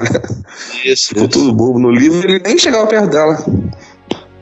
[0.85, 1.09] Isso.
[1.09, 1.79] Ficou tudo bobo.
[1.79, 3.37] No livro ele nem chegava perto dela.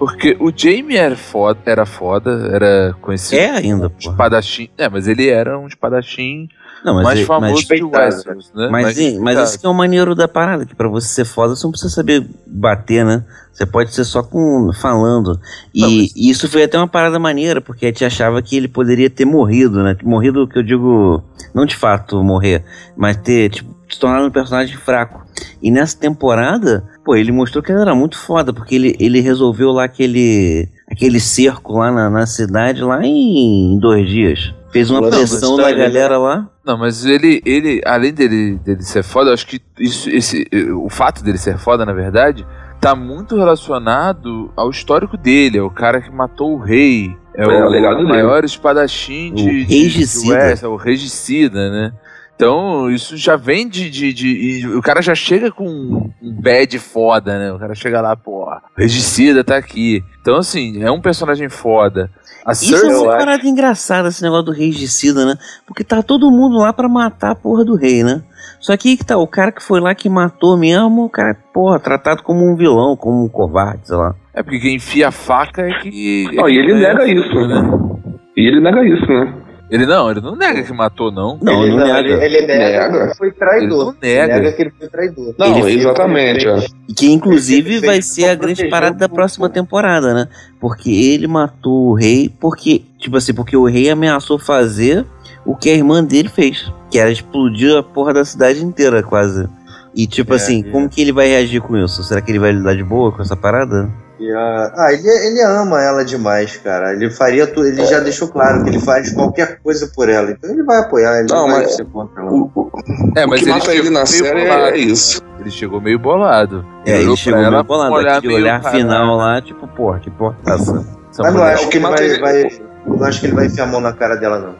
[0.06, 4.12] Porque o Jaime era foda, era foda, era conhecido É ainda, porra.
[4.12, 4.70] espadachim.
[4.78, 6.48] É, mas ele era um espadachim
[6.86, 8.68] Não, mas, mais é- famoso mas, respeitado, Westeros, né?
[8.72, 9.42] mas, mas, respeitado.
[9.44, 11.92] esse que é o maneiro da parada, que pra você ser foda, você não precisa
[11.92, 13.24] saber bater, né?
[13.52, 15.40] Você pode ser só com falando.
[15.74, 18.56] E, Não, mas- e isso foi até uma parada maneira, porque a gente achava que
[18.56, 19.98] ele poderia ter morrido, né?
[20.04, 21.24] Morrido que eu digo,
[21.56, 22.64] não de fato morrer,
[22.96, 25.26] mas ter, tipo, se tornado um personagem fraco.
[25.62, 29.72] E nessa temporada, pô, ele mostrou que ele era muito foda, porque ele, ele resolveu
[29.72, 34.54] lá aquele, aquele cerco lá na, na cidade lá em dois dias.
[34.76, 36.50] Fez uma pressão tá na galera lá.
[36.66, 40.90] Não, mas ele, ele além dele, dele ser foda, eu acho que isso, esse, o
[40.90, 42.46] fato dele ser foda, na verdade,
[42.82, 45.60] tá muito relacionado ao histórico dele.
[45.60, 47.16] É o cara que matou o rei.
[47.34, 50.30] É, É, o, o maior espadachim de, O de.
[50.30, 51.94] West, é o regicida, né?
[52.36, 53.90] Então, isso já vem de.
[53.90, 57.54] de, de e o cara já chega com um bad foda, né?
[57.54, 60.04] O cara chega lá, pô, o regicida tá aqui.
[60.20, 62.12] Então, assim, é um personagem foda.
[62.46, 65.36] A Isso é Cersei, uma parada engraçada, esse negócio do regicida, né?
[65.66, 68.22] Porque tá todo mundo lá pra matar a porra do rei, né?
[68.60, 71.80] Só que que tá, o cara que foi lá que matou mesmo, o cara, porra,
[71.80, 74.14] tratado como um vilão, como um covarde, sei lá.
[74.34, 76.28] É porque quem enfia a faca é que.
[76.34, 78.12] Não, e ele é nega isso, né?
[78.36, 79.45] E ele nega isso, né?
[79.70, 81.40] Ele não, ele não nega que matou, não.
[81.42, 82.00] Não, ele, não nega.
[82.00, 82.90] Ele, ele nega, Nega.
[82.92, 83.66] que ele foi traidor.
[83.68, 84.34] Ele não nega.
[84.36, 85.36] Ele nega que ele foi traidor.
[85.40, 86.48] Não, Ele- exatamente.
[86.48, 86.66] é.
[86.88, 90.28] E que inclusive Ele vai ser a grande parada da próxima temporada, né?
[90.60, 95.06] Porque ele matou o rei porque, tipo assim, porque o rei ameaçou fazer
[95.46, 99.48] o que a irmã dele fez, que era explodir a porra da cidade inteira, quase.
[99.96, 100.72] E tipo É, assim, é.
[100.72, 102.04] como que ele vai reagir com isso?
[102.04, 103.90] Será que ele vai lidar de boa com essa parada?
[104.20, 106.94] E a- Ah, ele, ele ama ela demais, cara.
[106.94, 107.68] Ele faria tudo.
[107.68, 110.32] Ele já deixou claro que ele faz qualquer coisa por ela.
[110.32, 112.32] Então ele vai apoiar, ele Não, não vai mas- ser contra ela.
[112.32, 112.72] O, o-
[113.16, 114.76] É, o mas que mata ele na meio série é, bolado.
[114.76, 115.22] é isso.
[115.40, 116.66] Ele chegou meio bolado.
[116.86, 118.82] É, ele chegou meio bolado, olhar aquele meio olhar caralho.
[118.84, 120.86] final lá, tipo, porra, que porra é essa?
[121.12, 123.64] Essa Mas não acho que ele vai, ele- vai- Não acho que ele vai enfiar
[123.64, 124.56] a mão na cara dela, não.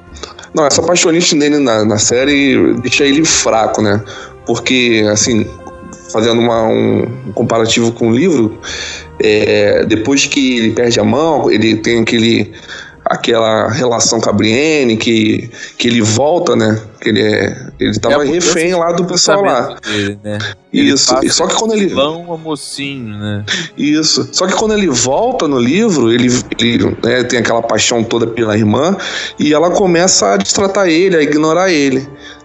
[0.54, 4.02] Não, essa paixonite dele na, na série deixa ele fraco, né?
[4.46, 5.46] Porque, assim,
[6.12, 8.60] fazendo uma- um, um comparativo com o livro,
[9.20, 12.54] é, depois que ele perde a mão, ele tem aquele
[13.08, 15.48] aquela relação com a Brienne, que,
[15.78, 16.82] que ele volta, né?
[17.00, 19.76] Que ele, é, ele tava É refém lá do pessoal lá.
[19.86, 20.40] Dele, né?
[20.74, 21.14] Ele Isso.
[21.14, 21.86] passa E só que quando ele.
[21.86, 23.46] vilão a mocinho, né?
[23.78, 24.28] Isso.
[24.32, 28.58] Só que quando ele volta no livro, ele, ele né, tem aquela paixão toda pela
[28.58, 28.98] irmã
[29.38, 32.00] e ela começa a destratar ele, a ignorar ele.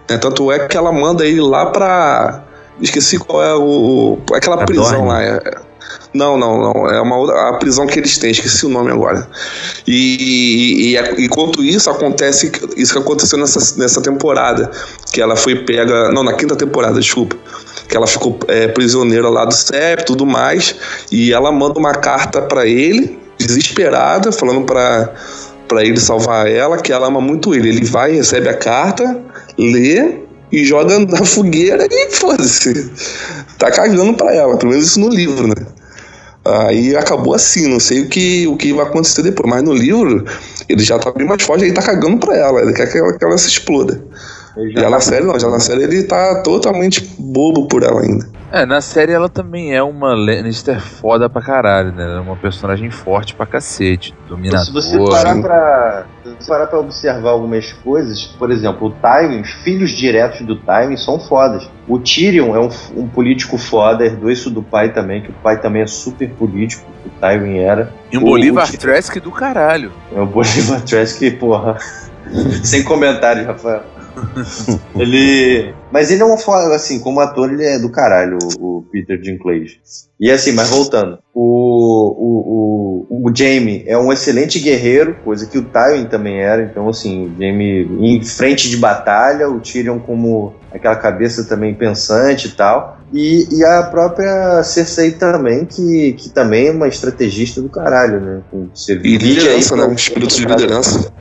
[0.07, 0.19] né?
[0.19, 2.43] Tanto é que ela manda ele lá pra.
[2.79, 4.19] Esqueci qual é o.
[4.29, 5.07] o- aquela Pra prisão Dorne?
[5.07, 5.61] lá.
[6.13, 6.89] Não, não, não.
[6.89, 9.27] É uma outra, a prisão que eles têm, esqueci o nome agora.
[9.87, 14.69] E, e, e enquanto isso acontece, isso que aconteceu nessa, nessa temporada,
[15.13, 17.37] que ela foi pega, não, na quinta temporada, desculpa,
[17.87, 20.75] que ela ficou é, prisioneira lá do CEP e tudo mais,
[21.11, 25.13] e ela manda uma carta pra ele, desesperada, falando pra
[25.71, 27.69] para ele salvar ela, que ela ama muito ele.
[27.69, 29.21] Ele vai, recebe a carta,
[29.57, 30.19] lê
[30.51, 32.91] e joga na fogueira e foda-se.
[33.57, 35.55] Tá cagando pra ela, pelo menos isso no livro, né?
[36.43, 39.49] Aí acabou assim, não sei o que, o que vai acontecer depois.
[39.49, 40.25] Mas no livro,
[40.67, 42.61] ele já tá bem mais forte, ele tá cagando pra ela.
[42.61, 44.03] Ele quer que ela, que ela se exploda.
[44.73, 48.27] Já tá na série não, já na série ele tá totalmente bobo por ela ainda.
[48.51, 52.03] É, na série ela também é uma Lannister foda pra caralho, né?
[52.03, 54.65] Ela é uma personagem forte pra cacete, dominadora.
[54.65, 59.39] Se você parar pra, se você parar pra observar algumas coisas, por exemplo, o Tywin,
[59.39, 61.69] os filhos diretos do Tywin são fodas.
[61.87, 62.69] O Tyrion é um,
[63.03, 66.83] um político foda, herdou isso do pai também, que o pai também é super político,
[67.05, 67.93] o Tywin era.
[68.11, 69.93] E um O- Bolívar o Trask do caralho.
[70.13, 71.77] É o Bolívar Trask, porra.
[72.63, 73.83] Sem comentários, Rafael.
[74.95, 75.73] ele.
[75.91, 79.79] Mas ele é um foda, assim, como ator, ele é do caralho, o, Peter Dinklage.
[80.19, 81.19] E assim, mas voltando.
[81.33, 86.63] O, o, o, o Jamie é um excelente guerreiro, coisa que o Tywin também era.
[86.63, 92.47] Então, assim, o Jamie em frente de batalha, o Tyrion como aquela cabeça também pensante
[92.47, 92.99] e tal.
[93.13, 98.41] E, e a própria Cersei também, que, que também é uma estrategista do caralho, né?
[98.49, 99.93] Com E liderança, né?
[99.93, 101.11] Espírito de liderança.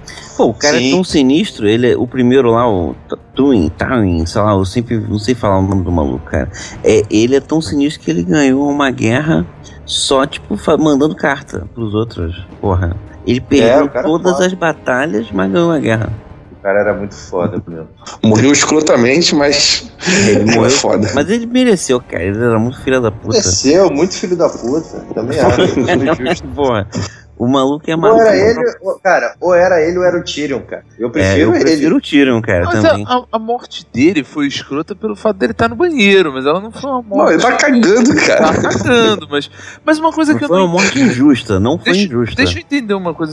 [0.41, 0.88] Pô, o cara Sim.
[0.88, 2.97] é tão sinistro, ele é o primeiro lá, o
[3.34, 6.51] Twin, Tywin, sei lá, eu sempre não sei falar o nome do maluco, cara.
[6.82, 9.47] É, ele é tão sinistro que ele ganhou uma guerra
[9.84, 12.34] só, tipo, mandando carta pros outros.
[12.59, 12.97] Porra.
[13.26, 14.47] Ele perdeu o cara é todas foda.
[14.47, 16.11] as batalhas, mas ganhou a guerra.
[16.59, 17.88] O cara era muito foda mesmo.
[18.24, 19.93] Morreu escrotamente, mas
[20.26, 20.70] Ele é morreu.
[20.70, 21.11] foda.
[21.14, 22.24] Mas ele mereceu, cara.
[22.24, 23.36] Ele era muito filho da puta.
[23.36, 25.01] Desceu, muito filho da puta.
[25.14, 25.36] Também
[26.30, 26.45] acho.
[26.55, 26.86] Porra.
[27.41, 28.20] O maluco é ou maluco.
[28.20, 30.84] era ele, ou- cara, ou era ele ou era o Tyrion, cara.
[30.99, 31.64] Eu É, prefiro eu ele.
[31.64, 33.07] prefiro o Tyrion, cara, Mas também.
[33.09, 36.70] a, a- morte dele foi escrota pelo fato dele estar no banheiro, mas ela não
[36.70, 37.32] foi uma Não, morte.
[37.32, 38.61] ele tá cagando, Tá cara.
[38.61, 39.51] cagando, mas,
[39.82, 42.36] mas uma coisa que Não eu foi não uma morte injusta, não foi Deixa, injusta.
[42.36, 43.32] deixa eu entender uma coisa.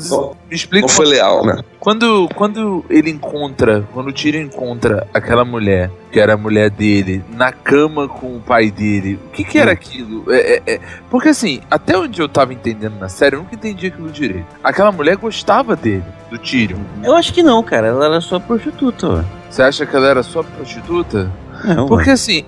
[0.50, 1.62] Me explica Não foi leal, né?
[1.80, 7.24] Quando, quando ele encontra, quando o Tyrion encontra aquela mulher, que era a mulher dele,
[7.30, 10.26] na cama com o pai dele, o que que era aquilo?
[10.34, 13.88] É, é- é- porque assim, até onde eu tava entendendo na série, eu nunca entendi
[13.88, 14.48] aquilo direito.
[14.64, 16.80] Aquela mulher gostava dele, do Tyrion.
[17.04, 17.88] Eu acho que não, cara.
[17.88, 19.24] Ela era só prostituta, ué.
[19.50, 21.32] Você acha que ela era só prostituta?
[21.64, 21.88] Não.
[21.88, 22.44] Porque assim,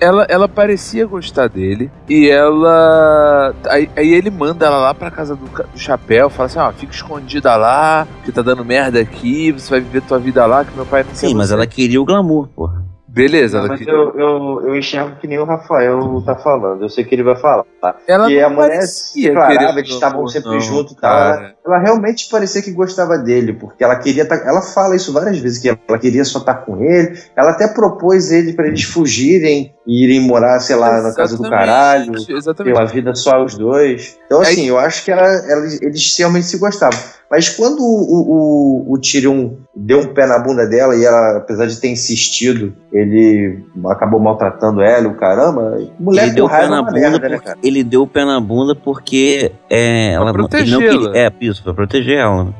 [0.00, 3.54] ela, ela parecia gostar dele e ela.
[3.68, 6.92] Aí, aí ele manda ela lá pra casa do, do chapéu, fala assim: ó, fica
[6.92, 10.86] escondida lá, que tá dando merda aqui, você vai viver tua vida lá, que meu
[10.86, 12.87] pai não Sim, mas você." ela queria o glamour, porra.
[13.10, 16.82] Beleza, Não, mas queria- eu, eu, eu enxergo que nem o Rafael tá falando.
[16.82, 17.64] Eu sei que ele vai falar.
[18.06, 21.10] Ela e não a mulher se declarava, eles estavam sempre não, juntos e tal.
[21.10, 25.38] Ela, ela realmente parecia que gostava dele, porque ela queria tá, Ela fala isso várias
[25.38, 27.18] vezes, que ela queria só estar com ele.
[27.34, 31.42] Ela até propôs ele para eles fugirem e irem morar, sei lá, na casa do
[31.46, 32.12] Exatamente, caralho.
[32.14, 32.74] Exatamente.
[32.74, 34.18] Ter uma vida só os dois.
[34.26, 35.40] Então, assim, eu acho que ela-
[35.80, 36.98] eles realmente se gostavam.
[37.30, 41.66] Mas quando o, o, o Tyrion deu um pé na bunda dela e ela, apesar
[41.66, 46.66] de ter insistido, ele acabou maltratando ela, o caramba, mulher ele deu o pé raiva
[46.66, 50.82] é na bunda merda, né, ele deu o pé na bunda porque é, ela protegê-la.
[50.82, 52.54] queria, é isso pra proteger ela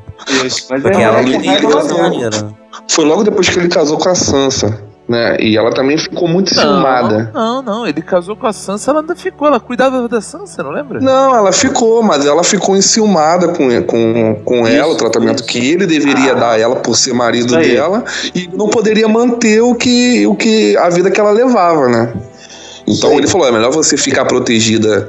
[0.44, 2.54] Isso, mas porque é, ela não tem é maneira
[2.90, 5.36] Foi logo depois que ele casou com a Sansa, né?
[5.40, 7.30] E ela também ficou muito ciumada.
[7.32, 10.70] Não, não, ele casou com a Sansa, ela ainda ficou, ela cuidava da Sansa, não
[10.70, 11.00] lembra?
[11.00, 15.86] Não, ela ficou, mas ela ficou enciumada com, com, com ela, o tratamento que ele
[15.86, 18.04] deveria dar a ela por ser marido Isso dela,
[18.34, 22.12] e não poderia manter o que, o que a vida que ela levava, né?
[22.86, 25.08] Então ele falou: é melhor você ficar protegida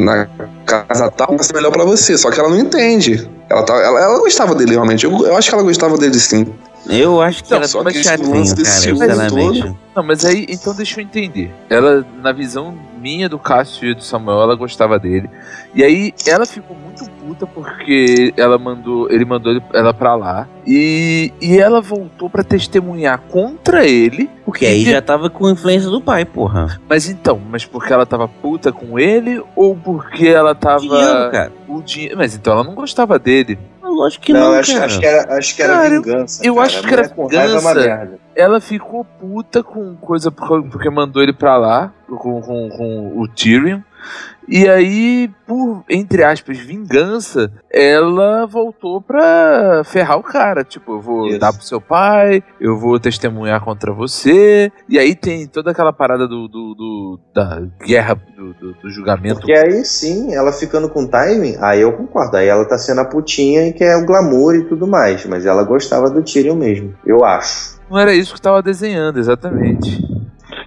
[0.00, 0.26] na
[0.64, 2.16] casa tal, vai ser melhor pra você.
[2.16, 3.28] Só que ela não entende.
[3.48, 5.04] Ela, tá, ela, ela gostava dele realmente.
[5.04, 6.46] Eu, eu acho que ela gostava dele sim.
[6.88, 10.46] eu acho que Não, era só que esse chatinho lance cara sinceramente Não, mas aí,
[10.48, 11.50] então deixa eu entender.
[11.70, 15.30] Ela, na visão minha do Cássio e do Samuel, ela gostava dele.
[15.74, 20.48] E aí ela ficou muito puta porque ela mandou, ele mandou ela pra lá.
[20.66, 24.28] E, e ela voltou pra testemunhar contra ele.
[24.44, 28.28] porque aí já tava com influência do pai porra Mas então, mas porque ela tava
[28.28, 30.80] puta com ele ou porque ela tava.
[30.80, 32.16] dinheiro cara o dinheiro.
[32.16, 33.58] Mas então ela não gostava dele.
[33.98, 36.46] Lógico que não, não, acho, cara acho que era, acho que era Cara, eu- vingança.
[36.46, 36.66] eu cara.
[36.66, 38.18] acho que era é vingança.
[38.36, 43.26] Ela ficou puta com coisa por- porque mandou ele pra lá, com, com, com o
[43.28, 43.80] Tyrion.
[44.50, 50.64] E aí, por, entre aspas, vingança, ela voltou pra ferrar o cara.
[50.64, 51.38] Tipo, eu vou Isso.
[51.38, 54.72] dar pro seu pai, eu vou testemunhar contra você.
[54.88, 59.36] E aí tem toda aquela parada do, do- do- da guerra, do, do- do julgamento.
[59.40, 62.38] Porque aí sim, ela ficando com timing, aí eu concordo.
[62.38, 65.26] Aí ela tá sendo a putinha e quer o glamour e tudo mais.
[65.26, 67.78] Mas ela gostava do Tyrion mesmo, eu acho.
[67.90, 69.98] Não era isso que tava desenhando, exatamente.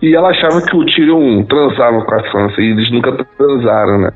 [0.02, 4.12] E ela achava que o Tyrion transava com a Sansa e eles nunca transaram, né?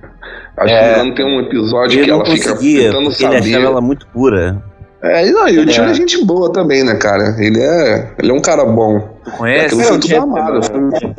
[0.57, 0.93] Acho É.
[0.93, 3.38] que não tem um episódio que ela fica tentando porque ele saber.
[3.55, 4.61] achava ela muito pura
[5.03, 5.65] É, e, não, e o É.
[5.65, 7.36] Tyrion é gente boa também, né, cara?
[7.38, 9.19] Ele é, ele é um cara bom.
[9.23, 9.65] Tu conhece?
[9.67, 10.63] Aquilo É, foi o tudo gentleman, amado.
[10.65, 11.15] foi-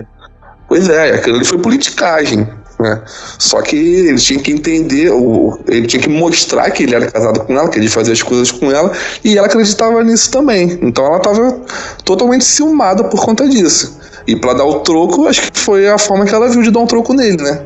[0.68, 2.48] Pois é, aquilo ali foi politicagem.
[2.78, 3.00] Né?
[3.06, 7.40] Só que ele tinha que entender, o- ele tinha que mostrar que ele era casado
[7.46, 8.92] com ela, que ele fazia as coisas com ela,
[9.24, 10.78] e ela acreditava nisso também.
[10.82, 11.58] Então ela estava
[12.04, 13.95] totalmente ciumada por conta disso.
[14.26, 16.80] E para dar o troco, acho que foi a forma que ela viu de dar
[16.80, 17.64] um troco nele, né?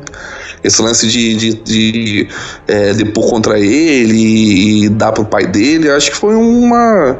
[0.63, 2.27] Esse lance de, de, de
[2.67, 7.17] é, depor contra ele e, e dar pro pai dele, acho que foi uma,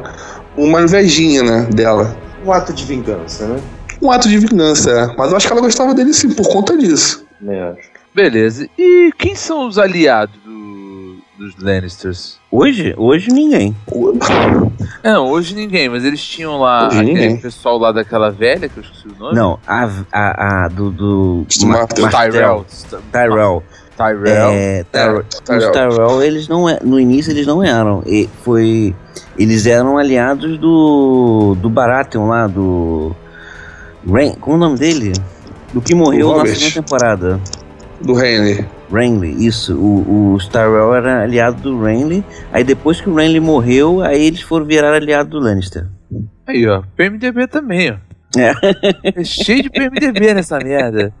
[0.56, 2.16] uma invejinha, né, dela.
[2.46, 3.60] Um ato de vingança, né?
[4.00, 5.14] Um ato de vingança, é.
[5.16, 7.24] Mas eu acho que ela gostava dele sim, por conta disso.
[7.44, 7.88] Acho.
[8.14, 8.68] Beleza.
[8.78, 12.38] E quem são os aliados do- dos Lannisters?
[12.50, 13.74] hoje hoje ninguém
[15.02, 17.36] É, Não, hoje ninguém, mas eles tinham lá Hoje aquele ninguém.
[17.38, 19.34] pessoal lá daquela velha, que eu esqueci o nome.
[19.36, 22.08] não a, a, a do do Martel.
[22.10, 22.66] Tyrell.
[23.12, 23.62] Tyrell
[23.96, 24.50] Tyrell.
[24.50, 25.72] É, É, os Tyrell.
[25.72, 28.02] Tyrell, eles não é- no início eles não eram.
[28.06, 28.94] E foi,
[29.38, 33.14] eles eram aliados do do Baratheon lá do
[34.10, 35.12] Rain, como é o nome dele?
[35.72, 37.40] Do que morreu na segunda temporada.
[38.00, 38.66] Do Henry.
[38.92, 39.74] Renly, isso.
[39.76, 42.24] O, o Tyrell era aliado do Renly.
[42.52, 45.86] Aí depois que o Renly morreu, aí eles foram virar aliado do Lannister.
[46.46, 46.82] Aí, ó.
[46.96, 47.94] PMDB também, ó.
[48.34, 48.52] É.
[49.20, 51.12] É cheio de PMDB nessa merda.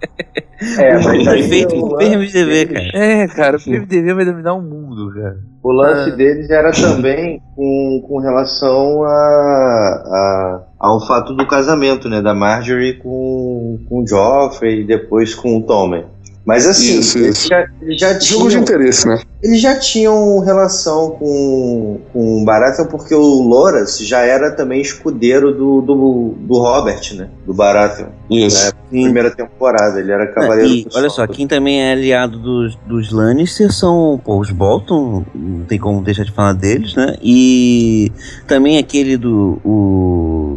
[0.78, 3.04] É, mas aí feito o PMDB, deles- cara.
[3.04, 5.36] É, cara, o PMDB vai dominar o mundo, cara.
[5.62, 6.14] O lance Ah.
[6.16, 12.22] deles era também com, com relação a, a, ao fato do casamento, né?
[12.22, 16.06] Da Marjorie com, com o Joffrey e depois com o Tommen.
[16.44, 17.48] Mas assim, Isso, eles, isso.
[17.48, 19.20] Já, eles, já Jogo de tinham, interesse, né?
[19.40, 25.52] eles já tinham relação com, com o Baratheon porque o Loras já era também escudeiro
[25.52, 27.28] do, do, do Robert, né?
[27.46, 28.08] Do Baratheon.
[28.28, 28.66] Isso.
[28.66, 32.76] Na primeira temporada, ele era cavaleiro e do olha só, quem também é aliado dos,
[32.86, 37.14] dos Lannister são pô, os Bolton, não tem como deixar de falar deles, né?
[37.22, 38.10] E
[38.48, 39.60] também aquele do.
[39.64, 40.51] O,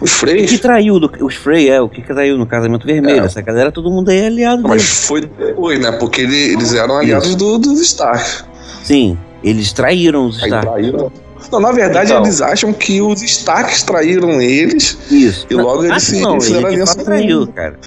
[0.00, 0.60] Os que Freys.
[0.60, 3.22] traiu, do, os Frey, é, o que traiu no casamento vermelho.
[3.22, 3.26] É.
[3.26, 5.06] Essa galera, todo mundo aí é aliado Mas deles.
[5.06, 5.92] foi depois, né?
[5.92, 8.42] Porque ele- eles eram aliados do, dos Stark.
[8.84, 10.66] Sim, eles traíram os Stark.
[10.66, 11.10] traíram.
[11.50, 12.22] Não, na verdade, Então.
[12.24, 15.46] eles acham que os Starks traíram eles Isso.
[15.48, 17.78] e logo eles se não, fizeram ele aliança traiu, cara.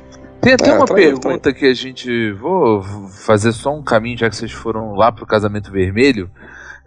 [0.42, 2.32] Tem até É, uma traiu, pergunta que a gente.
[2.34, 2.82] Vou
[3.26, 6.30] fazer só um caminho, já que vocês foram lá pro casamento vermelho.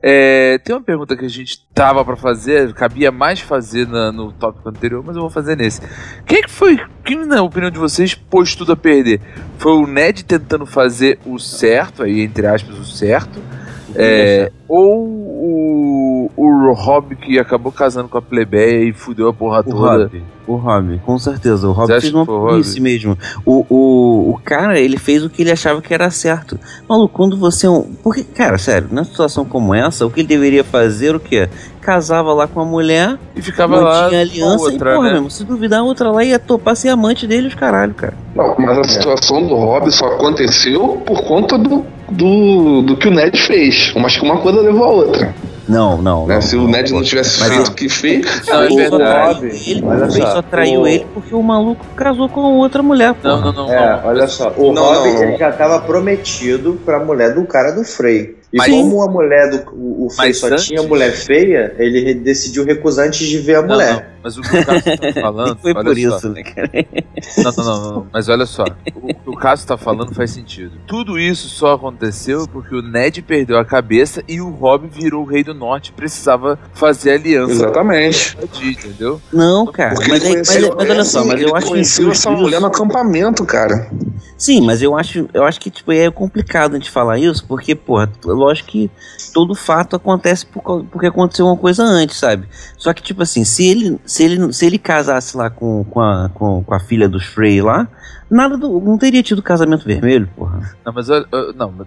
[0.04, 4.32] É, tem uma pergunta que a gente tava pra fazer, cabia mais fazer na- no
[4.32, 5.80] tópico anterior, mas eu vou fazer nesse.
[6.26, 9.20] Quem que foi, quem na opinião de vocês pôs tudo a perder?
[9.58, 13.40] Foi o Ned tentando fazer o certo, aí entre aspas o certo,
[13.94, 19.60] é, ou o, o Rob que acabou casando com a plebeia e fudeu a porra
[19.60, 20.04] O toda?
[20.04, 21.68] Rob, o Rob, com certeza.
[21.68, 23.16] O Rob Você fez que uma o burrice mesmo.
[23.46, 26.58] O, o, o cara, ele fez o que ele achava que era certo.
[26.88, 27.82] Maluco, quando você é um.
[28.02, 31.48] Porque, cara, sério, numa situação como essa, o que ele deveria fazer o quê?
[31.80, 35.08] Casava lá com a mulher, E ficava lá mantinha com a aliança outra, e, porra,
[35.08, 35.14] né?
[35.14, 38.14] mesmo, se duvidar, a outra lá ia topar ser amante dele, os caralho, cara.
[38.34, 43.10] Não, mas a situação do Rob só aconteceu por conta do, do, do que o
[43.10, 43.92] Ned fez.
[43.96, 45.34] Mas que uma coisa levou a outra.
[45.68, 46.26] Não, não.
[46.26, 46.34] né?
[46.34, 49.38] não, Se o Ned não tivesse Mas feito o que fez, Não, é verdade.
[49.40, 53.14] traiu ele, Olha só, só traiu o- ele porque o maluco casou com outra mulher,
[53.22, 53.72] Não, não, não.
[53.72, 54.08] É, não.
[54.08, 55.22] olha só, o Não, Rob não, não.
[55.22, 58.36] ele já estava prometido pra mulher do cara do Frey.
[58.52, 62.12] E Mas- como a mulher do o, o Mas só antes- tinha mulher feia, ele
[62.14, 63.94] decidiu recusar antes de ver a Não, mulher.
[63.94, 65.56] não, mas o que o Cássio tá falando.
[65.58, 66.16] Foi olha por só.
[66.18, 66.70] isso, né, cara?
[67.38, 68.64] Não, não, não, não, mas olha só.
[68.94, 70.72] O que o Cássio tá falando faz sentido.
[70.86, 75.26] Tudo isso só aconteceu porque o Ned perdeu a cabeça e o Rob virou o
[75.26, 77.52] rei do norte e precisava fazer aliança.
[77.52, 78.36] exatamente.
[78.62, 79.18] Entendeu?
[79.32, 79.94] Não, cara.
[79.94, 82.60] Porque Mas, mas, mas olha só, mas ele eu acho que conheceu essa isso- mulher
[82.60, 83.90] no acampamento, cara.
[84.36, 87.76] Sim, mas eu acho, eu acho que tipo, é complicado a gente falar isso, porque,
[87.76, 88.10] porra,
[88.42, 88.90] lógico que
[89.32, 92.46] todo fato acontece por, porque aconteceu uma coisa antes, sabe?
[92.76, 96.28] Só que, tipo assim, se ele, se ele, se ele casasse lá com, com, a,
[96.34, 97.88] com, com a filha dos Frey lá,
[98.32, 100.60] nada do, não teria tido casamento vermelho, porra.
[100.84, 101.16] Não, mas não,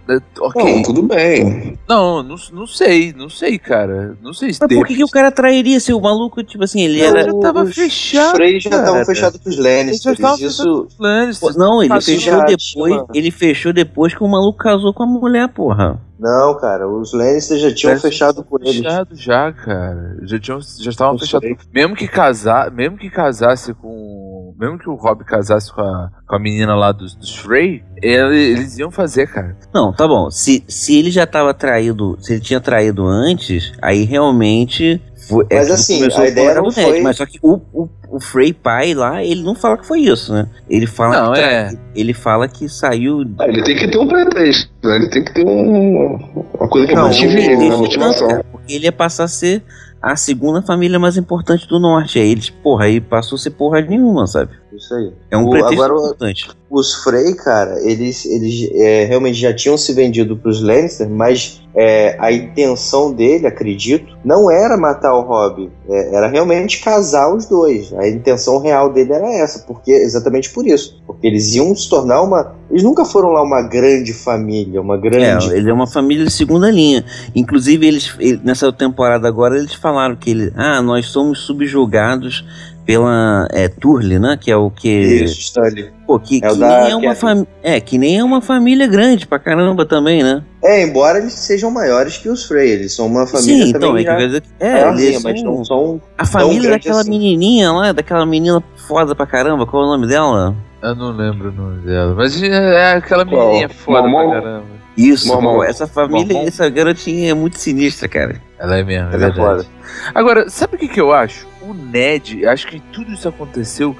[0.10, 0.84] é, Bom, ok.
[0.84, 1.78] tudo bem.
[1.89, 4.16] Não, não, não sei, não sei, cara.
[4.22, 6.82] Não sei se Mas por que, que o cara trairia se o maluco, tipo assim,
[6.82, 7.24] ele Não, era.
[7.32, 8.36] já tava os fechado.
[8.36, 10.16] Frey já estavam fechados com os já Lannisters.
[10.20, 11.56] estavam Isso, fechados com os Lannisters.
[11.58, 12.58] Não, ele fechou já depois.
[12.93, 16.00] tinha- Ele fechou depois que o maluco casou com a mulher, porra.
[16.20, 18.78] não, cara, os Lannisters já tinham Eles fechado com eles.
[18.78, 20.18] Fechado já, cara.
[20.24, 21.50] Já tinham, já estavam fechados.
[21.74, 26.35] Mesmo que casar, mesmo que casasse com, mesmo que o Rob casasse com a, com
[26.36, 29.56] a menina lá dos, dos Frey, ele- eles iam fazer, cara.
[29.74, 30.30] Não, tá bom.
[30.30, 35.02] Se, se ele já tava traído, se ele tinha traído antes, aí realmente.
[35.28, 37.60] Foi, é Mas tudo assim, a por ideia não Ned, foi- Mas só que o,
[37.74, 40.48] o, o Frey pai lá, ele não fala que foi isso, né?
[40.70, 41.74] Ele fala Não, que tra- é.
[41.96, 43.24] Ele fala que saiu.
[43.40, 44.98] Ah, Ele tem que ter um pretexto, né?
[44.98, 46.16] Ele tem que ter um,
[46.60, 47.70] uma coisa que Não, motive o- ele, né?
[47.70, 48.28] Não, Motivação.
[48.28, 49.64] cara, porque ele ia passar a ser
[50.12, 52.20] a segunda família mais importante do norte.
[52.20, 54.51] Aí eles, porra, aí passou a ser porra nenhuma, sabe?
[54.72, 55.12] Isso aí.
[55.32, 56.49] É um O- pretexto agora importante.
[56.78, 62.18] Os Frey, cara, eles, eles é, realmente já tinham se vendido pros Lannister, mas é,
[62.20, 67.94] a intenção dele, acredito, não era matar o Robb, é, era realmente casar os dois.
[67.94, 72.22] A intenção real dele era essa, porque exatamente por isso, porque eles iam se tornar
[72.22, 75.54] uma, eles nunca foram lá uma grande família, uma É, grande.
[75.54, 77.06] ele é uma família de segunda linha.
[77.34, 82.44] Inclusive, eles ele- nessa temporada agora, eles falaram que ele, ah, nós somos subjugados
[82.86, 84.38] pela é, Turley, né?
[84.40, 84.88] Que é o que.
[84.90, 85.90] Isso, Stanley.
[86.06, 87.48] Pô, que, É o que da nem é uma família.
[87.64, 90.44] É, que nem é uma família grande pra caramba também, né?
[90.64, 94.06] É, embora eles sejam maiores que os Frey, eles são uma família Sim, então, também
[94.06, 97.02] é, que já dizer que- é, maiorzinha, eles mas são- não são a família daquela
[97.02, 97.10] assim.
[97.10, 100.56] menininha lá, daquela menina foda pra caramba, qual é o nome dela?
[100.84, 102.14] Eu não lembro o nome dela.
[102.14, 103.48] Mas é é aquela Qual?
[103.48, 104.30] menininha foda Mormon?
[104.32, 104.76] pra caramba.
[104.96, 106.48] Isso, pô, essa família, Mormon.
[106.48, 108.40] essa garotinha é muito sinistra, cara.
[108.60, 109.36] Ela é mesmo, é Ela é verdade.
[109.64, 109.66] foda.
[110.14, 111.46] Agora, sabe o que, que eu acho?
[111.68, 113.95] O Ned, acho que tudo isso aconteceu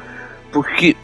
[0.55, 0.95] porque,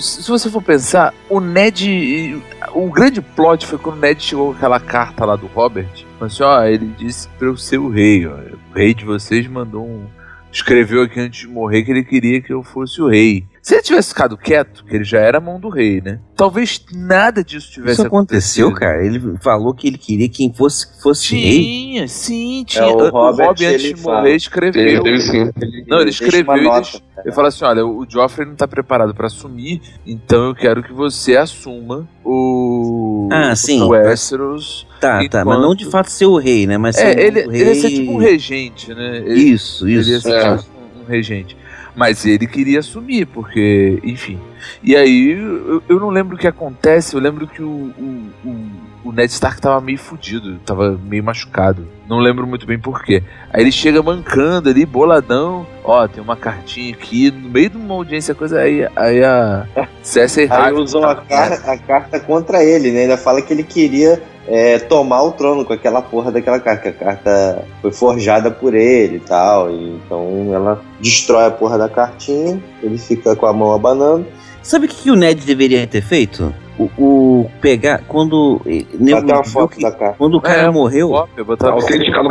[0.00, 2.42] se você for pensar, o Ned.
[2.74, 6.04] O grande plot foi quando o Ned chegou com aquela carta lá do Robert.
[6.18, 8.32] Falou assim: ó, ele disse pra eu ser o rei, ó.
[8.34, 10.06] O rei de vocês mandou um.
[10.50, 13.44] Escreveu aqui antes de morrer que ele queria que eu fosse o rei.
[13.66, 16.20] Se ele tivesse ficado quieto, que ele já era a mão do rei, né?
[16.36, 18.88] Talvez nada disso tivesse Isso aconteceu, acontecido.
[18.88, 19.04] cara.
[19.04, 21.62] Ele falou que ele queria quem fosse, fosse rei.
[21.64, 22.86] Tinha, sim, tinha.
[22.86, 25.02] o o Robert, Rob, antes ele de morrer, escreveu.
[25.02, 25.50] Teve sim.
[25.88, 27.00] Não, ele escreveu e deixou-.
[27.24, 30.92] Ele fala assim: olha, o Joffrey não tá preparado pra assumir, então eu quero que
[30.92, 33.28] você assuma o.
[33.32, 33.82] Ah, o sim.
[33.82, 34.86] Westeros.
[35.00, 36.78] Tá, tá, mas não de Enquanto- fato ser o rei, né?
[36.78, 37.60] Mas ser É, um ele, rei...
[37.62, 39.16] ele ia ser tipo um regente, né?
[39.26, 40.20] Ele, Isso, ele ia isso.
[40.20, 40.56] ser É.
[40.56, 40.70] tipo
[41.02, 41.56] um regente.
[41.96, 44.38] Mas ele queria assumir, porque, enfim.
[44.82, 47.66] E aí, eu, eu não lembro o que acontece, eu lembro que o,
[47.98, 51.88] o, o, o Ned Stark tava meio fudido, tava meio machucado.
[52.06, 53.22] Não lembro muito bem porquê.
[53.50, 55.66] Aí ele chega mancando ali, boladão.
[55.82, 58.60] Ó, tem uma cartinha aqui, no meio de uma audiência, coisa.
[58.60, 59.66] Aí, aí a
[60.02, 63.02] Cersei Aí usam tá- a, car- a carta contra ele, né?
[63.02, 66.82] Ainda fala que ele queria é, tomar o trono com aquela porra daquela carta.
[66.92, 69.70] que A carta foi forjada por ele e tal.
[69.70, 74.26] E então ela destrói a porra da cartinha, ele fica com a mão abanando.
[74.62, 76.52] Sabe o que, que o Ned deveria ter feito?
[76.78, 78.02] o, o pegar.
[78.06, 78.60] Quando.
[78.64, 80.14] Até uma viu foto que- da cara.
[80.18, 81.08] Quando o cara É, morreu.
[81.08, 82.30] Cópia, botar Autêntica no.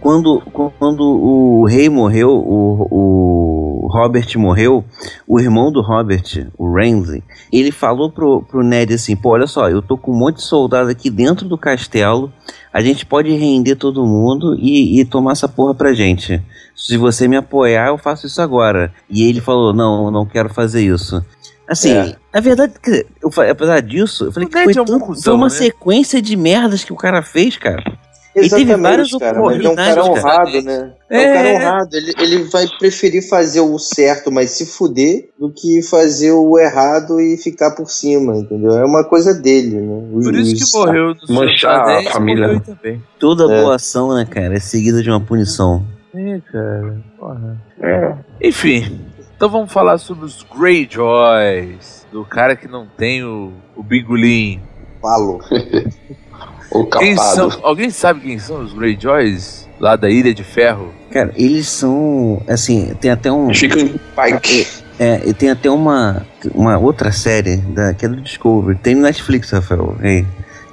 [0.00, 0.42] Quando,
[0.78, 3.49] quando o rei morreu, o, o
[3.90, 4.84] Robert morreu,
[5.26, 7.22] o irmão do Robert, o Ramsay,
[7.52, 10.42] ele falou pro, pro Ned assim: pô, olha só, eu tô com um monte de
[10.44, 12.32] soldado aqui dentro do castelo,
[12.72, 16.40] a gente pode render todo mundo e, e tomar essa porra pra gente.
[16.76, 18.92] Se você me apoiar, eu faço isso agora.
[19.08, 21.22] E ele falou: não, eu não quero fazer isso.
[21.68, 22.16] Assim, É.
[22.34, 22.72] na verdade,
[23.22, 25.50] eu, apesar disso, eu falei O que foi, é um tão- cuzão, foi uma né?
[25.54, 27.82] sequência de merdas que o cara fez, cara.
[28.34, 30.62] Ele teve Exatamente, várias cara, mas ele é um cara oportunidades, honrado, cara.
[30.62, 30.92] né?
[31.10, 31.22] É.
[31.24, 31.96] É um cara honrado.
[31.96, 37.20] Ele, ele vai preferir fazer o certo, mas se fuder, do que fazer o errado
[37.20, 38.78] e ficar por cima, entendeu?
[38.78, 40.08] É uma coisa dele, né?
[40.12, 42.60] O- Por isso que morreu Manchar a família.
[42.60, 43.02] também.
[43.18, 43.60] Toda É.
[43.62, 45.84] boa ação, né, cara, é seguida de uma punição.
[46.14, 46.96] É, cara.
[47.18, 47.58] Porra.
[48.40, 49.00] Enfim,
[49.36, 52.06] então vamos falar sobre os Greyjoys.
[52.12, 54.60] Do cara que não tem o, o bingolim.
[55.02, 55.40] Falo.
[56.70, 57.34] O Quem capado.
[57.34, 59.68] são, alguém sabe quem são os Greyjoys?
[59.80, 60.92] Lá da Ilha de Ferro?
[61.10, 63.52] Cara, eles são, assim, tem até um...
[63.52, 64.66] Chicken Pike.
[64.98, 69.02] É, e tem até uma, uma outra série, da, que é do Discovery, tem no
[69.02, 69.96] Netflix, Rafael,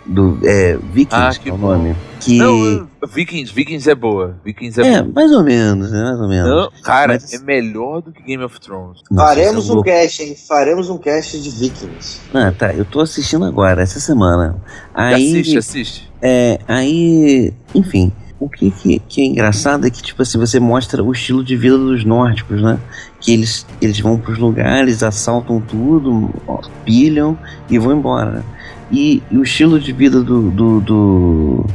[0.08, 1.74] do é, Vikings, Ah, que é o bom.
[1.78, 1.95] nome.
[2.20, 2.38] Que...
[2.38, 4.38] Não, Vikings, Vikings é boa.
[4.43, 5.14] Vikings é, é, boa.
[5.14, 6.49] mais ou menos, né, mais ou menos.
[6.49, 9.01] Não, cara, Mas- é melhor do que Game of Thrones.
[9.12, 9.89] Nossa, Faremos é um louco.
[9.89, 10.36] cast, hein?
[10.47, 12.20] Faremos um cast de Vikings.
[12.34, 14.55] Ah, tá, eu tô assistindo agora, essa semana.
[14.93, 16.12] Aí, Assiste, assiste.
[16.22, 21.03] É, aí, enfim, o que, que, que é engraçado é que, tipo assim, você mostra
[21.03, 22.80] o estilo de vida dos nórdicos, né?
[23.20, 26.30] Que eles, eles vão pros lugares, assaltam tudo,
[26.86, 27.38] pilham
[27.70, 28.43] e vão embora.
[28.91, 31.65] E, e o estilo de vida do, do, do,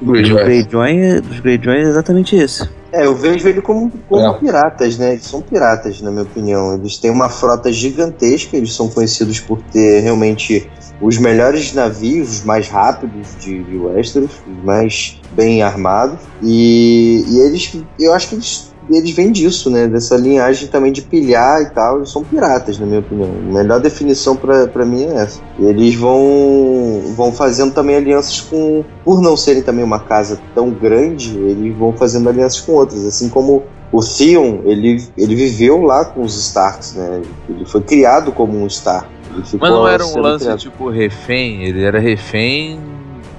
[0.00, 0.44] do Greyjoy.
[0.44, 2.68] Greyjoy, é- dos Greyjoy é exatamente esse.
[2.92, 4.38] É, eu vejo ele como, como É.
[4.38, 5.12] piratas, né?
[5.12, 6.74] Eles são piratas, na minha opinião.
[6.74, 10.68] Eles têm uma frota gigantesca, eles são conhecidos por ter realmente
[11.00, 16.18] os melhores navios, os mais rápidos de, de Westeros, os mais bem armados.
[16.42, 19.86] E, e eles, eu acho que eles, eles vêm disso, né?
[19.86, 21.98] Dessa linhagem também de pilhar e tal.
[21.98, 23.30] Eles são piratas, na minha opinião.
[23.30, 25.40] A melhor definição pra mim é essa.
[25.58, 28.84] Eles vão, vão fazendo também alianças com.
[29.04, 33.04] Por não serem também uma casa tão grande, eles vão fazendo alianças com outras.
[33.04, 33.62] Assim como
[33.92, 37.22] o Theon, ele, ele viveu lá com os Starks, né?
[37.48, 39.06] Ele foi criado como um Stark.
[39.34, 40.58] Mas não era um lance criado.
[40.58, 42.78] tipo refém, ele era refém.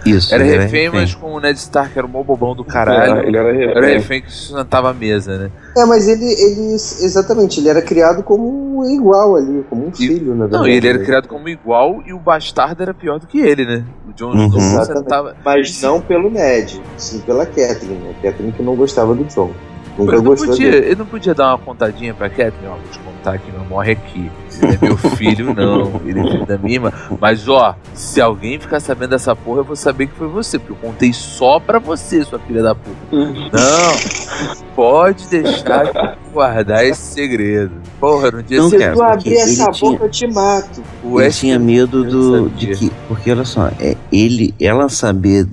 [0.05, 0.33] Isso.
[0.33, 3.21] Era ele refém, mas com o Ned Stark era o mó bobão do caralho.
[3.21, 3.69] É, ele era refém.
[3.69, 5.51] Era refém que sustentava a mesa, né?
[5.77, 6.73] É, mas ele, ele.
[6.73, 10.63] Exatamente, ele era criado como igual ali, como um filho, na verdade.
[10.63, 11.05] Não, e ele era né?
[11.05, 13.83] criado como igual e o bastardo era pior do que ele, né?
[14.09, 14.47] O Jon Uhum.
[14.47, 15.35] Snow sustentava.
[15.43, 18.09] Mas não pelo Ned, sim pela Catelyn.
[18.09, 19.51] A Catelyn que não gostava do Jon.
[19.97, 20.85] Nunca Ele não, gostou podia, dele.
[20.87, 23.91] ele não podia dar uma contadinha pra Catherine, ó, vou te contar que não morre
[23.91, 24.31] aqui.
[24.63, 25.99] Ele é meu filho, não.
[26.05, 26.91] Ele é filho da minha irmã.
[27.19, 30.73] Mas, ó, se alguém ficar sabendo dessa porra, eu vou saber que foi você, porque
[30.73, 32.95] eu contei só pra você, sua filha da puta.
[33.11, 37.71] Não, pode deixar que eu vou guardar esse segredo.
[37.99, 40.83] Porra, no dia Não, Se cara, tu abrir essa ele tinha- boca, eu te mato.
[41.03, 42.91] o ele tinha medo do, de que.
[43.07, 45.47] Porque olha só, é, ele, ela saber.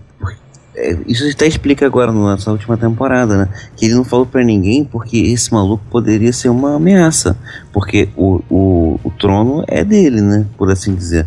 [0.80, 3.48] É, isso até explica agora nessa última temporada, né?
[3.76, 7.36] Que ele não falou pra ninguém porque esse maluco poderia ser uma ameaça.
[7.72, 10.46] Porque o, o, o trono é dele, né?
[10.56, 11.26] Por assim dizer.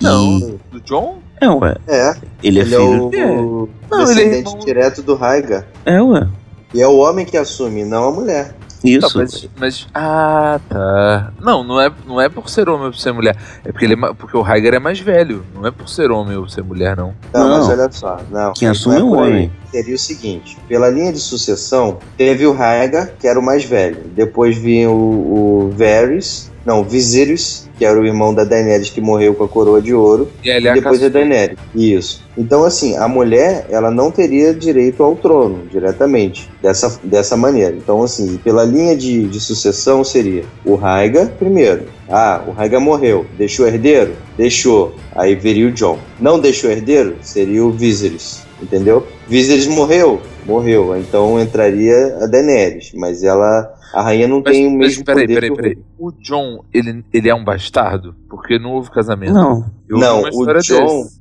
[0.00, 1.18] Não, E, do John?
[1.40, 1.76] é, ué.
[1.86, 3.08] É, Ele é ele é filho.
[3.08, 3.26] o, É.
[3.26, 5.66] o Não, ele é descendente direto do Raigar.
[5.84, 6.26] É, ué.
[6.74, 8.54] E é o homem que assume, não a mulher.
[9.00, 9.18] Tá, Isso.
[9.18, 11.32] mas, mas- Ah, tá.
[11.40, 13.36] Não, não é, não é por ser homem ou por ser mulher.
[13.64, 15.44] É porque, ele é porque o Rhaegar é mais velho.
[15.54, 17.14] Não é por ser homem ou ser mulher, não.
[17.34, 17.58] Não, Não.
[17.58, 18.18] mas olha só.
[18.30, 19.30] Não, Quem não assume é o por aí.
[19.30, 19.52] homem.
[19.70, 23.98] Seria o seguinte: pela linha de sucessão, teve o Rhaegar, que era o mais velho.
[24.14, 29.34] Depois vinha o, o Varys, não, Viserys, que era o irmão da Daenerys que morreu
[29.34, 30.28] com a coroa de ouro.
[30.42, 31.08] E ele E é a depois a.
[31.08, 31.56] Daenerys.
[31.72, 32.24] Isso.
[32.36, 37.76] Então, assim, a mulher, ela não teria direito ao trono diretamente, dessa, dessa maneira.
[37.76, 41.84] Então, assim, pela linha de, de sucessão seria o Rhaegar primeiro.
[42.08, 43.24] Ah, o Rhaegar morreu.
[43.38, 44.14] Deixou herdeiro?
[44.36, 44.94] Deixou.
[45.14, 45.98] Aí viria o Jon.
[46.20, 47.16] Não deixou herdeiro?
[47.22, 48.44] Seria o Viserys.
[48.60, 49.06] Entendeu?
[49.28, 50.20] Viserys morreu?
[50.44, 50.96] Morreu.
[50.96, 52.92] Então entraria a Daenerys.
[52.94, 53.74] Mas ela.
[53.94, 55.74] A rainha não Mas, tem o mas mesmo peraí, poder peraí, peraí.
[55.74, 55.82] rei.
[55.98, 58.14] O John, ele, ele é um bastardo?
[58.28, 59.32] Porque não houve casamento.
[59.32, 59.64] Não.
[59.88, 60.72] Eu Não, o Jon- desse.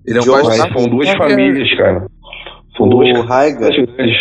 [0.05, 0.79] Ele é um Mas bastardo.
[0.79, 2.07] são duas famílias, cara.
[2.77, 4.15] São duas O grandes.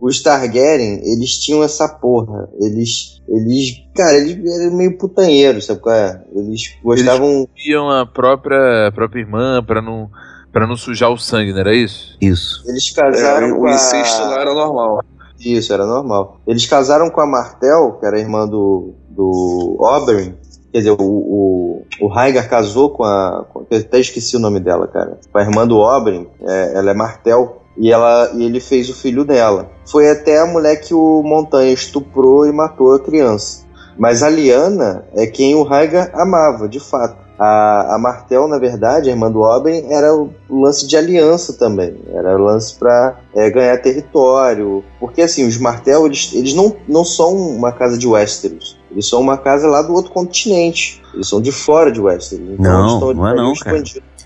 [0.00, 2.48] os Targaryen, eles tinham essa porra.
[2.60, 6.22] Eles, eles, cara, eles eram meio putanheiros, sabe qual é?
[6.34, 10.08] Eles gostavam, Iam a própria, a própria irmã pra não,
[10.52, 12.16] pra não sujar o sangue, não era isso?
[12.20, 12.62] Isso.
[12.68, 13.72] eles casaram É, com o a...
[13.74, 15.02] incesto lá era normal.
[15.38, 16.40] Isso, era normal.
[16.46, 20.34] Eles casaram com a Martel, que era irmã do, do Oberyn,
[20.76, 22.10] Quer dizer, o, o, o
[22.50, 23.46] casou com a.
[23.50, 25.18] Com, eu até esqueci o nome dela, cara.
[25.32, 27.62] Com a irmã do Oberyn, é, ela é Martel.
[27.78, 29.70] E, ela, e ele fez o filho dela.
[29.86, 33.64] Foi até a mulher que o Montanha estuprou e matou a criança.
[33.98, 37.25] Mas a Liana é quem o Rhaegar amava, de fato.
[37.38, 41.94] A, a Martel, na verdade, a irmã do Oberyn, era o lance de aliança também.
[42.12, 44.82] Era o lance para é, ganhar território.
[44.98, 48.78] Porque, assim, os Martel, eles, eles não, não são uma casa de Westeros.
[48.90, 51.02] Eles são uma casa lá do outro continente.
[51.12, 52.46] Eles são de fora de Westeros.
[52.58, 53.82] Então Não, eles estão não é não, cara.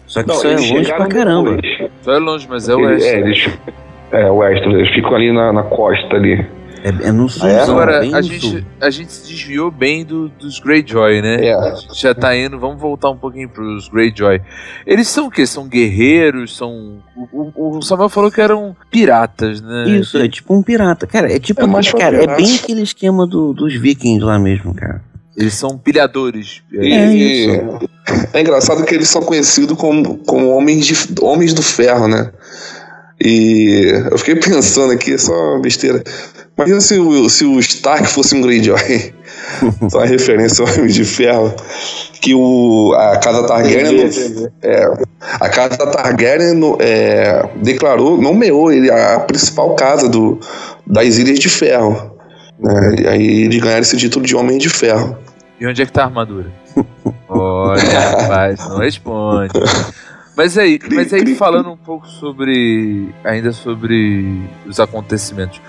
[0.06, 1.56] Só que Não, isso é longe pra caramba.
[1.56, 1.90] depois.
[2.02, 2.72] Só é longe, mas é.
[2.72, 3.48] É, eles.
[4.12, 6.46] É, o Westeros, eles ficam ali na, na costa ali.
[6.82, 7.60] É, é no sul, Ah, é?
[7.62, 8.60] Agora, bem a no gente, sul.
[8.80, 11.46] a gente se desviou bem do, dos Greyjoy, né?
[11.46, 11.52] É.
[11.54, 14.40] A gente já tá indo, vamos voltar um pouquinho pros Greyjoy.
[14.86, 15.46] Eles são o quê?
[15.46, 16.56] São guerreiros?
[16.56, 17.02] São.
[17.32, 19.90] O, o- o Samuel falou que eram piratas, né?
[19.90, 21.06] Isso, é tipo um pirata.
[21.06, 21.60] Cara, é tipo.
[21.60, 25.02] É mais cara, é bem aquele esquema do- dos vikings lá mesmo, cara.
[25.36, 26.62] Eles são pilhadores.
[26.72, 27.60] E, É e-
[28.32, 32.30] é engraçado que eles são conhecidos como, como homens, de, homens do ferro, né?
[33.22, 36.02] E eu fiquei pensando aqui, só uma besteira.
[36.60, 38.78] Imagina se o, se o Stark fosse um Greyjoy.
[39.90, 41.54] só uma referência ao Homem de Ferro.
[42.20, 44.10] Que o, a casa Targaryen.
[44.62, 44.84] É,
[45.40, 50.38] a casa Targaryen no- é, declarou, nomeou ele a principal casa do,
[50.86, 52.14] das Ilhas de Ferro.
[52.58, 52.94] Né?
[53.00, 55.16] E aí eles ganharam esse título de Homem de Ferro.
[55.58, 56.52] E onde é que tá a armadura?
[57.28, 59.52] Olha, rapaz, não responde.
[60.36, 63.08] Mas aí, mas aí falando um pouco sobre.
[63.24, 65.60] ainda sobre os acontecimentos.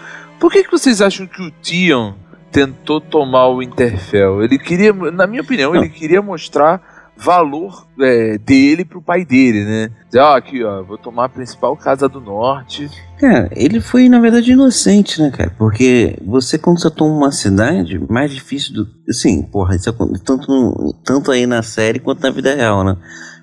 [0.41, 2.15] Por que, que vocês acham que o Tion
[2.51, 4.43] tentou tomar o Interfell?
[4.43, 6.81] Ele queria, na minha opinião, ele queria mostrar
[7.15, 9.91] valor é, dele pro pai dele, né?
[10.07, 12.89] Dizer, ó, aqui, ó, vou tomar a principal casa do norte.
[13.19, 15.53] Cara, ele foi, na verdade, inocente, né, cara?
[15.59, 18.87] Porque você, quando você toma uma cidade, mais difícil do.
[19.07, 22.97] Assim, porra, isso acontece tanto, tanto aí na série quanto na vida real, né?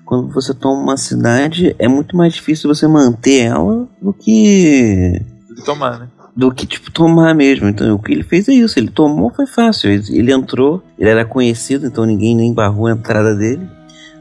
[0.05, 5.13] Quando você toma uma cidade, é muito mais difícil você manter ela do que.
[5.55, 6.09] de tomar, né?
[6.39, 7.67] Do que, tipo, tomar mesmo.
[7.67, 8.79] Então, o que ele fez é isso.
[8.79, 9.91] Ele tomou, foi fácil.
[9.91, 13.61] Ele, ele entrou, ele era conhecido, então ninguém nem barrou a entrada dele.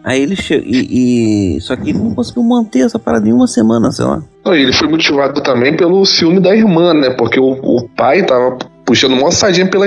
[0.05, 0.67] Aí ele chegou.
[0.67, 4.23] E, e- Só que ele não conseguiu manter essa parada em uma semana, sei lá.
[4.47, 7.11] E ele foi motivado também pelo ciúme da irmã, né?
[7.11, 8.57] Porque o, o pai tava
[8.87, 9.87] puxando uma sardinha pela,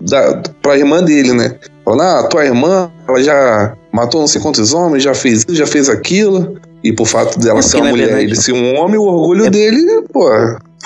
[0.00, 1.56] da, pra irmã dele, né?
[1.84, 5.66] Falando, ah, tua irmã, ela já matou não sei quantos homens, já fez isso, já
[5.66, 6.56] fez aquilo.
[6.84, 9.02] E por fato dela É ser uma na mulher verdade- ele ser um homem, o
[9.02, 10.28] orgulho É- dele, pô,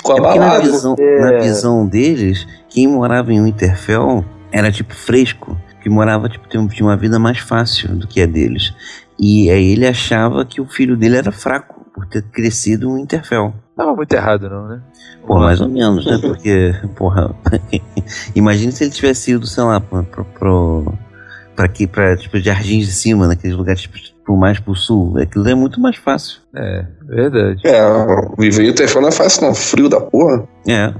[0.01, 5.57] ficou É porque na visão, na visão deles, quem morava em Winterfell era tipo fresco,
[5.81, 8.73] que morava tipo tinha uma vida mais fácil do que a deles.
[9.19, 13.53] E aí ele achava que o filho dele era fraco por ter crescido em Winterfell.
[13.75, 14.81] Tava muito errado, não, né?
[15.25, 16.17] Pô, mais ou menos, né?
[16.21, 17.33] Porque, porra,
[18.35, 20.93] imagine se ele tivesse ido, sei lá, pro, pro, pro
[21.55, 25.17] pra aqui, pra, tipo, Jardins de Cima, naqueles lugares, tipo, pro mais pro sul.
[25.19, 26.39] Aquilo é muito mais fácil.
[26.55, 27.61] É, verdade.
[27.65, 27.81] É,
[28.37, 29.55] viver o telefone não é fácil, não.
[29.55, 30.47] Frio da porra.
[30.67, 30.93] É.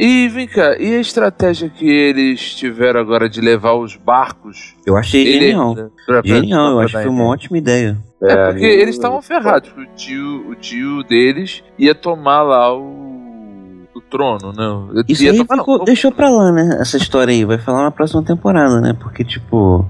[0.00, 4.76] E vem cá, e a estratégia que eles tiveram agora de levar os barcos?
[4.86, 5.74] Eu achei Ele- genial.
[5.74, 7.98] pra- pra- Genial, eu pra acho que foi uma ótima ideia.
[8.22, 9.70] É, porque eles estavam ferrados.
[9.76, 14.88] O tio, o tio deles ia tomar lá o, o trono, não.
[15.08, 15.84] Isso ia aí tomar, ficou- não.
[15.84, 16.78] deixou pra lá, né?
[16.80, 17.44] Essa história aí.
[17.44, 18.96] Vai falar na próxima temporada, né?
[19.00, 19.84] Porque, tipo.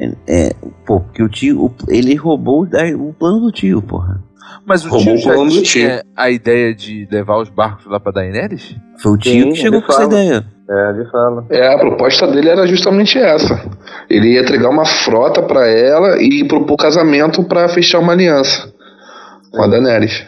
[0.00, 0.54] É, é,
[0.86, 1.64] pô, porque o tio.
[1.66, 4.22] o- ele roubou o, plano do tio, porra.
[4.66, 8.74] Mas o Roubou tio já tinha a ideia de levar os barcos lá pra Daenerys?
[9.00, 10.12] Foi o tio Sim, que chegou com essa fala.
[10.12, 10.44] ideia.
[10.68, 11.46] É, ele fala.
[11.50, 13.60] É, a proposta dele era justamente essa.
[14.08, 18.72] Ele ia entregar uma frota pra ela e propor casamento pra fechar uma aliança
[19.52, 20.24] com a Daenerys.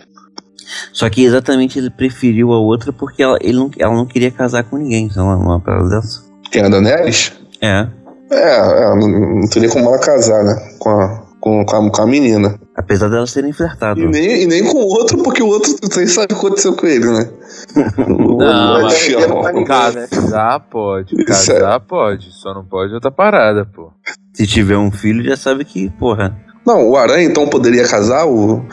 [0.92, 4.64] Só que exatamente ele preferiu a outra porque ela, ele não, ela não queria casar
[4.64, 6.22] com ninguém, sei lá, numa parada dessa.
[6.50, 7.32] Quem é a Daenerys?
[7.60, 7.86] É.
[8.32, 9.08] É, é, não,
[9.40, 10.54] não teria como ela casar, né?
[10.78, 12.58] Com a, com, com a, com a menina.
[12.74, 14.00] Apesar delas terem flertado.
[14.00, 16.74] E nem, e nem com o outro, porque o outro, vocês sabem o que aconteceu
[16.74, 17.28] com ele, né?
[18.08, 21.22] O- Não, o- mas- o- Casar pode, Isso
[21.52, 23.90] é- casar pode, só não pode outra parada, pô.
[24.32, 26.34] Se tiver um filho, já sabe que, porra.
[26.64, 28.24] Não, o Aranha então poderia casar?
[28.26, 28.64] O...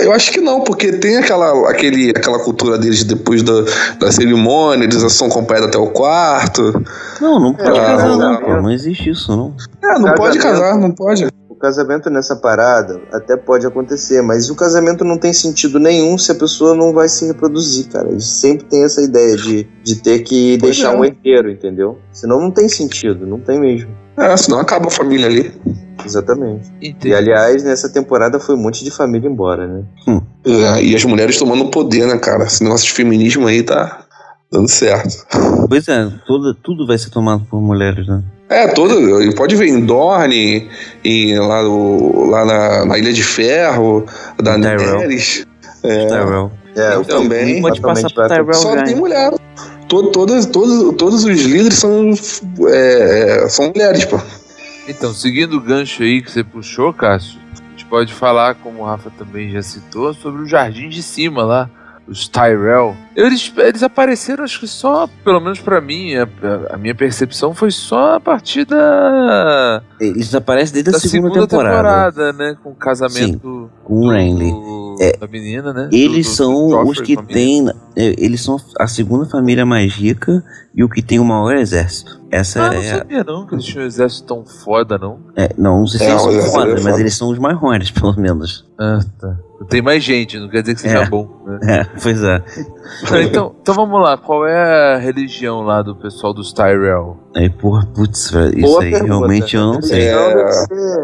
[0.00, 3.52] Eu acho que não, porque tem aquela, aquele, aquela cultura deles depois da,
[3.98, 6.72] da cerimônia, eles são acompanhados até o quarto.
[7.20, 8.40] Não, não pode Ah, casar, não, não, não.
[8.40, 8.62] pô.
[8.62, 9.54] Não existe isso, não.
[9.82, 11.26] É, não pode casar, não pode.
[11.48, 16.30] O casamento nessa parada até pode acontecer, mas o casamento não tem sentido nenhum se
[16.30, 18.10] a pessoa não vai se reproduzir, cara.
[18.10, 20.96] Eles sempre tem essa ideia de, de ter que Pois deixar é.
[20.98, 21.98] um herdeiro, entendeu?
[22.12, 23.88] Senão não tem sentido, não tem mesmo.
[24.16, 25.52] É, senão acaba a família ali.
[26.04, 26.70] Exatamente.
[26.80, 27.08] Entendi.
[27.08, 29.82] E aliás, nessa temporada foi um monte de família embora, né?
[30.44, 32.44] É, e as mulheres tomando poder, né, cara?
[32.44, 34.04] Esse negócio de feminismo aí tá
[34.52, 35.26] dando certo.
[35.68, 38.22] Pois é, toda, tudo vai ser tomado por mulheres, né?
[38.48, 38.94] É, todo.
[39.34, 40.68] Pode ver em Dorne,
[41.02, 44.04] em, lá, no, lá na, na Ilha de Ferro,
[44.40, 45.46] da Daenerys.
[45.82, 46.52] É, Tyrell.
[46.76, 47.60] É, eu também.
[47.60, 48.84] Pode passar pro Tyrell Só ganha.
[48.84, 49.32] tem mulher.
[49.94, 52.10] Todo, todas, todos, todos os líderes são,
[52.68, 54.20] é, são mulheres, pô.
[54.88, 58.84] Então, seguindo o gancho aí que você puxou, Cássio, a gente pode falar, como o
[58.84, 61.70] Rafa também já citou, sobre o jardim de cima lá,
[62.08, 62.94] os Tyrell.
[63.16, 66.28] Eles, eles apareceram, acho que só, pelo menos pra mim, a,
[66.70, 71.46] a minha percepção foi só a partir da, Eles aparecem desde da a segunda, segunda
[71.48, 72.12] temporada.
[72.12, 72.56] temporada, né?
[72.62, 74.50] Com o casamento Com o Renly.
[74.50, 75.88] do- É, da menina, né?
[75.92, 77.68] Eles Do- do- são do os que a têm.
[77.96, 80.42] é, Eles são a segunda família mais rica
[80.74, 82.20] e o que tem o maior exército.
[82.30, 85.18] Essa Ah, não é, a- sabia não que eles tinham um exército tão foda, não.
[85.36, 87.38] é, Não, não sei se É, eles o são foda, é mas eles são os
[87.38, 88.64] maiores, pelo menos.
[88.78, 89.36] Ah, tá.
[89.68, 91.06] Tem mais gente, não quer dizer que seja É.
[91.06, 91.28] bom.
[91.46, 91.80] Né?
[91.80, 92.42] É, pois é.
[93.10, 97.16] Não, então, então vamos lá, qual é a religião lá do pessoal dos Tyrell?
[97.36, 99.12] Aí, porra, putz, velho, isso Boa aí pergunta.
[99.12, 100.08] realmente eu não sei.
[100.08, 100.12] É,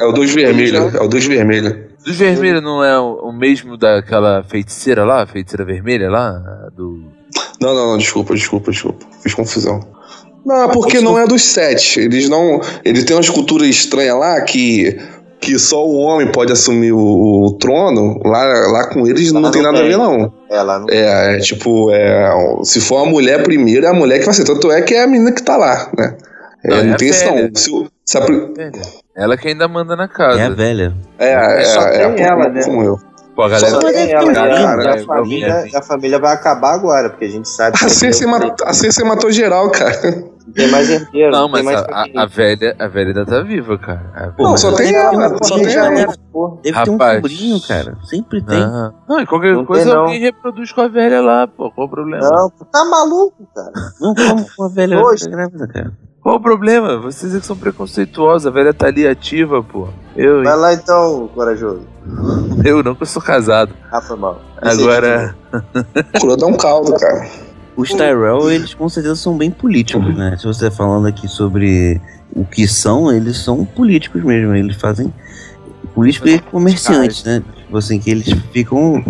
[0.01, 0.95] é o dos vermelhos.
[0.95, 1.91] É o dos vermelhos.
[2.05, 6.33] Dos vermelhos não é o, o mesmo daquela feiticeira lá, a feiticeira vermelha lá?
[6.75, 7.05] Do...
[7.61, 9.05] Não, não, não, desculpa, desculpa, desculpa.
[9.23, 9.81] Fiz confusão.
[10.45, 12.01] Não, porque não é dos sete.
[12.01, 12.61] Eles não.
[12.83, 14.99] Ele tem uma escultura estranha lá que.
[15.41, 16.99] Que só o homem pode assumir o,
[17.47, 18.20] o trono.
[18.24, 19.91] Lá, lá com eles não, Lá tem não nada a tem.
[19.91, 20.32] ver, não.
[20.51, 20.86] Ela não.
[20.91, 22.30] É, é tipo, é,
[22.62, 24.45] se for a mulher primeiro, é a mulher que vai ser.
[24.45, 26.16] Tanto é que é a menina que tá lá, né?
[26.62, 27.51] É, Não, não, é a tem isso, não.
[27.55, 28.53] Se, o- se a pri-
[29.16, 30.38] Ela que ainda manda na casa.
[30.41, 30.95] É a velha.
[31.18, 32.62] é, é, Só é, tem é, ela, né?
[32.62, 32.99] como eu.
[33.41, 33.70] Pô, a galera.
[33.70, 34.82] Só tem é ela, a- cara.
[34.84, 37.88] e a família, e a família vai acabar agora, porque a gente sabe que A
[37.88, 39.99] Cersei, matou, a matou geral, cara.
[40.47, 41.32] não tem mais herdeiro.
[41.32, 44.12] Não, tem mas mais a, a- a velha, a velha ainda tá viva, cara.
[44.14, 45.88] A Pô, velha- só tem ela, só tem ela.
[46.62, 47.14] Deve ter um Rapaz.
[47.16, 47.97] sobrinho, cara.
[48.05, 48.61] Sempre tem.
[48.61, 50.01] Não, não, e qualquer Não coisa tem, não.
[50.03, 51.70] alguém reproduz com a velha lá, pô.
[51.70, 52.28] Qual o problema?
[52.28, 53.72] Não, tá maluco, cara.
[54.01, 55.28] Não como uma velha Hoje.
[55.30, 55.93] grávida, cara.
[56.23, 56.99] Qual o problema?
[56.99, 59.89] Vocês é que são preconceituosos, a velha tá ali ativa, pô.
[60.14, 61.87] Eu, Vai lá então, corajoso.
[62.64, 63.75] eu não, que eu sou casado.
[63.91, 64.41] Ah, foi mal.
[64.61, 65.35] Agora,
[66.12, 67.27] Procurou dar um caldo, cara.
[67.75, 70.37] Os Tyrell, eles com certeza são bem políticos, né?
[70.39, 71.99] Se você tá falando aqui sobre
[72.35, 74.55] o que são, eles são políticos mesmo.
[74.55, 75.11] Eles fazem
[75.95, 77.43] políticos e comerciantes, né?
[77.57, 79.03] Tipo assim, que eles ficam.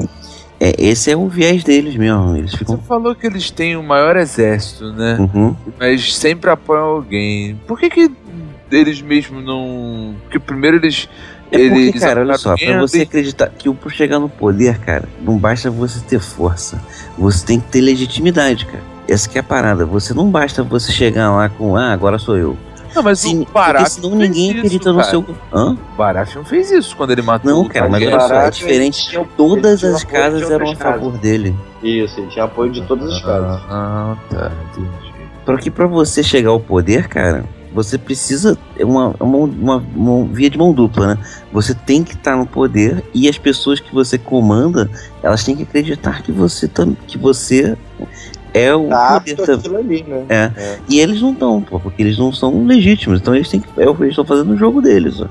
[0.60, 2.36] É, esse é o viés deles mesmo.
[2.36, 2.78] Eles você ficam.
[2.78, 5.16] falou que eles têm o maior exército, né?
[5.18, 5.56] Uhum.
[5.78, 7.58] Mas sempre apoiam alguém.
[7.66, 8.10] Por que que
[8.70, 10.14] eles mesmo não...
[10.22, 11.08] Porque primeiro eles...
[11.52, 14.78] É porque, eles cara, olha só, pra você acreditar que o- pra chegar no poder,
[14.78, 16.80] cara, não basta você ter força.
[17.18, 18.82] Você tem que ter legitimidade, cara.
[19.08, 19.84] Essa que é a parada.
[19.84, 22.56] Você não basta você chegar lá com, ah, agora sou eu.
[22.94, 25.10] Não, mas Sim, o porque Baratheon senão fez ninguém isso, acredita no cara.
[25.10, 25.24] seu.
[25.52, 25.70] Hã?
[25.72, 29.08] O Baratheon fez isso quando ele matou Não, o cara, mas olha só, é diferente.
[29.08, 31.00] tinha- Todas as casas eram a outras casas.
[31.02, 31.54] favor dele.
[31.82, 33.60] Isso, ele tinha apoio de todas as casas.
[33.70, 34.88] Ah, tá, entendi.
[35.46, 38.58] Só que pra você chegar ao poder, cara, você precisa.
[38.78, 41.18] É uma, uma, uma, uma via de mão dupla, né?
[41.52, 44.90] Você tem que estar no poder e as pessoas que você comanda,
[45.22, 46.68] elas têm que acreditar que você,
[47.06, 47.76] que você
[48.54, 50.24] é o Tá poder ali, né?
[50.28, 50.50] É.
[50.56, 50.78] É.
[50.88, 53.20] E eles não estão, pô, porque eles não são legítimos.
[53.20, 53.68] Então eles têm que.
[53.80, 55.26] É o eles estão fazendo no jogo deles, ó.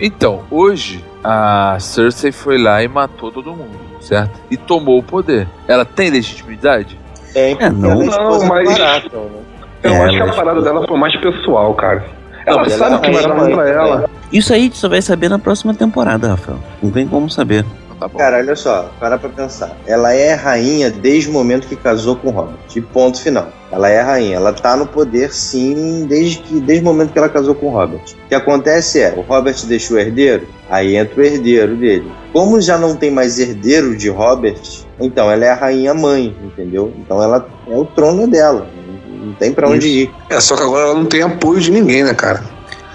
[0.00, 3.70] Então, hoje, a Cersei foi lá e matou todo mundo,
[4.00, 4.40] certo?
[4.50, 5.46] E tomou o poder.
[5.68, 6.98] Ela tem legitimidade?
[7.34, 8.02] É, não.
[8.02, 9.38] é Não, do mas- Baratheon, né?
[9.82, 12.04] Eu É, acho que a parada dela foi mais pessoal, cara.
[12.46, 14.10] Ela Não, sabe ela o que vai dar mãe pra ela.
[14.32, 16.58] Isso aí tu só vai saber na próxima temporada, Rafael.
[16.82, 17.64] Não tem como saber.
[18.02, 18.18] Tá bom.
[18.18, 19.76] Cara, olha só, para pra pensar.
[19.86, 22.56] Ela é rainha desde o momento que casou com o Robert.
[22.68, 23.48] De ponto final.
[23.70, 24.36] Ela é rainha.
[24.36, 27.70] Ela tá no poder, sim, desde, que, desde o momento que ela casou com o
[27.70, 28.02] Robert.
[28.24, 32.10] O que acontece é, o Robert deixou o herdeiro, aí entra o herdeiro dele.
[32.32, 34.60] Como já não tem mais herdeiro de Robert,
[34.98, 36.92] então ela é a rainha mãe, entendeu?
[36.98, 38.66] Então ela é o trono dela.
[39.20, 40.10] Não tem pra onde ir.
[40.28, 42.42] É, só que agora ela não tem apoio de ninguém, né, cara?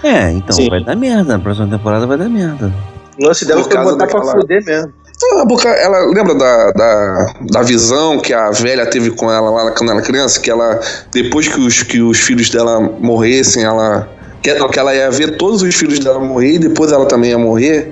[0.03, 0.69] É, então Sim.
[0.69, 1.37] vai dar merda.
[1.37, 2.73] Na próxima temporada vai dar merda.
[3.19, 4.93] O lance dela foi botar pra fuder mesmo.
[5.33, 9.71] Ah, porque ela lembra da, da, da visão que a velha teve com ela lá
[9.71, 10.79] quando ela era criança, que ela
[11.11, 14.07] depois que os, que os filhos dela morressem, ela
[14.43, 17.31] que, não, que ela ia ver todos os filhos dela morrer e depois ela também
[17.31, 17.91] ia morrer.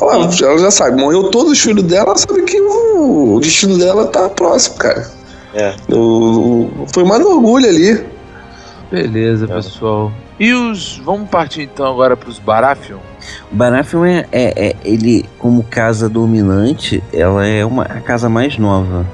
[0.00, 3.76] Ela, ela já sabe, morreu todos os filhos dela, ela sabe que o, o destino
[3.76, 5.06] dela tá próximo, cara.
[5.54, 5.74] É.
[5.90, 8.02] O- o- foi mais no orgulho ali.
[8.92, 10.12] Beleza, pessoal.
[10.38, 10.98] E os.
[10.98, 12.98] Vamos partir então agora pros Baratheon?
[13.50, 18.58] O Baratheon é, é, é- ele como casa dominante, ela é uma a casa mais
[18.58, 19.06] nova.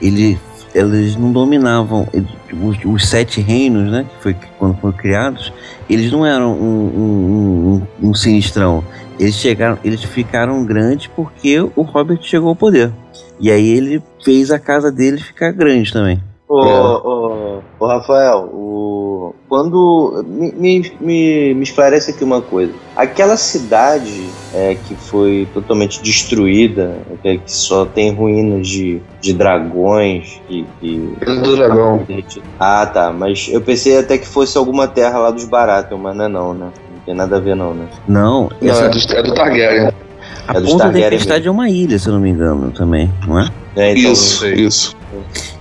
[0.00, 0.38] Ele
[0.72, 2.26] eles não dominavam ele-
[2.62, 4.04] os, os sete reinos, né?
[4.08, 5.52] Que foi quando foram criados.
[5.90, 8.84] Eles não eram um, um, um- um sinistrão.
[9.18, 12.92] Eles chegaram, eles ficaram grandes porque o Robert chegou ao poder.
[13.40, 16.20] E aí ele fez a casa dele ficar grande também.
[16.46, 19.34] Ô, ô, ô, Rafael, o...
[19.48, 20.22] quando.
[20.26, 22.72] Me, me, me, me esclarece aqui uma coisa.
[22.94, 30.38] Aquela cidade é, que foi totalmente destruída, é, que só tem ruínas de, de dragões.
[30.46, 31.16] Que, que...
[31.24, 32.06] do dragão.
[32.60, 33.10] Ah, tá.
[33.10, 36.52] Mas eu pensei até que fosse alguma terra lá dos Baratheon, mas não é não,
[36.52, 36.66] né?
[36.92, 37.86] Não tem nada a ver, não, né?
[38.06, 39.92] Não, Não, é do, é do Targaryen.
[40.46, 43.10] a é Ponta da Targaryen Tempestade é uma ilha, se eu não me engano, também,
[43.26, 43.48] não é?
[43.76, 45.03] É, então, Isso, isso.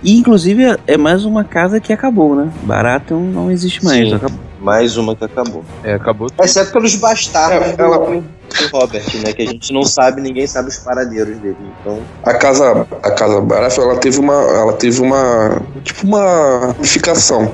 [0.04, 2.50] E inclusive é- mais uma casa que acabou, né?
[2.64, 4.10] Baratheon não existe mais.
[4.10, 4.16] Sim.
[4.16, 4.40] acabou.
[4.60, 5.64] Mais uma que acabou.
[5.84, 6.42] É, acabou tudo.
[6.46, 8.24] Exceto pelos bastardos É, ela- do
[8.72, 9.34] Robert, né?
[9.34, 11.58] Que a gente não sabe, ninguém sabe os paradeiros dele.
[11.82, 17.52] Então, A casa, a casa Baratheon, ela teve uma, ela teve uma, tipo uma ramificação,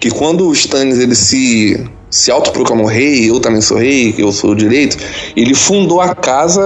[0.00, 4.50] que quando o Stannis ele se se autoproclamou rei, eu também sou rei, eu sou
[4.50, 4.96] o direito,
[5.36, 6.60] ele fundou a casa,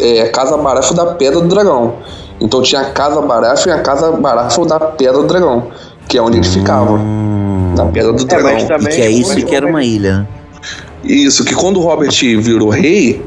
[0.00, 1.96] é, a casa Baratheon da Pedra do Dragão.
[2.44, 5.68] Então tinha a casa Baratheon e a casa Baratheon da Pedra do Dragão,
[6.06, 8.52] que é onde ele ficava, Hum, na Pedra do É, Dragão.
[8.52, 10.28] mas e que é isso que era uma ilha.
[11.02, 13.22] Isso, que quando o Robert virou rei,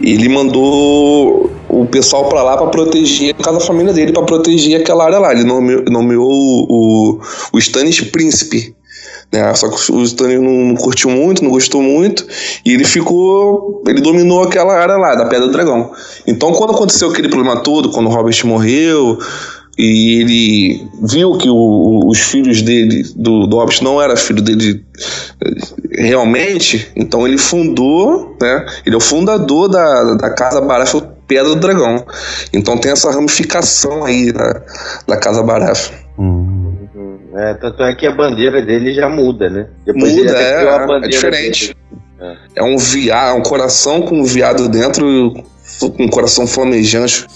[0.00, 4.80] ele mandou o pessoal pra lá pra proteger a casa da família dele, pra proteger
[4.80, 5.32] aquela área lá.
[5.32, 7.20] Ele nomeou, nomeou o, o,
[7.52, 8.74] o Stannis príncipe.
[9.34, 9.52] Né?
[9.54, 12.24] Só que o Stannis não, curtiu muito, não gostou muito,
[12.64, 13.82] e ele ficou.
[13.86, 15.90] Ele dominou aquela área lá, da Pedra do Dragão.
[16.24, 19.18] Então, quando aconteceu aquele problema todo, quando o Robert morreu,
[19.76, 24.84] e ele viu que o- os filhos dele, do, do Hobbit, não era filho dele
[25.44, 28.64] eh, realmente, então ele fundou, né?
[28.86, 32.04] Ele é o fundador da, da Casa Baratheon Pedra do Dragão.
[32.52, 34.62] Então tem essa ramificação aí da,
[35.08, 35.92] da Casa Baratheon.
[36.20, 36.53] Hum.
[37.36, 39.66] É, tanto é que a bandeira dele já muda, né?
[39.84, 40.64] Depois Muda, é,
[41.04, 41.74] é diferente.
[42.20, 42.38] dele.
[42.54, 45.32] É um viado, um coração com um viado dentro,
[45.80, 47.26] com um coração flamejante.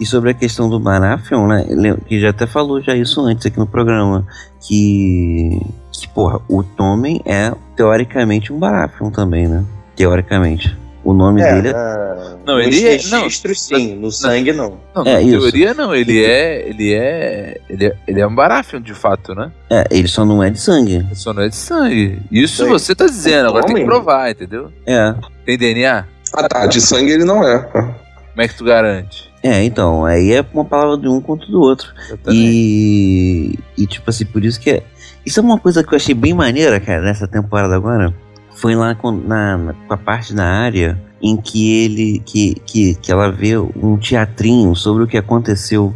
[0.00, 1.64] E sobre a questão do Baratheon, né?
[1.68, 4.26] ele- Que já até falou já isso antes aqui no programa.
[4.66, 5.60] Que.
[5.92, 9.64] Que, porra, o Tommen é teoricamente um Baratheon também, né?
[9.94, 10.76] Teoricamente.
[11.04, 11.72] O nome É, dele é.
[11.72, 14.78] na- Não, nos ele é- não, registros, sim, no sangue não.
[14.94, 15.38] Não, É, na isso.
[15.40, 16.68] teoria não, ele é.
[16.68, 17.60] Ele é.
[17.68, 19.52] Ele é, ele é um Baratheon de fato, né?
[19.70, 20.94] É, ele só não é de sangue.
[20.96, 22.18] Ele só não é de sangue.
[22.32, 24.70] Isso você tá dizendo, agora tem que provar, entendeu?
[24.86, 25.14] É.
[25.44, 26.04] Tem DNA?
[26.32, 27.58] Ah tá, de sangue ele não é.
[27.60, 29.32] Como é que tu garante?
[29.42, 31.88] É, então, aí é uma palavra de um contra do outro.
[32.32, 34.82] E, e tipo assim, por isso que é.
[35.24, 38.12] Isso é uma coisa que eu achei bem maneira, cara, nessa temporada agora.
[38.54, 42.22] Foi lá com, na, na- com a parte da área em que ele.
[42.24, 45.94] Que, que, que ela vê um teatrinho sobre o que aconteceu.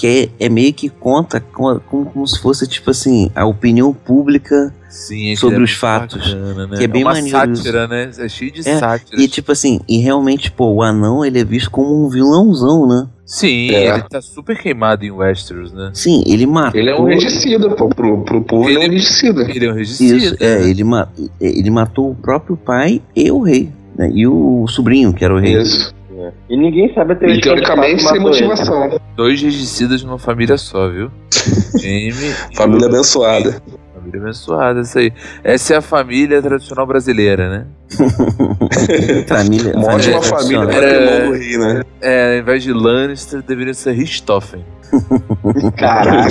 [0.00, 3.92] Que é, é meio que conta como, como, como se fosse, tipo assim, a opinião
[3.92, 4.74] pública.
[4.88, 6.76] Sim, sobre aquele é os fatos, bacana, né?
[6.78, 8.10] que é bem uma maneiro sátira, né?
[8.18, 9.20] É cheio de É, sátiras.
[9.22, 13.06] E tipo assim, e realmente, pô, o anão ele é visto como um vilãozão, né?
[13.24, 13.90] Sim, É.
[13.90, 15.90] ele tá super queimado em Westeros, né?
[15.94, 16.80] Sim, ele matou.
[16.80, 17.88] Ele é um regicida, pô.
[17.90, 19.42] Pro, pro povo ele, é um Ele- regicida.
[19.42, 20.16] Ele é um regicida.
[20.16, 21.08] Isso, é, ele, ma
[21.40, 23.70] ele matou o próprio pai e o rei.
[23.96, 24.10] Né?
[24.12, 25.60] E o sobrinho, que era o rei.
[25.60, 25.94] Isso.
[26.48, 28.20] E ninguém sabe até E teoricamente sem ele.
[28.20, 29.00] motivação.
[29.16, 31.10] Dois regicidas numa família só, viu?
[31.80, 32.12] Jamie
[32.56, 33.62] Família abençoada.
[33.94, 35.12] Família abençoada, isso aí.
[35.44, 37.66] Essa é a família tradicional brasileira, né?
[39.28, 41.30] Família, Uma ótima família para É.
[41.32, 41.82] rei, né?
[42.00, 44.64] É, ao invés de Lannister, deveria ser Richthofen.
[45.76, 46.28] Caraca.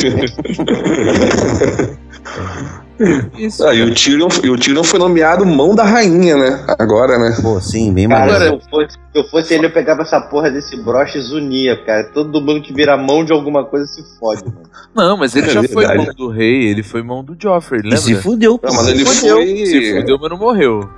[3.37, 3.65] Isso.
[3.65, 6.65] Ah, e o Tyrion, e o Tyrion foi nomeado mão da rainha, né?
[6.77, 7.37] Agora, né?
[7.41, 8.59] Pô, sim, bem Cara, maneiro.
[8.61, 11.77] se eu, fosse, se eu fosse ele, eu pegava essa porra desse broche e zunia,
[11.85, 12.03] cara.
[12.13, 14.63] Todo mundo que vira mão de alguma coisa se fode, mano.
[14.93, 16.05] Não, mas ele É já foi verdade.
[16.05, 17.97] mão do rei, ele foi mão do Joffrey, E lembra?
[17.97, 18.67] se fudeu, pô.
[18.67, 19.35] Não, mas ele Fudeu.
[19.37, 19.65] foi.
[19.65, 20.89] Se fudeu, mas não morreu.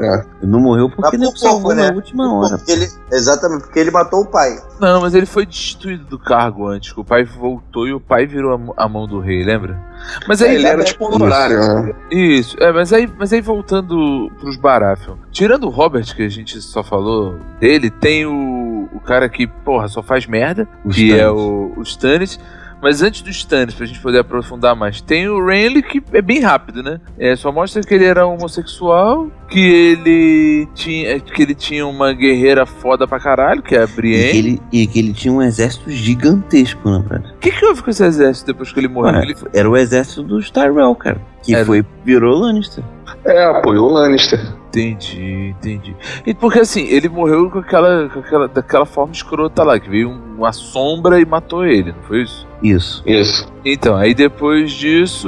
[0.41, 1.95] Não morreu porque ele salvou pouco, na né?
[1.95, 2.57] última hora.
[2.57, 4.57] Porque ele, exatamente, porque ele matou o pai.
[4.79, 6.91] Não, mas ele foi destituído do cargo antes.
[6.93, 9.90] que O pai voltou e o pai virou a a mão do rei, lembra?
[10.27, 10.55] Mas aí.
[10.55, 11.93] ele era tipo honorário, né?
[12.11, 15.15] Isso, é, mas aí, mas aí voltando pros Baratheon.
[15.31, 19.87] Tirando o Robert, que a gente só falou dele, tem o, o cara que, porra,
[19.87, 21.21] só faz merda, O que Stannis.
[21.21, 22.39] é o, o Stannis.
[22.81, 26.39] Mas antes do Stannis, pra gente poder aprofundar mais, tem o Renly, que é bem
[26.41, 26.99] rápido, né?
[27.19, 32.65] É, só mostra que ele era homossexual, que ele tinha, que ele tinha uma guerreira
[32.65, 34.37] foda pra caralho, que é a E que, Brienne.
[34.39, 37.33] ele, e que ele tinha um exército gigantesco, na verdade.
[37.35, 39.13] O que, que houve com esse exército depois que ele morreu?
[39.19, 41.21] Ué, Ele- Era o exército dos Tyrell, cara.
[41.43, 41.65] Que Era.
[41.65, 42.83] foi, virou Lannister.
[43.25, 44.39] É, apoiou o Lannister.
[44.71, 45.95] Entendi, entendi.
[46.25, 50.09] E porque assim, ele morreu com aquela, com aquela daquela forma escrota lá, que veio
[50.09, 52.47] um- uma sombra e matou ele, não foi isso?
[52.63, 53.03] Isso.
[53.05, 53.51] Isso.
[53.65, 55.27] Então, aí depois disso,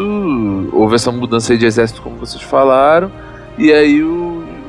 [0.71, 3.11] houve essa mudança de exército, como vocês falaram,
[3.57, 4.07] e aí o,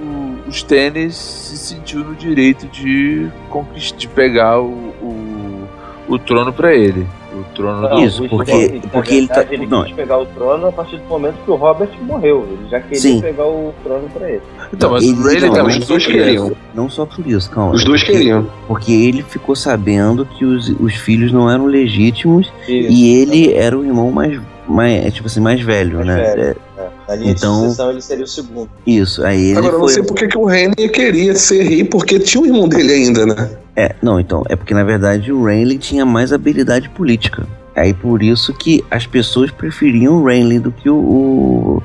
[0.02, 4.66] o, o Stannis se sentiu no direito de conquistar, de pegar o,
[5.00, 5.68] o,
[6.08, 7.06] o trono pra ele.
[7.54, 8.02] Trono Não, do...
[8.04, 9.84] Isso, porque- na porque ele tá- ele não.
[9.84, 12.46] quis pegar o trono a partir do momento que o Robert morreu.
[12.50, 13.20] Ele já queria Sim.
[13.20, 14.42] pegar o trono pra ele.
[14.72, 16.52] Então, mas Ele- Rayleigh não, também os dois foi queriam.
[16.74, 17.74] Não só por isso, calma.
[17.74, 18.46] Os dois Porque- queriam.
[18.66, 22.90] Porque ele ficou sabendo que os, os filhos não eram legítimos Isso.
[22.92, 26.16] e ele era o irmão mais, mais tipo assim, mais velho, Mais né?
[26.16, 26.42] velho.
[26.42, 28.68] É, É, Na linha Então- de sucessão ele seria o segundo.
[28.86, 29.94] isso, aí ele Agora, eu não foi...
[29.94, 33.50] sei por que o Henry queria ser rei, porque tinha o irmão dele ainda, né?
[33.76, 37.44] É, não, então, é porque na verdade o Renly tinha mais habilidade política.
[37.74, 41.82] Aí por isso que as pessoas preferiam o Renly do que o, o-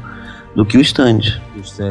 [0.56, 1.40] do que o Stannis.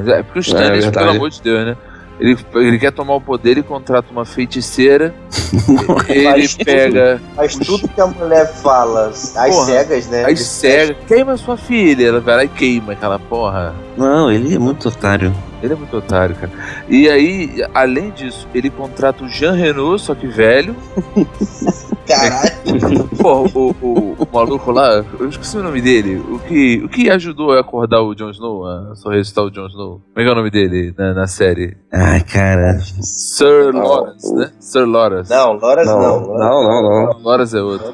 [0.06, 0.98] É, porque o Stannis, verdade.
[0.98, 1.76] pelo amor de Deus, né?
[2.20, 5.14] Ele, ele quer tomar o poder e contrata uma feiticeira.
[6.08, 6.64] ele tudo.
[6.64, 10.22] pega Mas tudo que a mulher fala, às Porra, cegas, né?
[10.22, 10.96] as ele- cegas.
[11.06, 12.06] Queima sua filha.
[12.08, 13.72] Ela vai lá e queima aquela porra.
[13.96, 15.32] Não, ele é muito otário.
[15.62, 16.52] Ele é muito otário, cara.
[16.88, 20.74] E aí, além disso, ele contrata o Jean Renault, só que velho.
[22.06, 23.08] Caralho.
[23.20, 26.16] Pô, o, o, o maluco lá, eu esqueci o nome dele.
[26.16, 29.66] O que, o que ajudou a acordar o Jon Snow, a só ressuscitar o Jon
[29.66, 30.00] Snow?
[30.14, 31.76] Como é que é o nome dele na, na série?
[31.92, 32.78] Ai, cara.
[32.80, 33.82] Sir Não.
[33.82, 34.50] Lawrence, né?
[34.58, 35.30] Sir Lawrence.
[35.30, 36.00] Não, Loras não.
[36.00, 37.22] Não, não, não, não.
[37.22, 37.92] Lawrence é outro.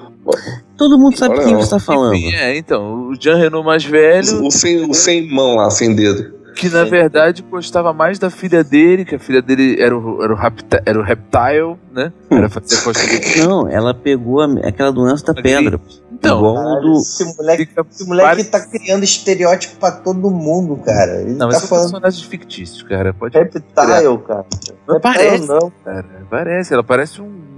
[0.76, 1.62] Todo mundo sabe Olha quem não.
[1.62, 2.14] você tá falando.
[2.14, 5.94] Enfim, é, então, o Jean Renault mais velho, O sem, o sem mão lá, sem
[5.94, 6.33] dedo.
[6.54, 10.32] Que na verdade gostava mais da filha dele, que a filha dele era o, era
[10.32, 12.12] o, rapta- era o Reptile, né?
[12.30, 13.02] Era fazer costa.
[13.46, 15.80] Não, ela pegou a- aquela doença da pedra.
[16.12, 16.92] Então, Caralho, do.
[16.98, 21.20] esse moleque, fica esse moleque pare- tá criando estereótipo pra todo mundo, cara.
[21.22, 23.12] Ele Não, tá mas são falando personagens fictícios, cara.
[23.12, 23.62] Pode reptile,
[24.26, 24.44] cara.
[24.86, 25.72] Não Reptile parece, não.
[25.84, 26.06] cara.
[26.30, 27.53] Parece, ela parece um, um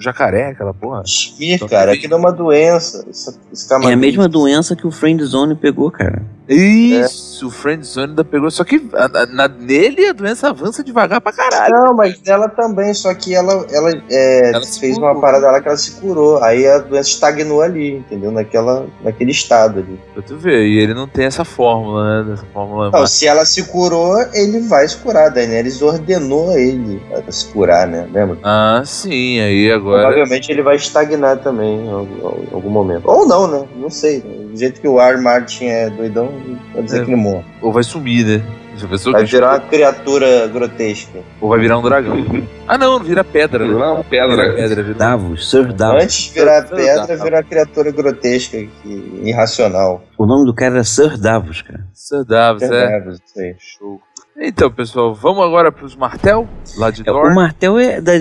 [0.00, 1.02] jacaré, aquela porra.
[1.04, 1.92] Esquir, cara.
[1.92, 3.04] Aquilo é uma doença.
[3.10, 6.22] Isso, isso É a mesma doença que o Friend Zone pegou, cara.
[6.52, 8.50] Isso, o Friendzone ainda pegou.
[8.50, 11.72] Só que a- a- na- nele a doença avança devagar pra caralho.
[11.72, 15.12] Não, mas dela também, só que ela, ela, é, Ela se fez curou.
[15.12, 16.42] uma parada lá que ela se curou.
[16.42, 18.32] Aí a doença estagnou ali, entendeu?
[18.32, 20.00] Naquela, naquele estado ali.
[20.12, 22.32] Pra tu ver, e ele não tem essa fórmula, né?
[22.32, 25.26] Essa fórmula Não, se ela se curou, ele vai se curar.
[25.26, 28.08] A Daenerys ordenou ele a se curar, né?
[28.12, 28.38] Lembra?
[28.42, 29.89] Ah, sim, aí agora.
[29.98, 33.02] Provavelmente ele vai estagnar também em algum, momento.
[33.08, 33.66] Ou não, né?
[33.76, 34.20] Não sei.
[34.20, 35.20] Do jeito que o R.
[35.20, 36.32] Martin é doidão,
[36.72, 37.04] pode dizer É.
[37.04, 37.44] que ele morre.
[37.62, 38.42] Ou vai sumir, né?
[39.12, 41.18] Vai virar uma criatura grotesca.
[41.38, 42.16] Ou vai virar um dragão.
[42.66, 43.74] ah, não, não vira pedra, né?
[43.74, 44.54] Não, Vira pedra.
[44.54, 44.94] pedra, vira.
[44.98, 46.02] Davos, Sir Davos.
[46.02, 46.76] Antes de virar Tá.
[46.76, 47.14] pedra, Tá.
[47.24, 50.02] vira uma criatura grotesca, que, irracional.
[50.16, 51.80] O nome do cara era Sir Davos, cara.
[51.92, 52.68] Sir Davos, é.
[52.68, 53.54] Verdade, isso aí.
[53.58, 54.00] Show.
[54.42, 56.48] Então, pessoal, vamos agora pros Martel,
[56.78, 57.32] lá de É, Dorne.
[57.32, 58.12] o martel é da,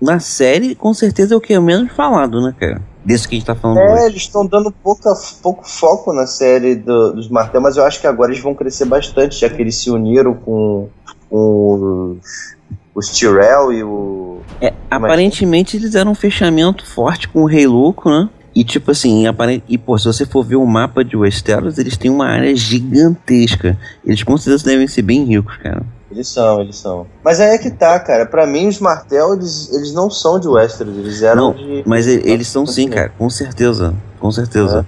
[0.00, 2.80] na série, com certeza é o que é menos falado, né, cara?
[3.04, 4.04] Desse que a gente tá falando É, hoje.
[4.06, 5.10] eles estão dando pouca,
[5.42, 8.84] pouco foco na série do- dos Martel, mas eu acho que agora eles vão crescer
[8.84, 10.88] bastante, já que eles se uniram com,
[11.28, 12.54] com os,
[12.94, 14.38] os Tyrell e o.
[14.60, 18.28] É, aparentemente eles eram um fechamento forte com o Rei Louco, né?
[18.54, 19.62] E tipo assim, apare...
[19.68, 23.76] e pô, se você for ver o mapa de Westeros, eles têm uma área gigantesca.
[24.04, 25.82] Eles com certeza devem ser bem ricos, cara.
[26.10, 27.06] Eles são, eles são.
[27.24, 28.24] Mas aí é que tá, cara.
[28.26, 31.82] Pra mim, os Martel, eles, eles não são de Westeros, eles eram Não, de.
[31.84, 33.92] Mas e- eles são sim, cara, com certeza.
[34.20, 34.86] Com certeza.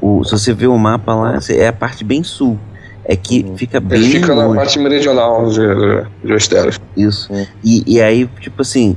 [0.00, 2.56] O, se você ver o mapa lá, é a parte bem sul.
[3.04, 3.56] É que Uhum.
[3.56, 4.56] fica bem Ele fica na longe.
[4.56, 6.78] parte meridional de, de, de Westeros.
[6.96, 7.32] Isso.
[7.32, 7.46] É.
[7.64, 8.94] E, e aí, tipo assim,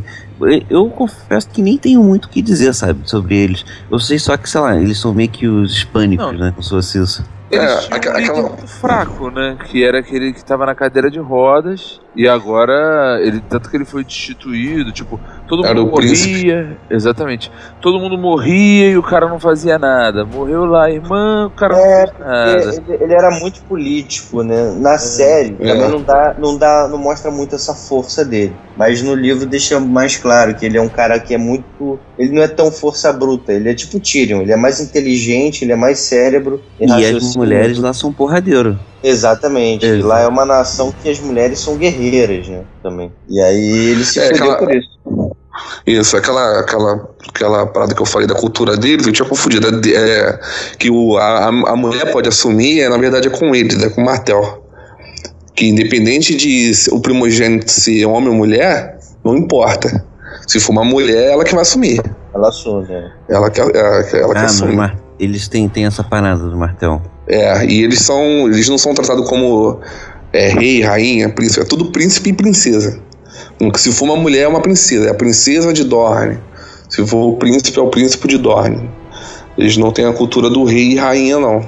[0.70, 3.66] eu- confesso que nem tenho muito o que dizer, sabe, sobre eles.
[3.92, 6.34] Eu sei só que, sei lá, eles são meio que os hispânicos, Não.
[6.34, 6.52] né?
[6.52, 7.24] Como se fosse isso.
[7.50, 9.58] Eles É, tinham aquela- um aquela- muito fraco, né?
[9.66, 13.86] Que era aquele que tava na cadeira de rodas e agora ele tanto que ele
[13.86, 16.34] foi destituído, tipo, todo Era mundo o príncipe.
[16.34, 17.50] morria, exatamente.
[17.80, 20.26] Todo mundo morria e o cara não fazia nada.
[20.26, 22.20] Morreu lá, a irmã, o cara É, não fez
[22.78, 22.84] nada.
[22.94, 24.76] Ele, ele era muito político, né?
[24.78, 25.74] Na série É.
[25.74, 28.54] também não dá, não dá, não mostra muito essa força dele.
[28.76, 32.32] Mas no livro deixa mais claro que ele é um cara que é muito, ele
[32.34, 33.54] não é tão força bruta.
[33.54, 34.42] Ele é tipo Tyrion.
[34.42, 36.62] Ele é mais inteligente, ele é mais cérebro.
[36.80, 37.38] E as raciocínio.
[37.38, 38.78] mulheres lá são porradeiro.
[39.04, 39.86] Exatamente.
[39.86, 40.08] Exato.
[40.08, 42.64] Lá é uma nação que as mulheres são guerreiras, né?
[42.84, 43.12] Também.
[43.30, 44.90] E aí ele se É, fudeu aquela- por isso.
[45.86, 49.68] Isso, aquela, aquela, aquela parada que eu falei da cultura deles, eu tinha confundido.
[49.68, 50.40] É, é,
[50.78, 54.02] que o, a, a mulher pode assumir, é, na verdade, é com eles, é com
[54.02, 54.66] o Martel.
[55.56, 60.04] Que independente de se- o primogênito ser homem ou mulher, não importa.
[60.48, 62.02] Se for uma mulher, ela que vai assumir.
[62.34, 63.12] Ela assume, né?
[63.30, 64.76] Ela que, ela, ela que Ah, mas assume.
[64.76, 67.02] mar- eles têm, têm essa parada do martel.
[67.28, 68.48] É, e eles são.
[68.48, 69.80] Eles não são tratados como
[70.34, 71.62] é, rei, rainha, príncipe.
[71.62, 73.00] É tudo príncipe e princesa.
[73.76, 75.08] Se for uma mulher, é uma princesa.
[75.08, 76.40] É a princesa de Dorne.
[76.90, 78.90] Se for o príncipe, é o príncipe de Dorne.
[79.58, 81.66] Eles não têm a cultura do rei e rainha, não.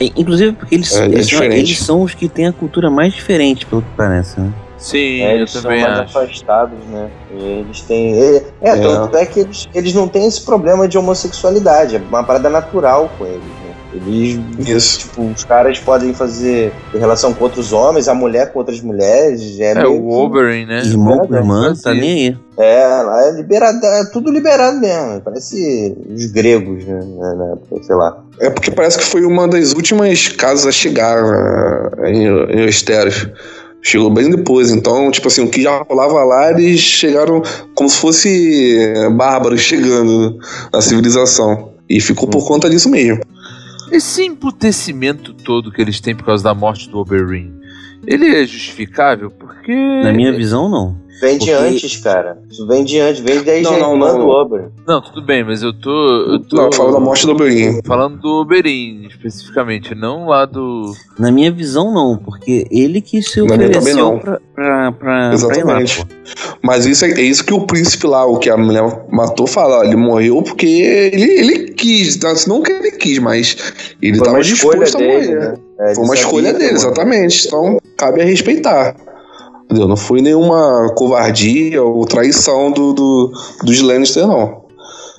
[0.00, 1.58] É, inclusive porque eles, É, é eles, são, diferente.
[1.58, 4.52] eles são os que têm a cultura mais diferente, pelo que parece, né?
[4.76, 6.18] Sim, É, eles são mais acho.
[6.18, 7.08] afastados, né?
[7.36, 8.14] E Eles têm.
[8.14, 12.22] É, é, tanto é que eles, eles não têm esse problema de homossexualidade, é uma
[12.22, 13.67] parada natural com eles, né?
[14.06, 14.38] Eles,
[14.68, 14.98] Isso.
[15.00, 19.58] tipo, os caras podem fazer relação com outros homens, a mulher com outras mulheres.
[19.60, 20.82] É, É, meio o que- Oberyn, né?
[20.84, 22.36] Irmão com É, irmã, tá nem aí.
[22.58, 25.20] É, lá é liberado, é tudo liberado mesmo.
[25.20, 27.00] Parece os gregos, né?
[27.04, 28.22] né, né, Sei lá.
[28.40, 31.22] É porque parece que foi uma das últimas casas a chegar
[31.98, 32.68] né, em, em.
[33.80, 37.40] Chegou bem depois, então, tipo assim, o que já rolava lá, eles chegaram
[37.76, 40.36] como se fosse bárbaros chegando
[40.72, 41.70] na civilização.
[41.88, 43.22] E ficou por conta disso mesmo.
[43.90, 47.57] Esse emputecimento todo que eles têm por causa da morte do Oberyn,
[48.06, 49.30] ele é justificável?
[49.30, 49.74] Porque.
[50.02, 50.96] Na minha visão, não.
[51.20, 52.38] Vem de antes, cara.
[52.48, 54.18] Isso vem de antes, vem desde Não, a não, irmã não.
[54.20, 54.68] do Ober.
[54.86, 55.90] Não, tudo bem, mas eu tô.
[55.90, 57.80] Eu tô Não, fala da morte do Oberyn.
[57.84, 60.92] falando do Oberyn, especificamente, não lá do.
[61.18, 64.18] Na minha visão, não, porque ele que se ofereceu não.
[64.20, 66.06] pra, pra, pra, pra ir lá, Exatamente.
[66.62, 69.78] Mas isso é, é isso que o príncipe lá, o que a mulher matou, fala.
[69.80, 72.32] ó, Ele morreu porque ele, ele quis, tá?
[72.46, 73.56] não que ele quis, mas
[74.00, 75.48] ele Foi escolha disposto a dele, morrer.
[75.50, 75.54] né?
[75.80, 77.46] É, Foi uma escolha que dele, exatamente.
[77.46, 78.96] Então, cabe a respeitar.
[79.64, 79.86] Entendeu?
[79.86, 83.32] Não foi nenhuma covardia ou traição do, do,
[83.62, 84.64] dos Lannister, não.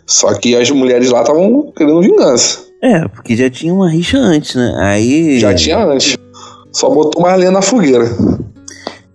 [0.06, 2.68] Só que as mulheres lá estavam querendo vingança.
[2.81, 4.73] É, porque já tinha uma rixa antes, né?
[4.80, 5.40] Aí.
[5.40, 6.18] Já tinha antes.
[6.72, 8.06] Só botou mais lenha na fogueira.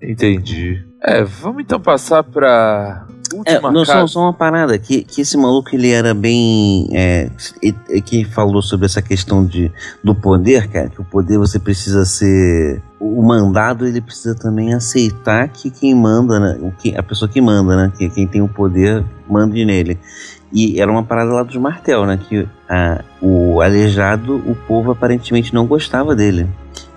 [0.01, 0.85] Entendi.
[1.03, 3.07] É, vamos então passar pra.
[3.33, 6.89] É, Última não, só, só uma parada, que, que esse maluco ele era bem.
[6.93, 7.31] É,
[8.05, 9.73] que falou sobre essa questão de,
[10.03, 12.83] do poder, cara, que o poder você precisa ser.
[13.01, 16.59] O mandado ele precisa também aceitar que quem manda, né?
[16.61, 17.93] o que, a pessoa que manda, né?
[17.97, 19.99] Que quem tem o poder mande nele.
[20.53, 22.17] E era uma parada lá dos martel, né?
[22.17, 26.49] Que a, o aleijado, o povo aparentemente não gostava dele.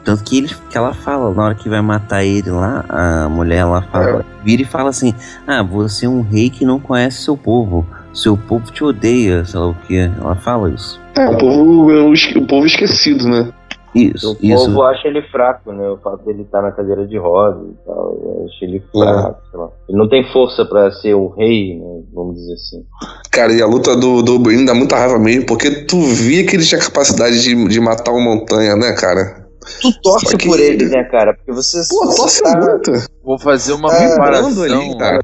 [0.08, 3.66] Tanto que, ele, que ela fala, na hora que vai matar ele lá, a mulher
[3.66, 5.14] lá fala, vira e fala assim:
[5.46, 7.86] Ah, você é um rei que não conhece seu povo.
[8.14, 9.98] Seu povo te odeia, sei lá o que.
[9.98, 10.98] Ela fala isso.
[11.14, 13.52] É, o povo, o esque- o povo esquecido, né?
[13.94, 14.66] Isso, O isso.
[14.66, 15.90] povo acha ele fraco, né?
[15.90, 18.18] O fato dele estar na cadeira de roda e tal.
[18.24, 19.68] eu Acho ele fraco, sei lá.
[19.90, 22.02] Ele não tem força pra ser o rei, né?
[22.14, 22.86] Vamos dizer assim.
[23.30, 26.56] Cara, e a luta do, do Oberyn dá muita raiva mesmo, porque tu via que
[26.56, 29.47] ele tinha capacidade de, de matar uma montanha, né, cara?
[29.82, 31.34] Tu torce por ele, né, cara?
[31.34, 31.80] Porque você.
[31.90, 32.92] Pô, você torce tá- muito.
[33.28, 34.64] Vou fazer uma É, comparação.
[34.64, 35.20] Ali, cara.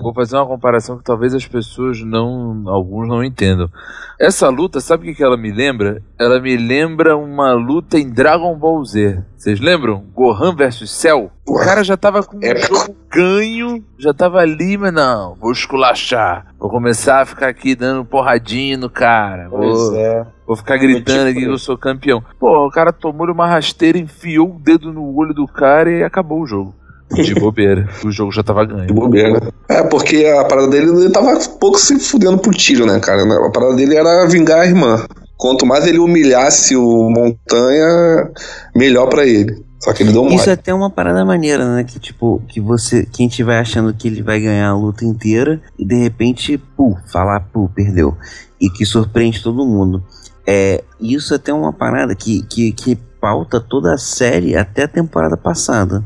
[0.00, 2.62] Vou fazer uma comparação que talvez as pessoas não.
[2.68, 3.68] alguns não entendam.
[4.16, 6.00] Essa luta, sabe o que, ela me lembra?
[6.16, 9.24] Ela me lembra uma luta em Dragon Ball Z.
[9.36, 10.04] Vocês lembram?
[10.14, 11.32] Gohan versus Cell?
[11.44, 12.76] O cara já tava com um épico.
[12.76, 16.46] jogo ganho, já tava ali, mas não, vou esculachar.
[16.60, 19.48] Vou começar a ficar aqui dando porradinha no cara.
[19.50, 20.26] Pois Vou, é.
[20.46, 22.22] vou ficar gritando tipo aqui que eu sou campeão.
[22.38, 26.40] Pô, o cara tomou uma rasteira, enfiou o dedo no olho do cara e acabou
[26.42, 26.74] o jogo.
[27.14, 27.88] De bobeira.
[28.04, 28.86] o jogo já tava ganho.
[28.86, 29.52] De bobeira.
[29.68, 33.22] É, porque a parada dele ele tava pouco se fudendo pro tiro, né, cara?
[33.22, 35.04] A parada dele era vingar a irmã.
[35.36, 38.30] Quanto mais ele humilhasse o Montanha,
[38.74, 39.64] melhor pra ele.
[39.80, 41.84] Só que ele deu Isso é até uma parada maneira, né?
[41.84, 45.84] Que tipo, que você, quem tiver achando que ele vai ganhar a luta inteira e
[45.84, 48.16] de repente, pô, falar, pô, perdeu.
[48.60, 50.02] E que surpreende todo mundo.
[50.44, 54.88] É, isso até é uma parada que, que, que pauta toda a série até a
[54.88, 56.02] temporada passada.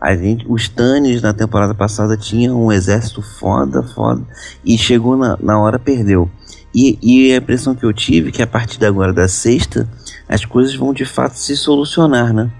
[0.00, 4.22] A gente, os Tannis na temporada passada tinham um exército foda, foda,
[4.64, 6.30] e chegou na, na hora perdeu.
[6.74, 9.88] E, e a impressão que eu tive é que a partir de agora da sexta,
[10.28, 12.50] as coisas vão de fato se solucionar, né?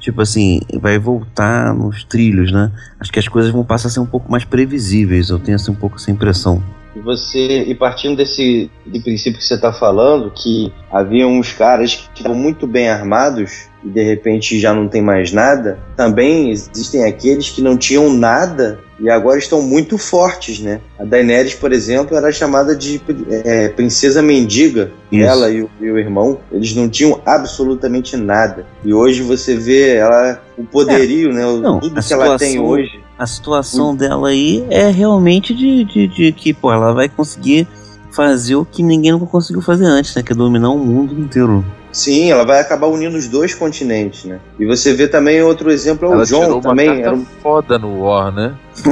[0.00, 2.72] Tipo assim, vai voltar nos trilhos, né?
[2.98, 5.28] Acho que as coisas vão passar a ser um pouco mais previsíveis.
[5.28, 6.62] Eu tenho assim, um pouco essa impressão.
[6.96, 11.94] E você, e partindo desse de princípio que você está falando, que havia uns caras
[11.94, 17.04] que estavam muito bem armados e de repente já não tem mais nada, também existem
[17.04, 20.80] aqueles que não tinham nada e agora estão muito fortes, né?
[20.98, 23.00] A Daenerys, por exemplo, era chamada de
[23.30, 24.90] é, princesa mendiga.
[25.12, 25.24] Isso.
[25.24, 28.66] Ela e o, e o irmão, eles não tinham absolutamente nada.
[28.84, 31.46] E hoje você vê ela, o poderio, né?
[31.46, 33.00] O- Não, tudo que ela tem situação- hoje.
[33.16, 37.66] A situação dela aí é realmente de, de, de que, pô, ela vai conseguir
[38.12, 40.22] fazer o que ninguém nunca conseguiu fazer antes, né?
[40.22, 41.64] Que é dominar o mundo inteiro.
[41.90, 44.38] Sim, ela vai acabar unindo os dois continentes, né?
[44.60, 46.86] E você vê também outro exemplo, é o Ela John tirou uma também.
[46.86, 48.54] carta Era um foda no War, né?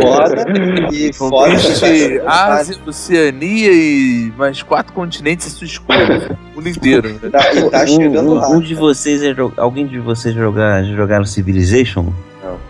[0.00, 0.44] foda
[0.92, 1.46] e foda.
[1.52, 6.36] Entre Ásia, Oceania e mais quatro continentes à sua escolha.
[6.52, 7.08] O mundo inteiro.
[7.22, 7.30] né?
[7.30, 8.48] Tá, e tá um, chegando um- lá.
[8.48, 12.06] um de vocês, é alguém de vocês jogar, jogaram Civilization?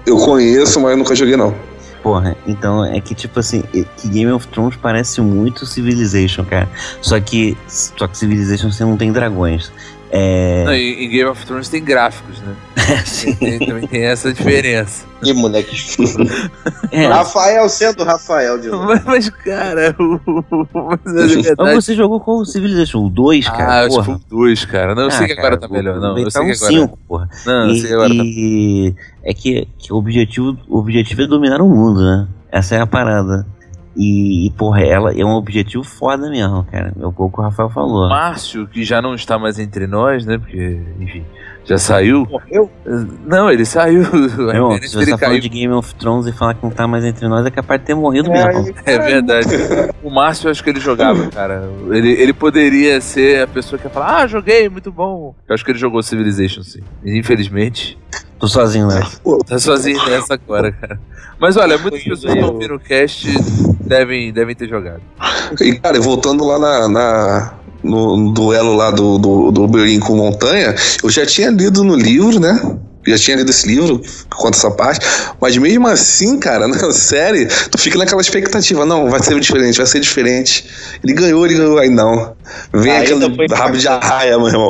[0.06, 1.54] Eu conheço, mas nunca joguei, não.
[2.02, 6.68] Porra, então é que tipo assim, é que Game of Thrones parece muito Civilization, cara.
[7.00, 9.72] Só que, só que Civilization você não tem dragões.
[10.14, 10.64] É...
[10.66, 12.54] Não, em, em Game of Thrones tem gráficos, né?
[13.06, 13.34] Sim.
[13.34, 15.06] Tem- também tem essa diferença.
[15.22, 16.30] Que moleque estúpido.
[16.92, 17.06] É.
[17.06, 18.84] Rafael sendo Rafael de novo.
[18.84, 20.20] Mas, mas, cara, o.
[20.74, 21.74] Mas é verdade.
[21.74, 23.06] você jogou qual o Civilization?
[23.06, 23.80] O 2, Ah, cara?
[23.86, 24.04] acho que porra.
[24.04, 24.94] foi o 2, cara.
[24.94, 26.18] Não, eu Ah, sei que agora tá cara, melhor, não.
[26.18, 26.72] Eu tá sei que agora.
[26.72, 27.28] 5, porra.
[27.46, 28.14] Não, eu e, sei que agora tá.
[28.22, 28.94] e
[29.24, 32.28] é que, que o, objetivo, o objetivo é dominar o mundo, né?
[32.50, 33.46] Essa é a parada.
[33.96, 36.92] E, e, porra, ela é um objetivo foda mesmo, cara.
[36.98, 38.08] É o que o Rafael falou.
[38.08, 40.38] Márcio, que já não está mais entre nós, né?
[40.38, 41.24] Porque, enfim,
[41.64, 42.26] já saiu.
[42.30, 42.70] Morreu?
[43.26, 44.02] Não, ele saiu.
[44.24, 45.40] Irmão, internet se você tá caiu.
[45.40, 47.86] de Game of Thrones e falar que não tá mais entre nós, é capaz de
[47.86, 48.68] ter morrido É, mesmo.
[48.70, 49.48] É caralho, verdade.
[50.02, 51.68] O Márcio, eu acho que ele jogava, cara.
[51.90, 55.34] Ele, ele poderia ser a pessoa que ia falar: Ah, joguei, muito bom.
[55.46, 56.80] Eu acho que ele jogou Civilization, sim.
[57.04, 57.98] Infelizmente,
[58.42, 59.00] Tô sozinho, né?
[59.46, 60.98] tá sozinho nessa agora, cara.
[61.38, 63.28] Mas olha, muitas pessoas que estão ouvindo o cast
[63.86, 65.00] devem, devem ter jogado.
[65.60, 67.54] E, cara, voltando lá na, na-
[67.84, 70.74] no, no duelo lá do, do, do Oberyn com Montanha,
[71.04, 72.60] eu já tinha lido no livro, né?
[73.06, 75.06] Já tinha lido esse livro, que conta essa parte,
[75.40, 79.86] mas mesmo assim, cara, na série, tu fica naquela expectativa, não, vai ser diferente, vai
[79.86, 80.64] ser diferente.
[81.02, 82.34] Ele ganhou, ele ganhou, aí não.
[82.72, 84.68] Vem Ainda aquele foi rabo de arraia, meu irmão.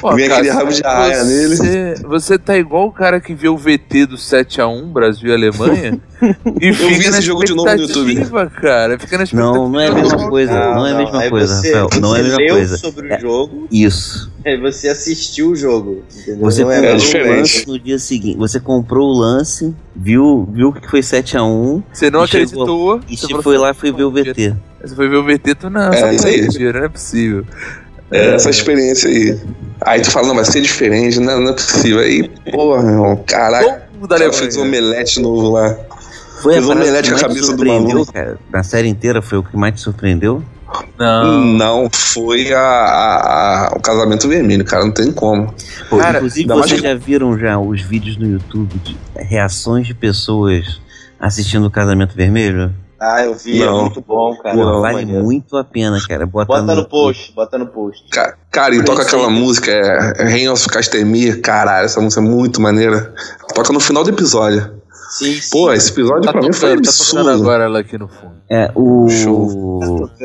[0.00, 1.56] Pô, Vem cara, aquele rabo de arraia nele.
[1.56, 6.00] você, você tá igual o cara que vê o VT do 7x1 Brasil e Alemanha
[6.60, 8.26] e fica vi na esse jogo de novo no YouTube.
[8.60, 8.98] cara.
[8.98, 9.24] Fica na.
[9.32, 10.52] Não, não é a mesma coisa.
[10.52, 12.00] Não, é a mesma aí coisa, você, Rafael.
[12.00, 12.76] Não é a você mesma leu coisa.
[12.78, 13.20] sobre o É.
[13.20, 14.32] jogo, Isso.
[14.44, 16.02] aí você assistiu o jogo.
[16.16, 16.40] Entendeu?
[16.40, 17.38] Você Não é diferente.
[17.38, 18.38] lance no dia seguinte.
[18.38, 23.00] Você comprou o lance, viu, viu que foi 7x1 Você não E chegou- acreditou.
[23.08, 24.56] e você você foi assim, lá e foi ver o VT.
[24.82, 25.92] Você foi ver o VT, tu não.
[25.92, 26.42] É, isso aí.
[26.42, 27.44] mentira, não é possível.
[28.10, 29.38] É, essa experiência aí.
[29.82, 31.98] Aí tu fala, não, vai ser diferente, não, não é possível.
[32.00, 33.82] Aí, porra, meu irmão, caraca.
[34.00, 34.32] O cara Alemanha.
[34.32, 35.76] fez um omelete novo lá.
[36.42, 38.12] Foi Fez a um omelete com a cabeça do maluco.
[38.12, 38.38] cara.
[38.52, 40.42] Na série inteira foi o que mais te surpreendeu?
[40.98, 41.44] Não.
[41.44, 45.52] Não, foi a, a- a- o casamento vermelho, cara, não tem como.
[45.90, 49.94] Pô, Cara, inclusive, vocês que- já viram já os vídeos no YouTube de reações de
[49.94, 50.80] pessoas
[51.18, 52.72] assistindo o Casamento Vermelho?
[53.00, 53.82] Ah, eu vi, é Não.
[53.82, 54.56] muito bom, cara.
[54.56, 55.22] Pô, vale maneiro.
[55.24, 56.26] muito a pena, cara.
[56.26, 58.04] Bota, Bota no post, bota no post.
[58.10, 62.24] Ca- Cara, e toca aquela música, é, é Reign of Castemir, caralho, essa música é
[62.24, 63.14] muito maneira.
[63.54, 64.78] Toca no final do episódio.
[65.10, 65.50] Sim, sim.
[65.50, 67.30] Pô, esse episódio Tá pra mim foi tocando, tá tocando absurdo.
[67.30, 68.32] agora ela aqui no fundo.
[68.50, 69.08] É, o.
[69.08, 70.10] Show.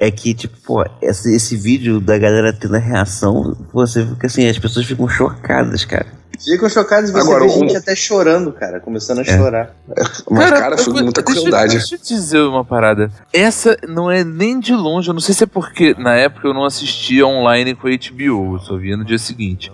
[0.00, 4.48] É que, tipo, pô, esse, esse vídeo da galera tendo a reação, você fica assim,
[4.48, 6.06] as pessoas ficam chocadas, cara.
[6.44, 8.80] Ficam chocados e você Agora, vê um- gente até chorando, cara.
[8.80, 9.70] Começando a chorar.
[10.30, 11.76] Mas, cara, eu foi muita deixa, crueldade.
[11.78, 13.10] Deixa eu te dizer uma parada.
[13.32, 16.54] Essa não é nem de longe, eu não sei se é porque na época eu
[16.54, 19.70] não assistia online com a HBO, eu só via no dia seguinte.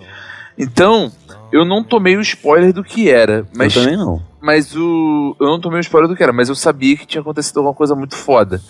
[0.57, 1.11] Então,
[1.51, 4.21] eu não tomei o spoiler do que era, mas eu também não.
[4.41, 5.35] mas o.
[5.39, 7.73] Eu não tomei o spoiler do que era, mas eu sabia que tinha acontecido alguma
[7.75, 8.61] coisa muito foda.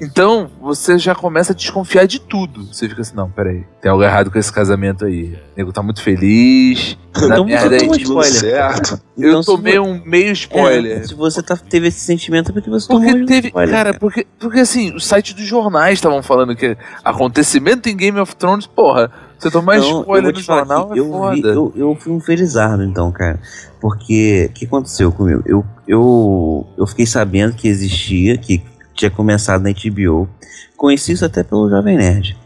[0.00, 2.64] Então, você já começa a desconfiar de tudo.
[2.72, 5.34] Você fica assim, não, peraí, tem algo errado com esse casamento aí.
[5.34, 6.96] O nego tá muito feliz.
[7.16, 7.80] Então merda você aí.
[7.80, 8.32] tomou tipo, spoiler.
[8.40, 9.00] Certo.
[9.18, 10.98] Eu Então, tomei um meio spoiler.
[10.98, 13.48] É, se você tá, teve esse sentimento é porque você Porque tomou um teve.
[13.48, 18.18] spoiler, cara, porque, porque assim, os sites dos jornais estavam falando que acontecimento em Game
[18.18, 19.10] of Thrones, porra,
[19.42, 21.48] você tomar Não, eu spoiler falar jornal que é eu, vi- foda.
[21.48, 23.38] eu, eu fui um felizardo, então, cara.
[23.80, 25.42] Porque o que aconteceu comigo?
[25.46, 28.62] Eu, eu, eu fiquei sabendo que existia, que
[28.94, 30.28] tinha começado na HBO.
[30.76, 32.36] Conheci isso até pelo Jovem Nerd.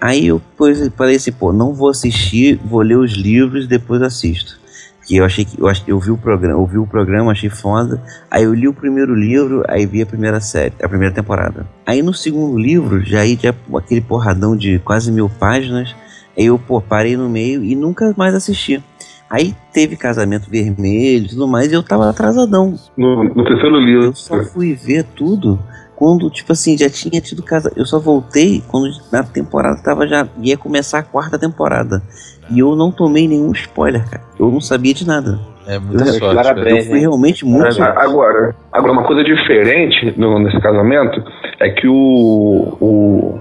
[0.00, 4.02] Aí eu depois falei assim, pô, não vou assistir, vou ler os livros e depois
[4.02, 4.60] assisto.
[5.06, 8.02] Que eu achei que eu, eu vi o programa, eu vi o programa, achei foda.
[8.30, 11.66] Aí eu li o primeiro livro, aí vi a primeira série, a primeira temporada.
[11.86, 15.94] Aí no segundo livro, já aí já aquele porradão de quase mil páginas.
[16.36, 18.82] Aí eu, pô, parei no meio e nunca mais assisti.
[19.28, 22.74] Aí teve casamento vermelho e tudo mais, e eu tava atrasadão.
[22.96, 24.04] No, no terceiro livro.
[24.06, 25.58] Eu só fui ver tudo
[25.96, 27.72] quando, tipo assim, já tinha tido casa.
[27.74, 30.28] Eu só voltei quando na temporada tava já.
[30.42, 32.02] ia começar a quarta temporada.
[32.50, 34.22] E eu não tomei nenhum spoiler, cara.
[34.38, 35.40] Eu não sabia de nada.
[35.66, 36.34] É muita Eu- sorte.
[36.34, 36.84] parabéns.
[36.86, 37.62] Eu fui realmente muito.
[37.64, 41.22] Mas, a- agora, agora, uma coisa diferente no- nesse casamento
[41.60, 42.76] é que o.
[42.80, 43.40] o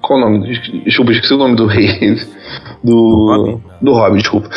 [0.00, 0.60] qual o nome?
[0.84, 2.16] Desculpa, esqueci o nome do rei.
[2.82, 3.60] Do.
[3.80, 4.48] Do Robin, desculpa.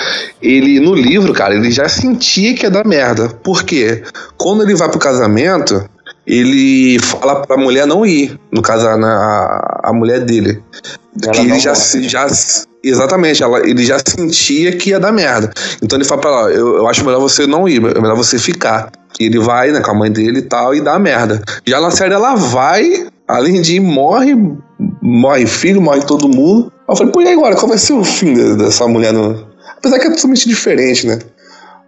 [0.42, 3.30] Ele, no livro, cara, ele já sentia que ia dar merda.
[3.30, 4.04] Por quê?
[4.38, 5.84] Quando ele vai pro casamento,
[6.26, 8.40] ele fala pra mulher não ir.
[8.52, 10.62] No caso, a, a, mulher dele.
[11.22, 12.08] Ela que ele já, morre.
[12.08, 12.28] já
[12.84, 15.52] Exatamente, ela, ele já sentia que ia dar merda.
[15.82, 18.38] Então ele fala pra ela: eu, eu acho melhor você não ir, é melhor você
[18.38, 18.92] ficar.
[19.20, 21.42] E ele vai, né, com a mãe dele e tal, e dá merda.
[21.66, 24.36] Já na série ela vai, além de ir, morre,
[25.02, 26.72] morre filho, morre todo mundo.
[26.88, 27.56] Eu falei, pô, e agora?
[27.56, 29.14] Qual vai ser o fim de- dessa mulher?
[29.14, 29.48] No...
[29.78, 31.20] Apesar que é totalmente diferente, né?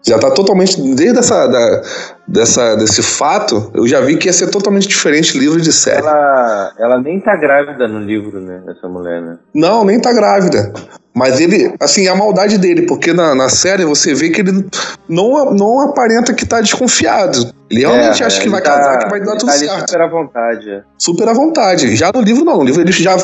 [0.08, 0.80] Já tá totalmente.
[0.94, 1.82] Desde essa, da,
[2.28, 6.00] dessa, desse fato, eu já vi que ia ser totalmente diferente livro de série.
[6.06, 8.62] Ela, ela nem tá grávida no livro, né?
[8.70, 9.38] Essa mulher, né?
[9.54, 10.72] Não, nem tá grávida.
[11.18, 14.66] Mas ele, assim, a maldade dele, porque na, na série você vê que ele
[15.08, 17.52] não, não aparenta que tá desconfiado.
[17.72, 19.90] Ele realmente É, acha que ele vai tá- casar, que vai dar tudo tá certo.
[19.90, 20.70] super à vontade.
[20.70, 20.82] é.
[21.00, 21.96] Super à vontade.
[21.96, 22.58] Já no livro, não.
[22.58, 23.16] No livro ele já,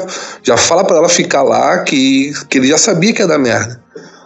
[0.42, 3.81] já fala pra ela ficar lá que, que ele já sabia que ia dar merda.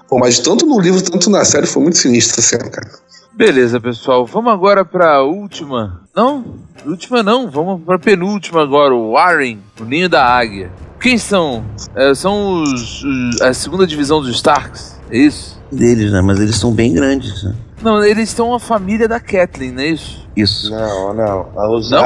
[0.08, 2.90] Pô, mas tanto no livro, tanto na série foi muito sinistra essa cena, cara.
[3.34, 4.26] Beleza, pessoal.
[4.26, 6.02] Vamos agora pra última.
[6.16, 6.46] Não?
[6.86, 7.50] Última não.
[7.50, 8.94] Vamos pra penúltima agora.
[8.94, 10.72] O Warren, o Ninho da Águia.
[11.00, 11.66] Quem são?
[11.96, 15.00] É, são os, os- a segunda divisão dos Starks.
[15.10, 15.60] É isso?
[15.72, 16.22] Deles, né?
[16.22, 17.54] Mas eles são bem grandes, né?
[17.82, 20.26] Não, eles são a família da Kathleen, não é isso?
[20.36, 21.48] Isso, Não, não.
[21.56, 22.00] Ah, Os Não?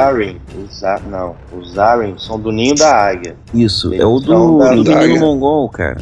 [0.64, 1.34] Os A- não.
[1.52, 3.34] Os Arryn são do ninho da águia.
[3.52, 3.88] isso.
[3.88, 5.96] Eles É o do, da- do da- menino mongol, cara.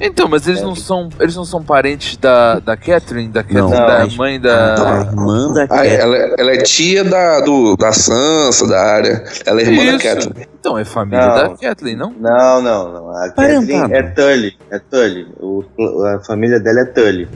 [0.00, 1.10] Então, mas eles não são.
[1.20, 5.06] Eles não são parentes da, da Catherine, da Catherine, Não, da mãe A da.
[5.10, 5.86] irmã da Ah, Cat.
[5.88, 9.24] ela, ela é tia da, do, da Sansa, da área.
[9.44, 10.04] Ela é irmã da Isso.
[10.06, 10.46] Catelyn.
[10.58, 11.34] Então, é família Não.
[11.34, 12.14] da Kathleen, não?
[12.18, 13.10] Não, não, não.
[13.10, 13.90] A Parentado.
[13.90, 14.56] Kathleen é Tully.
[14.70, 15.26] É Tully.
[15.38, 15.64] O,
[16.16, 17.28] a família dela é Tully.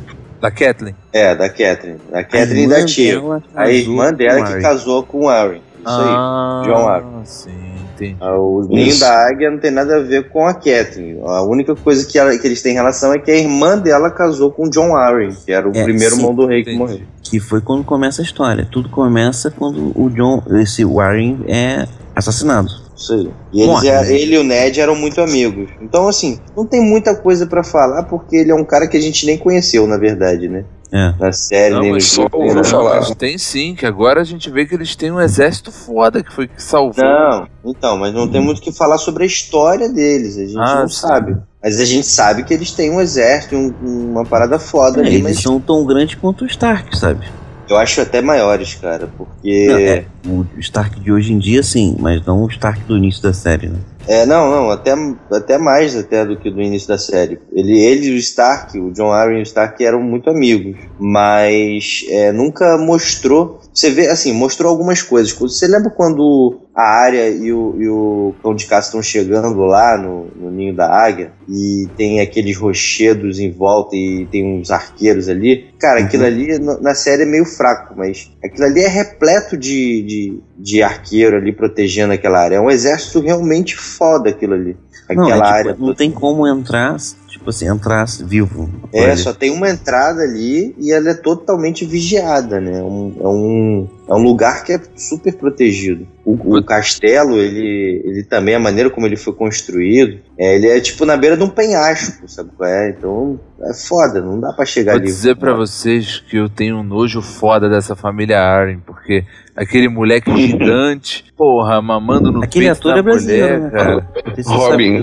[0.43, 0.94] Da Kathleen.
[1.12, 1.98] É, da Catherine.
[2.12, 3.23] A Catherine irmã da tia.
[3.55, 5.60] A irmã dela que casou com o Arryn.
[5.85, 7.24] Isso ah, John Arryn.
[7.24, 7.51] sim,
[7.94, 8.16] entendi.
[8.20, 8.28] aí.
[8.28, 11.20] O ninho da águia não tem nada a ver com a Catherine.
[11.24, 14.51] A única coisa que, ela- que eles têm relação é que a irmã dela casou
[14.52, 16.23] com o John Arryn, que era o É, primeiro sim.
[16.23, 16.78] mão do rei que Entendi.
[16.78, 17.01] morreu.
[17.23, 18.66] Que foi quando começa a história.
[18.70, 22.69] Tudo começa quando o John, esse Warren é assassinado.
[23.02, 23.30] Isso aí.
[23.52, 24.12] E eles, Morre, é- né?
[24.14, 25.68] ele e o Ned eram muito amigos.
[25.80, 29.00] Então, assim, não tem muita coisa pra falar, porque ele é um cara que a
[29.00, 30.64] gente nem conheceu, na verdade, né?
[30.94, 31.14] É.
[31.18, 32.68] Na série, Não, nem mas só ouviu nada.
[32.68, 32.96] falar.
[33.00, 36.30] Mas tem sim, que agora a gente vê que eles têm um exército foda que
[36.30, 37.02] foi que salvou.
[37.02, 40.36] Não, então, mas não tem muito o que falar sobre a história deles.
[40.36, 41.00] A gente Ah, não sim.
[41.00, 41.36] sabe.
[41.62, 45.14] Mas a gente sabe que eles têm um exército, um- uma parada foda É, ali,
[45.14, 47.26] eles mas são tão grandes quanto o Stark, sabe?
[47.68, 49.66] Eu acho até maiores, cara, porque.
[49.68, 53.22] Não, é, o Stark de hoje em dia, sim, mas não o Stark do início
[53.22, 53.78] da série, né?
[54.06, 54.94] É, não, não, até,
[55.30, 57.38] até mais até do que do início da série.
[57.52, 62.04] Ele, ele e o Stark, o John Arryn e o Stark eram muito amigos, mas
[62.08, 63.60] é, nunca mostrou.
[63.72, 65.32] Você vê, assim, mostrou algumas coisas.
[65.32, 69.96] Você lembra quando a Arya e o, e o Cão de Caça estão chegando lá
[69.96, 75.28] no, no ninho da águia e tem aqueles rochedos em volta e tem uns arqueiros
[75.28, 75.70] ali?
[75.78, 76.06] Cara, Uhum.
[76.06, 80.82] aquilo ali na série é meio fraco, mas aquilo ali é repleto de, de, de
[80.82, 82.56] arqueiro ali protegendo aquela área.
[82.56, 84.77] É um exército realmente foda aquilo ali.
[85.10, 85.77] Não, Aquela é, tipo, área.
[85.78, 86.97] não tem como entrar,
[87.43, 88.70] tipo assim, entrar vivo.
[88.93, 89.16] É, Ali.
[89.16, 92.78] só tem uma entrada ali e ela é totalmente vigiada, né?
[92.78, 96.06] É um, é um, é um lugar que é super protegido.
[96.24, 100.81] O, o castelo, ele, ele também, a maneira como ele foi construído, é, ele é
[100.81, 102.90] tipo na beira de um penhasco, sabe qual é?
[102.90, 105.06] Então é foda, não dá pra chegar Vou ali.
[105.06, 109.24] dizer pra vocês que eu tenho um nojo foda dessa família Arryn, porque
[109.56, 114.06] aquele moleque gigante, porra, mamando no Aquele peito ator da é brasileiro, mulher, né?
[114.47, 115.02] Robin.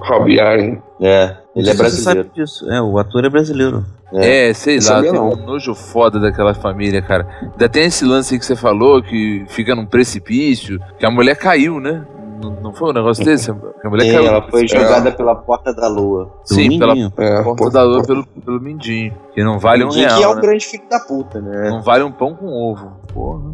[0.00, 0.78] Robbie Arryn.
[1.00, 2.22] É, ele é Você brasileiro.
[2.28, 2.70] sabe disso.
[2.70, 3.84] É, o ator é brasileiro.
[4.12, 5.28] É, sei Não lá, tem não.
[5.30, 7.26] um nojo foda daquela família, cara.
[7.42, 11.36] Ainda tem esse lance aí que você falou, que fica num precipício, que a mulher
[11.36, 12.04] caiu, né?
[12.42, 13.50] Não, não foi um negócio desse?
[13.50, 13.54] A
[13.88, 14.26] mulher Sim, caiu.
[14.26, 16.32] ela foi jogada pela porta da lua.
[16.44, 16.92] Sim, pela.
[16.96, 19.14] É, porta pô, da lua pelo, pelo mindinho.
[19.34, 20.40] Que não vale um real, que é o né?
[20.42, 21.70] grande filho da puta, né?
[21.70, 22.92] Não vale um pão com ovo.
[23.12, 23.52] Porra.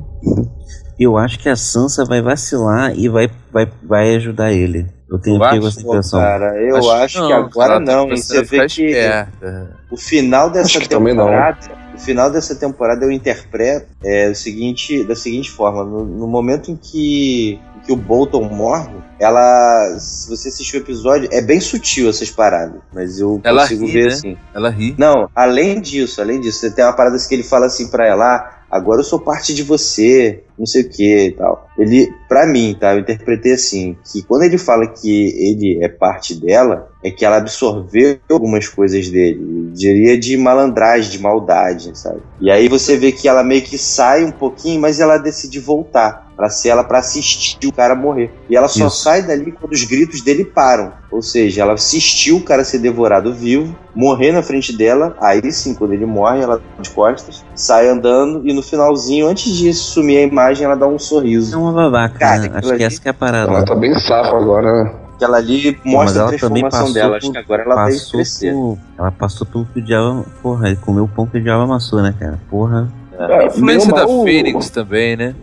[0.99, 4.87] Eu acho que a Sansa vai vacilar e vai, vai, vai ajudar ele.
[5.11, 5.69] Eu tenho pego acha?
[5.69, 6.20] essa Pô, impressão.
[6.20, 9.77] cara, eu acho, que não, agora tá não, começando Você vê que esperta.
[9.91, 11.59] o final dessa Acho que temporada,
[11.95, 16.70] o final dessa temporada eu interpreto é o seguinte, da seguinte forma, no, no momento
[16.70, 22.09] em que, que o Bolton morre, ela, se você assistir o episódio, é bem sutil
[22.09, 24.12] essas paradas, mas eu Ela consigo ri, ver né?
[24.12, 24.39] assim.
[24.55, 24.95] Ela ri.
[24.97, 28.07] Não, além disso, além disso, você tem uma parada assim que ele fala assim pra
[28.07, 31.67] ela, ah, agora eu sou parte de você, não sei o que e tal.
[31.77, 36.35] Ele, pra mim, tá, eu interpretei assim, que quando ele fala que ele é parte
[36.35, 42.21] dela, é que ela absorveu algumas coisas dele, eu diria de malandragem, de maldade, sabe?
[42.41, 46.30] E aí você vê que ela meio que sai um pouquinho, mas ela decide voltar.
[46.41, 48.33] Pra ser ela pra assistir o cara morrer.
[48.49, 49.03] E ela só Isso.
[49.03, 50.91] sai dali quando os gritos dele param.
[51.11, 55.15] Ou seja, ela assistiu o cara ser devorado vivo, morrer na frente dela.
[55.21, 59.71] Aí sim, quando ele morre, ela de costas, sai andando e no finalzinho, antes de
[59.75, 61.61] sumir a imagem, ela dá um É sorriso.
[61.61, 62.51] uma babaca, Cara, né?
[62.55, 63.53] Acho que ali- essa que é a parada.
[63.53, 64.95] Ela tá bem safa agora, né?
[65.19, 67.17] Que ela ali mostra a ela também transformação dela.
[67.19, 68.53] Acho por- que agora ela vai passou crescer.
[68.55, 70.25] por, ela passou pelo que o diabo.
[70.43, 72.41] Porra, ele comeu o pão que o diabo amassou, né, cara?
[72.49, 72.89] Porra.
[73.19, 75.35] A influência meio da mal- Fênix também, né?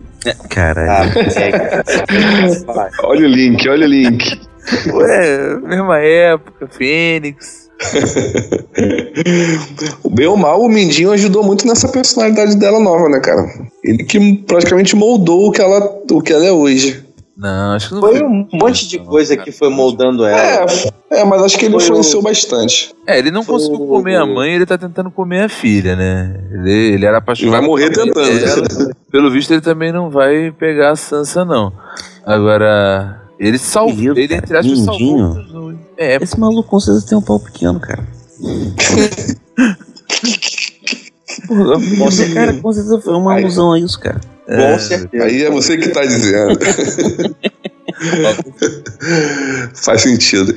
[0.48, 0.90] Caralho.
[0.90, 4.40] Ah, é, Olha o link, olha o link.
[4.92, 7.68] Ué, mesma época, Fênix.
[10.10, 13.46] Bem ou mal, o Mindinho ajudou muito nessa personalidade dela nova, né, cara?
[13.84, 15.80] Ele que praticamente moldou o que ela,
[16.10, 17.07] o que ela é hoje.
[17.38, 20.66] Não, acho que não Foi um monte de coisa que foi moldando ela.
[21.08, 22.92] É, é mas acho que ele Foi influenciou bastante.
[23.06, 26.34] É, ele não conseguiu comer a mãe, ele tá tentando comer a filha, né?
[26.50, 27.54] Ele, ele era apaixonado.
[27.54, 28.40] E vai morrer tentando.
[28.40, 28.90] dela.
[29.08, 31.72] Pelo visto, ele também não vai pegar a Sansa, não.
[32.26, 33.94] Agora, ele salvou.
[33.94, 35.74] Querido, Ele, entre aspas, salvou.
[35.96, 38.04] É, Esse maluco com certeza tem um pau pequeno, cara.
[41.46, 41.76] Porra,
[42.08, 44.20] esse cara com certeza foi uma alusão a isso, cara.
[44.46, 45.24] Com certeza.
[45.24, 46.58] Aí é você que tá dizendo.
[49.84, 50.54] Faz sentido.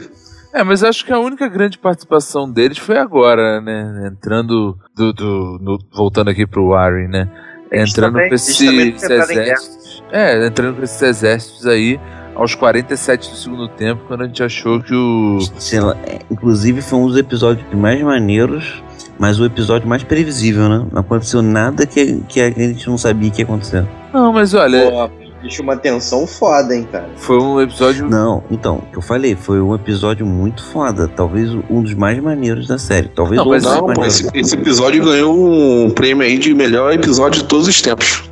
[0.53, 4.09] É, mas acho que a única grande participação deles foi agora, né?
[4.11, 7.29] Entrando do, do- no- voltando aqui pro Warren, né?
[7.71, 10.03] Eles Entrando também- esses exércitos.
[10.11, 11.97] É, entrando com esses exércitos aí
[12.35, 15.39] aos 47 do segundo tempo, quando a gente achou que o.
[15.57, 18.83] Sei lá, é, inclusive foi um dos episódios mais maneiros,
[19.22, 20.84] mas o episódio mais previsível, né?
[20.91, 23.88] Não aconteceu nada que, que a gente não sabia que ia acontecer.
[24.11, 25.10] Não, mas olha, Pô,
[25.43, 27.07] deixa uma tensão foda, hein, cara.
[27.18, 28.10] foi um episódio.
[28.10, 31.07] Não, então, o que eu falei, foi um episódio muito foda.
[31.07, 33.10] Talvez um dos mais maneiros da série.
[33.10, 36.91] Talvez Não, o mas mais Não, esse, esse episódio ganhou um prêmio aí de melhor
[36.91, 38.23] episódio de todos os tempos.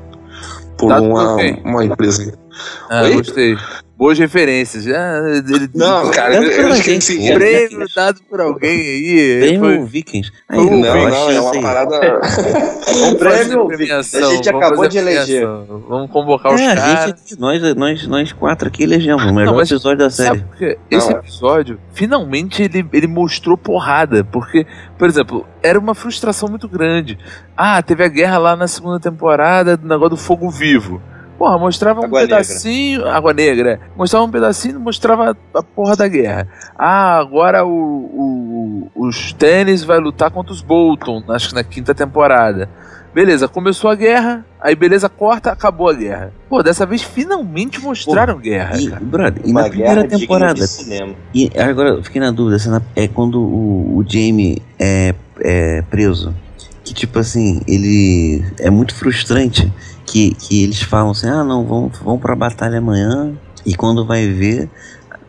[0.76, 2.34] Por por uma, uma empresa.
[2.90, 3.14] Ah, Oi?
[3.18, 3.56] gostei.
[4.00, 4.88] Boas referências.
[4.88, 6.80] Ah, ele, Não, cara, eu, eu alguém.
[6.96, 7.34] esqueci.
[7.34, 9.38] Prêmio dado por alguém aí.
[9.42, 10.32] Prêmio Foi- Vikings.
[10.48, 11.62] Aí, um Não, achei não, é uma aí.
[11.62, 12.00] parada.
[12.88, 15.46] Vamos Prêmio, premiação, a gente acabou de eleger.
[15.90, 17.06] Vamos convocar os É, a caras.
[17.20, 20.46] gente, nós, nós, nós quatro aqui elegemos o melhor Não, mas episódio da série.
[20.90, 21.18] Esse Não.
[21.20, 24.24] episódio, finalmente ele, ele mostrou porrada.
[24.24, 24.66] Porque,
[24.98, 27.18] por exemplo, era uma frustração muito grande.
[27.56, 31.02] Ah, teve a guerra lá na segunda temporada do negócio do fogo vivo.
[31.40, 32.38] Porra, mostrava um Água Negra.
[32.38, 33.08] pedacinho.
[33.08, 33.72] Água Negra.
[33.72, 33.80] é.
[33.98, 36.48] Mostrava um pedacinho mostrava a porra da guerra.
[36.78, 41.96] Ah, agora o, o- os tênis vai lutar contra os Bolton, acho que na quinta
[41.96, 42.70] temporada.
[43.14, 46.32] Beleza, começou a guerra, aí beleza, corta, acabou a guerra.
[46.48, 48.78] Pô, dessa vez finalmente mostraram guerra.
[48.80, 49.02] E, cara.
[49.04, 50.66] brother, e Uma na guerra primeira temporada.
[51.34, 55.82] E agora eu fiquei na dúvida, se na- é quando o, o Jamie é, é
[55.90, 56.34] preso.
[56.84, 59.72] Que tipo assim, ele é muito frustrante
[60.10, 63.34] que, que eles falam assim, ah não, vamos, vamos pra batalha amanhã.
[63.66, 64.70] E quando vai ver,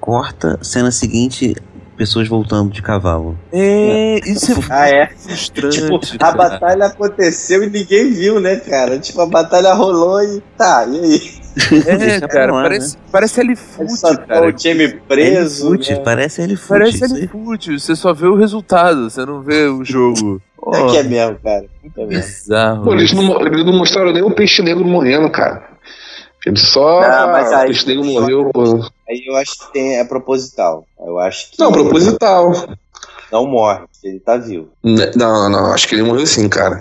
[0.00, 1.54] corta, cena seguinte,
[1.96, 3.38] pessoas voltando de cavalo.
[3.52, 5.06] É, isso é Ah, é?
[5.08, 5.82] frustrante.
[5.82, 6.36] Tipo, a cara.
[6.36, 8.98] batalha aconteceu e ninguém viu, né, cara?
[8.98, 11.40] Tipo, a batalha rolou e tá, e aí?
[11.84, 14.48] É, cara, lá, parece, parece Aí L-Foot, só cara.
[14.48, 15.66] o time preso.
[15.66, 16.00] L-Foot, né?
[16.00, 16.68] parece L-Foot.
[16.68, 17.22] Parece isso aí.
[17.22, 20.40] L-Foot, você só vê o resultado, você não vê o jogo.
[20.60, 21.64] Pô, É que é mesmo, cara.
[21.96, 22.22] É mesmo.
[22.22, 22.84] bizarro.
[22.84, 25.68] Pô, eles não, eles não mostraram nem o peixe negro morrendo, cara.
[26.46, 27.00] Eles só.
[27.00, 28.62] Não, mas o aí- peixe negro morreu, pô.
[29.08, 30.84] Aí eu acho que tem, é proposital.
[30.98, 32.52] Eu acho que Não, proposital.
[33.32, 34.68] não morre, ele tá vivo.
[34.84, 36.80] Né, Não, não, acho que ele morreu sim, cara.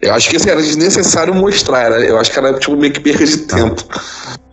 [0.00, 1.80] Eu acho que isso era desnecessário mostrar.
[1.82, 3.82] Era, eu acho que era tipo meio que perca de tempo.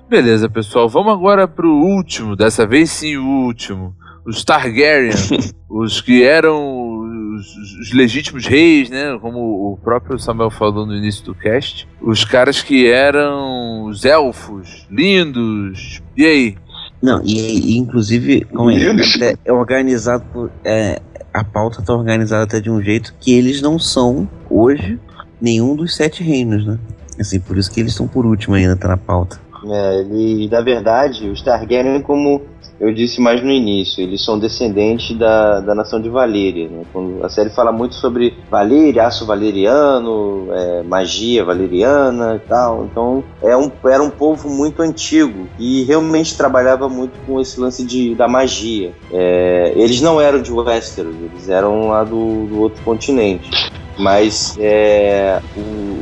[0.09, 3.93] Beleza, pessoal, vamos agora pro último, dessa vez sim o último.
[4.25, 5.13] Os Targaryen,
[5.69, 7.04] os que eram
[7.35, 9.17] os, os legítimos reis, né?
[9.21, 11.87] Como o próprio Samuel falou no início do cast.
[12.01, 16.01] Os caras que eram os elfos, lindos.
[16.15, 16.57] E aí?
[17.01, 19.15] Não, e, e, inclusive como é, Eles?
[19.15, 20.51] até é organizado por.
[20.63, 21.01] É,
[21.33, 24.97] a pauta tá organizada até de um jeito que eles não são, hoje,
[25.39, 26.79] nenhum dos sete reinos, né?
[27.19, 29.39] Assim, por isso que eles estão por último ainda, tá na pauta.
[29.67, 32.41] É, ele, na verdade, os Targaryen, como
[32.79, 36.67] eu disse mais no início, eles são descendentes da, da nação de Valyria.
[36.67, 36.83] Né?
[37.23, 42.85] A série fala muito sobre Valyria, aço valeriano, é, magia valeriana e tal.
[42.85, 47.85] Então, é um, era um povo muito antigo e realmente trabalhava muito com esse lance
[47.85, 48.91] de, da magia.
[49.11, 53.49] É, eles não eram de Westeros, eles eram lá do, do outro continente.
[53.97, 55.41] Mas é,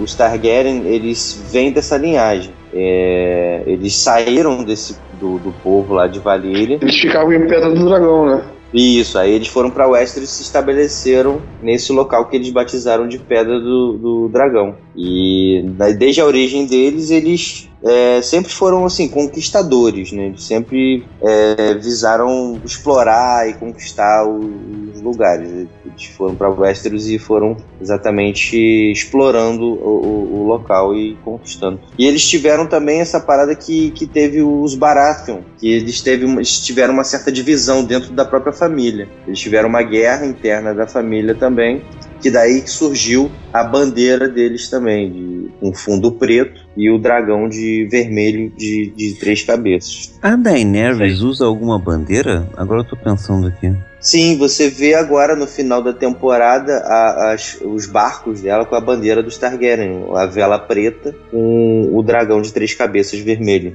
[0.01, 2.51] os Targaryen, eles vêm dessa linhagem.
[2.73, 6.79] É, eles saíram desse do, do povo lá de Valyria.
[6.81, 8.43] Eles ficavam em Pedra do Dragão, né?
[8.73, 13.19] Isso, aí eles foram para Westeros e se estabeleceram nesse local que eles batizaram de
[13.19, 14.75] Pedra do, do Dragão.
[14.95, 15.63] E
[15.95, 20.27] desde a origem deles, eles é, sempre foram assim conquistadores, né?
[20.27, 25.67] Eles sempre é, visaram explorar e conquistar os lugares.
[25.93, 28.57] Eles foram para Westeros e foram exatamente
[28.91, 31.79] explorando o, o- o local e conquistando.
[31.97, 36.59] E eles tiveram também essa parada que, que teve os Baratheon, que eles, teve, eles
[36.59, 39.07] tiveram uma certa divisão dentro da própria família.
[39.27, 41.83] Eles tiveram uma guerra interna da família também,
[42.21, 47.47] que daí que surgiu a bandeira deles também, de um fundo preto e o dragão
[47.47, 50.13] de vermelho de, de três cabeças.
[50.21, 52.47] A Daenerys usa alguma bandeira?
[52.57, 53.71] Agora eu tô pensando aqui.
[54.03, 58.81] Sim, você vê agora no final da temporada a- as- os barcos dela com a
[58.81, 63.73] bandeira dos Targaryen, a vela preta com o dragão de três cabeças vermelho.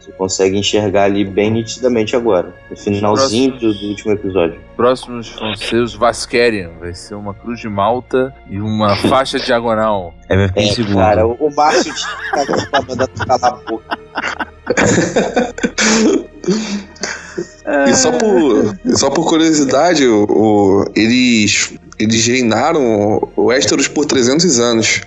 [0.00, 4.60] Você consegue enxergar ali bem nitidamente agora, no finalzinho do, do último episódio.
[4.76, 6.70] Próximos vão ser os Vasquerian.
[6.78, 10.14] Vai ser uma cruz de malta e uma faixa diagonal.
[10.28, 10.98] É, É, segundo.
[10.98, 13.98] cara, o, Márcio tinha tá mandando calar a boca.
[17.88, 22.82] E só por, só por curiosidade, o, o- eles, eles reinaram
[23.36, 25.00] o Westeros por 300 anos.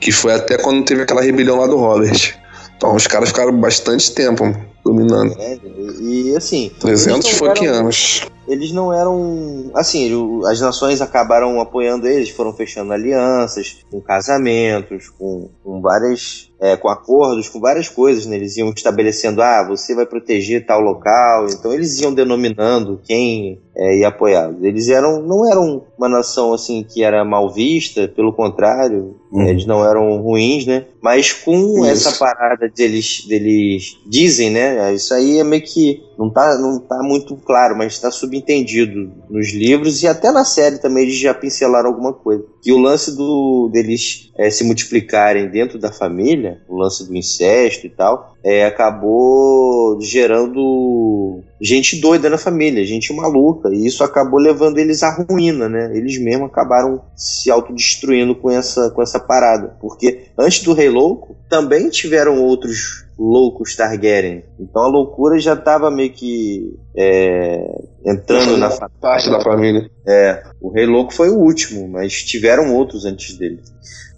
[0.00, 2.36] Que foi até quando teve aquela rebelião lá do Robert.
[2.76, 4.54] Então os caras ficaram bastante tempo
[4.84, 5.36] dominando.
[5.36, 5.58] né?
[6.00, 6.70] E, assim.
[6.78, 8.22] 300 eles não fucking anos.
[8.48, 9.70] Eles não eram.
[9.74, 10.10] Assim,
[10.46, 16.50] as nações acabaram apoiando eles, foram fechando alianças, com casamentos, com, com várias.
[16.60, 18.36] é, com acordos, com várias coisas, né?
[18.36, 21.46] Eles iam estabelecendo, ah, você vai proteger tal local.
[21.50, 24.62] Então eles iam denominando quem é, ia apoiá-los.
[24.62, 29.46] Eles eram, não eram uma nação assim que era mal vista, pelo contrário, Uhum.
[29.46, 30.86] eles não eram ruins, né?
[31.02, 32.08] Mas com Isso.
[32.08, 34.94] essa parada deles, deles dizem, né?
[34.94, 39.52] Isso aí é meio que não tá, não tá muito claro, mas está subentendido nos
[39.52, 42.44] livros e até na série também eles já pincelaram alguma coisa.
[42.62, 47.86] Que o lance do deles é, se multiplicarem dentro da família, o lance do incesto
[47.86, 54.78] e tal, é, acabou gerando gente doida na família, gente maluca, e isso acabou levando
[54.78, 55.90] eles à ruína, né?
[55.94, 59.76] Eles mesmos acabaram se autodestruindo com essa, com essa parada.
[59.80, 64.44] Porque antes do Rei Louco, também tiveram outros loucos Targaryen.
[64.60, 67.58] Então a loucura já estava meio que é,
[68.04, 68.70] entrando na
[69.00, 69.90] Parte da família.
[70.06, 73.60] É, o Rei Louco foi o último, mas tiveram outros antes dele.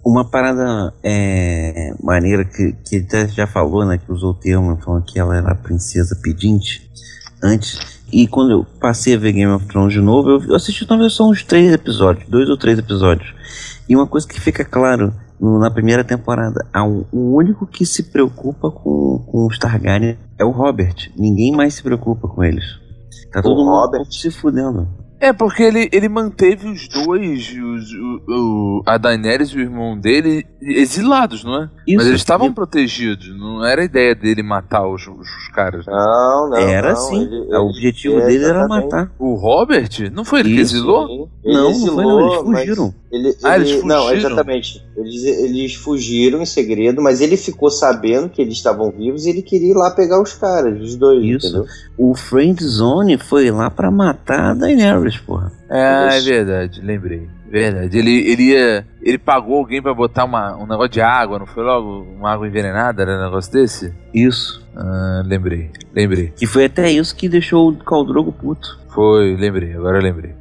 [0.05, 3.99] Uma parada é, maneira que, que ele até já falou, né?
[4.03, 6.91] Que usou o termo, falando que ela era a princesa pedinte
[7.43, 8.01] antes.
[8.11, 11.29] E quando eu passei a ver Game of Thrones de novo, eu, assisti talvez só
[11.29, 13.33] uns três episódios, dois ou três episódios.
[13.87, 18.03] E uma coisa que fica claro na primeira temporada, há um- o único que se
[18.03, 21.09] preocupa com, com os Targaryen é o Robert.
[21.17, 22.63] Ninguém mais se preocupa com eles.
[23.31, 24.05] Tá O todo mundo Robert?
[24.11, 24.87] se fudendo.
[25.21, 29.95] É, porque ele, ele manteve os dois, os, o, o- a Daenerys e o irmão
[29.97, 31.69] dele, exilados, não é?
[31.87, 31.97] Isso.
[31.97, 35.85] Mas eles estavam protegidos, não era a ideia dele matar os, os, os caras.
[35.85, 35.93] né?
[35.93, 36.57] Não, não.
[36.57, 37.21] Era não, sim.
[37.21, 39.11] ele- o ele- objetivo é, dele era matar.
[39.19, 40.11] O Robert?
[40.11, 40.75] Não foi ele que Isso.
[40.77, 41.07] exilou?
[41.07, 42.95] Sim, ele Não, não foi não, eles exilou, fugiram.
[43.11, 44.17] Ele, Ah, eles ele- Não, fugiram?
[44.17, 44.83] exatamente.
[44.97, 49.41] Eles, eles fugiram em segredo, mas ele ficou sabendo que eles estavam vivos e ele
[49.41, 51.47] queria ir lá pegar os caras, os dois, Isso.
[51.47, 51.65] entendeu?
[51.97, 55.51] O Friend Zone foi lá pra matar a Daenerys, porra.
[55.69, 57.27] É, é verdade, lembrei.
[57.49, 57.97] Verdade.
[57.97, 58.85] Ele, ele ia.
[59.01, 62.03] Ele pagou alguém pra botar uma, um negócio de água, não foi logo?
[62.03, 63.93] Uma água envenenada, era um negócio desse?
[64.13, 64.65] Isso.
[64.75, 66.33] Ah, lembrei, lembrei.
[66.37, 68.79] Que foi até isso que deixou o Caldrogo puto.
[68.89, 70.40] Foi, lembrei, agora lembrei.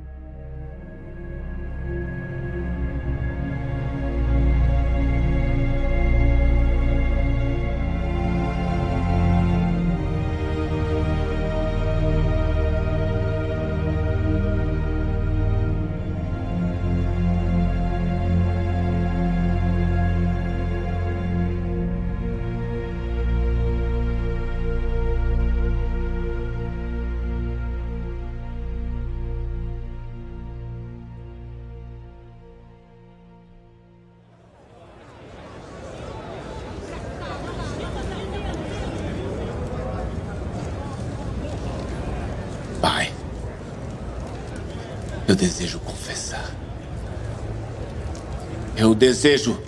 [49.21, 49.61] Desejo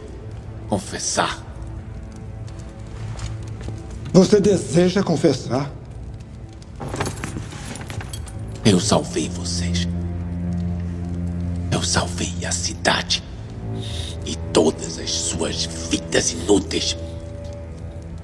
[0.67, 1.45] confessar.
[4.11, 5.71] Você deseja confessar?
[8.65, 9.87] Eu salvei vocês.
[11.71, 13.23] Eu salvei a cidade.
[14.25, 16.97] E todas as suas vidas inúteis.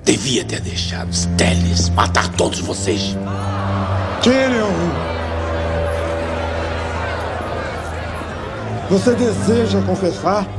[0.05, 3.15] Devia ter deixado os Teles matar todos vocês.
[4.23, 4.73] Tyrion!
[8.89, 10.58] Você deseja confessar?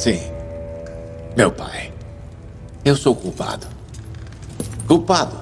[0.00, 0.18] Sim.
[1.36, 1.92] Meu pai.
[2.82, 3.66] Eu sou culpado.
[4.88, 5.36] Culpado.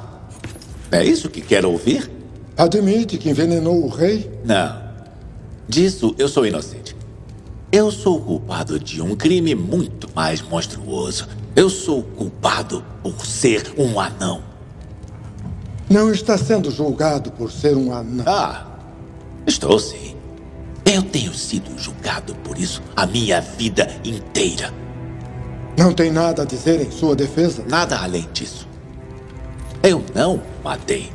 [0.90, 2.10] É isso que quer ouvir?
[2.56, 4.28] Admite que envenenou o rei?
[4.44, 4.82] Não.
[5.68, 6.96] Disso eu sou inocente.
[7.70, 11.28] Eu sou culpado de um crime muito mais monstruoso.
[11.54, 14.42] Eu sou culpado por ser um anão.
[15.88, 18.24] Não está sendo julgado por ser um anão.
[18.26, 18.66] Ah,
[19.46, 20.07] estou sim.
[20.98, 24.74] Eu tenho sido julgado por isso a minha vida inteira.
[25.76, 27.64] Não tem nada a dizer em sua defesa?
[27.68, 28.66] Nada além disso.
[29.80, 31.12] Eu não matei.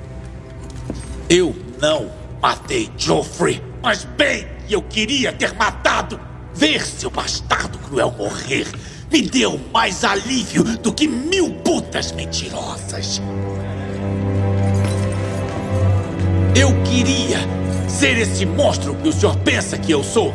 [1.29, 2.09] Eu não
[2.41, 6.17] matei Joffrey, mas bem que eu queria ter matado.
[6.53, 8.65] Ver seu bastardo cruel morrer
[9.11, 13.21] me deu mais alívio do que mil putas mentirosas.
[16.55, 20.33] Eu queria ser esse monstro que o senhor pensa que eu sou.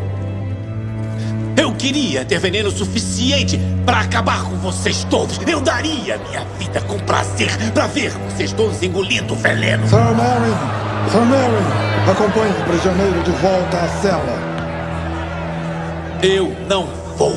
[1.57, 5.41] Eu queria ter veneno suficiente para acabar com vocês todos.
[5.47, 9.87] Eu daria minha vida com prazer para ver vocês todos engolindo veneno.
[9.89, 10.53] Sir Mary!
[11.11, 12.11] Sir Mary!
[12.11, 14.59] Acompanhe o prisioneiro de volta à cela.
[16.23, 17.35] Eu não vou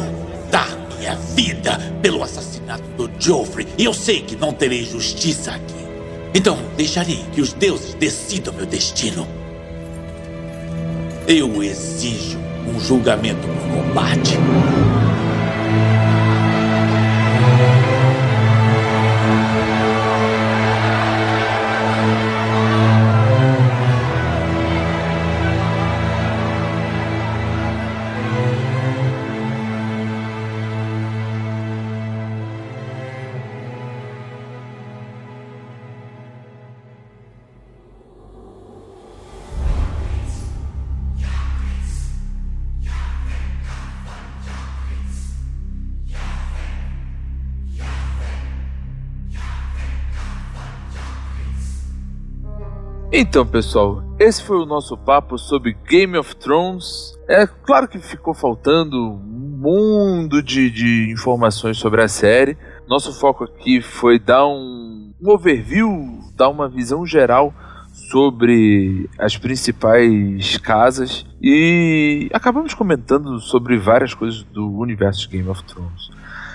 [0.51, 3.67] dar minha vida pelo assassinato do Joffrey.
[3.77, 5.81] E eu sei que não terei justiça aqui.
[6.33, 9.27] Então, deixarei que os deuses decidam meu destino.
[11.27, 14.37] Eu exijo um julgamento por combate.
[53.13, 57.13] Então, pessoal, esse foi o nosso papo sobre Game of Thrones.
[57.27, 62.57] É claro que ficou faltando um mundo de, de informações sobre a série.
[62.87, 65.91] Nosso foco aqui foi dar um, um overview,
[66.37, 67.53] dar uma visão geral
[67.91, 75.61] sobre as principais casas e acabamos comentando sobre várias coisas do universo de Game of
[75.65, 76.09] Thrones.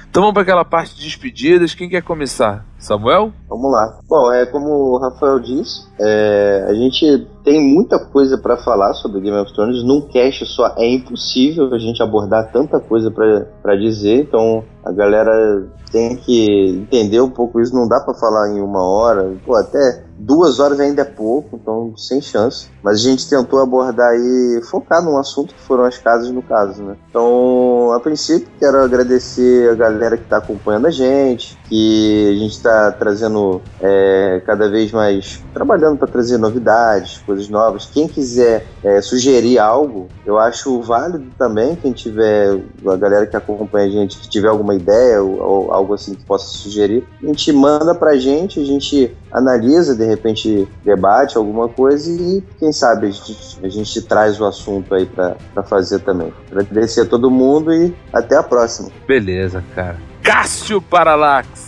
[0.09, 1.75] Então vamos para aquela parte de despedidas.
[1.75, 2.65] Quem quer começar?
[2.79, 3.33] Samuel?
[3.49, 3.99] Vamos lá.
[4.09, 9.21] Bom, é como o Rafael disse, é, a gente tem muita coisa para falar sobre
[9.21, 9.85] Game of Thrones.
[9.85, 14.23] Num cast só é impossível a gente abordar tanta coisa para dizer.
[14.23, 17.75] Então a galera tem que entender um pouco isso.
[17.75, 19.33] Não dá para falar em uma hora.
[19.45, 22.69] Pô, até duas horas ainda é pouco, então sem chance.
[22.83, 26.83] Mas a gente tentou abordar e focar num assunto que foram as casas no caso,
[26.83, 26.97] né?
[27.09, 32.53] Então, a princípio, quero agradecer a galera que está acompanhando a gente, que a gente
[32.67, 37.87] está trazendo é, cada vez mais, trabalhando para trazer novidades, coisas novas.
[37.87, 41.77] Quem quiser é, sugerir algo, eu acho válido também.
[41.77, 45.95] Quem tiver, a galera que acompanha a gente, que tiver alguma ideia ou, ou algo
[45.95, 51.37] assim que possa sugerir, a gente manda pra gente, a gente analisa, de repente debate
[51.37, 56.01] alguma coisa e quem sabe a gente, a gente traz o assunto aí para fazer
[56.01, 56.33] também.
[56.51, 58.91] Agradecer a todo mundo e até a próxima.
[59.07, 59.99] Beleza, cara.
[60.23, 61.66] Cássio Paralax.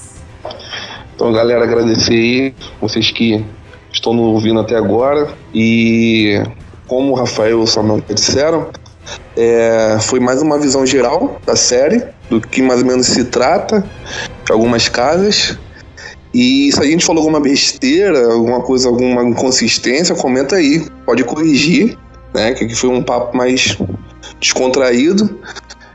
[1.18, 3.44] Então, galera, agradecer aí vocês que
[3.92, 6.40] estão nos ouvindo até agora e
[6.86, 8.68] como o Rafael e o Samuel disseram,
[9.36, 13.84] é, foi mais uma visão geral da série, do que mais ou menos se trata,
[14.44, 15.58] de algumas casas.
[16.32, 20.86] E se a gente falou alguma besteira, alguma coisa, alguma inconsistência, comenta aí.
[21.04, 21.98] Pode corrigir,
[22.32, 22.54] né?
[22.54, 23.76] Que foi um papo mais
[24.38, 25.36] descontraído.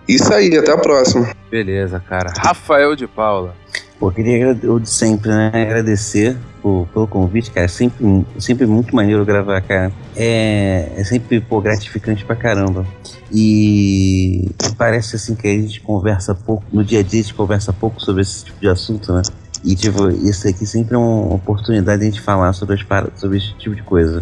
[0.05, 1.29] Isso aí, até a próxima.
[1.49, 2.33] Beleza, cara.
[2.37, 3.55] Rafael de Paula.
[4.03, 5.49] Pô, queria eu de sempre, né?
[5.53, 7.69] Agradecer pelo convite, cara.
[7.69, 9.93] Sempre, sempre muito maneiro gravar, cara.
[10.13, 12.85] É, é sempre, pô, gratificante pra caramba.
[13.31, 17.71] E parece assim que a gente conversa pouco, no dia a dia a gente conversa
[17.71, 19.21] pouco sobre esse tipo de assunto, né?
[19.63, 22.85] E, tipo, isso aqui sempre é uma oportunidade de a gente falar sobre, as
[23.17, 24.21] sobre esse tipo de coisa.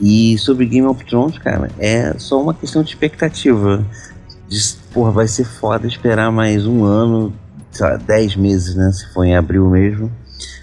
[0.00, 3.84] E sobre Game of Thrones, cara, é só uma questão de expectativa.
[4.48, 4.60] De,
[4.94, 7.34] porra, vai ser foda esperar mais um ano,
[7.78, 8.90] sei lá, 10 meses, né?
[8.92, 10.10] Se for em abril mesmo.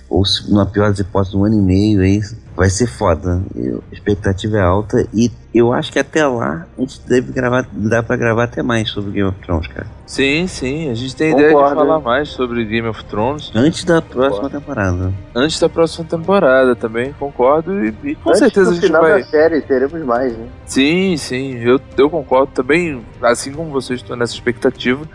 [0.09, 2.21] Ou, se, na pior das hipóteses, um ano e meio aí.
[2.55, 3.41] Vai ser foda.
[3.53, 7.67] Eu, a expectativa é alta e eu acho que até lá a gente deve gravar,
[7.69, 9.87] dá pra gravar até mais sobre Game of Thrones, cara.
[10.05, 11.51] Sim, sim, a gente tem Concordo.
[11.53, 13.51] ideia de falar mais sobre Game of Thrones.
[13.53, 14.59] Antes da próxima concordo.
[14.59, 15.13] temporada.
[15.35, 17.83] Antes da próxima temporada também, concordo.
[17.83, 19.19] E, e com Antes certeza a gente final vai.
[19.19, 20.47] da série teremos mais, né?
[20.65, 25.05] Sim, sim, eu, eu concordo também, assim como vocês estão nessa expectativa.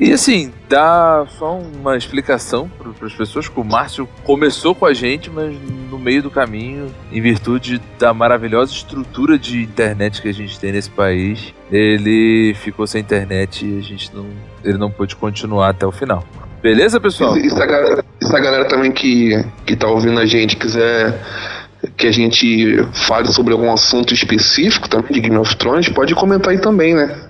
[0.00, 4.94] E assim, dá só uma explicação para as pessoas que o Márcio começou com a
[4.94, 5.54] gente, mas
[5.90, 10.72] no meio do caminho, em virtude da maravilhosa estrutura de internet que a gente tem
[10.72, 14.26] nesse país, ele ficou sem internet e a gente não,
[14.64, 16.24] ele não pôde continuar até o final.
[16.62, 17.36] Beleza, pessoal?
[17.36, 21.20] E, se, a galera, galera também que, que tá ouvindo a gente quiser
[21.96, 26.52] que a gente fale sobre algum assunto específico também de Game of Thrones, pode comentar
[26.52, 27.29] aí também, né?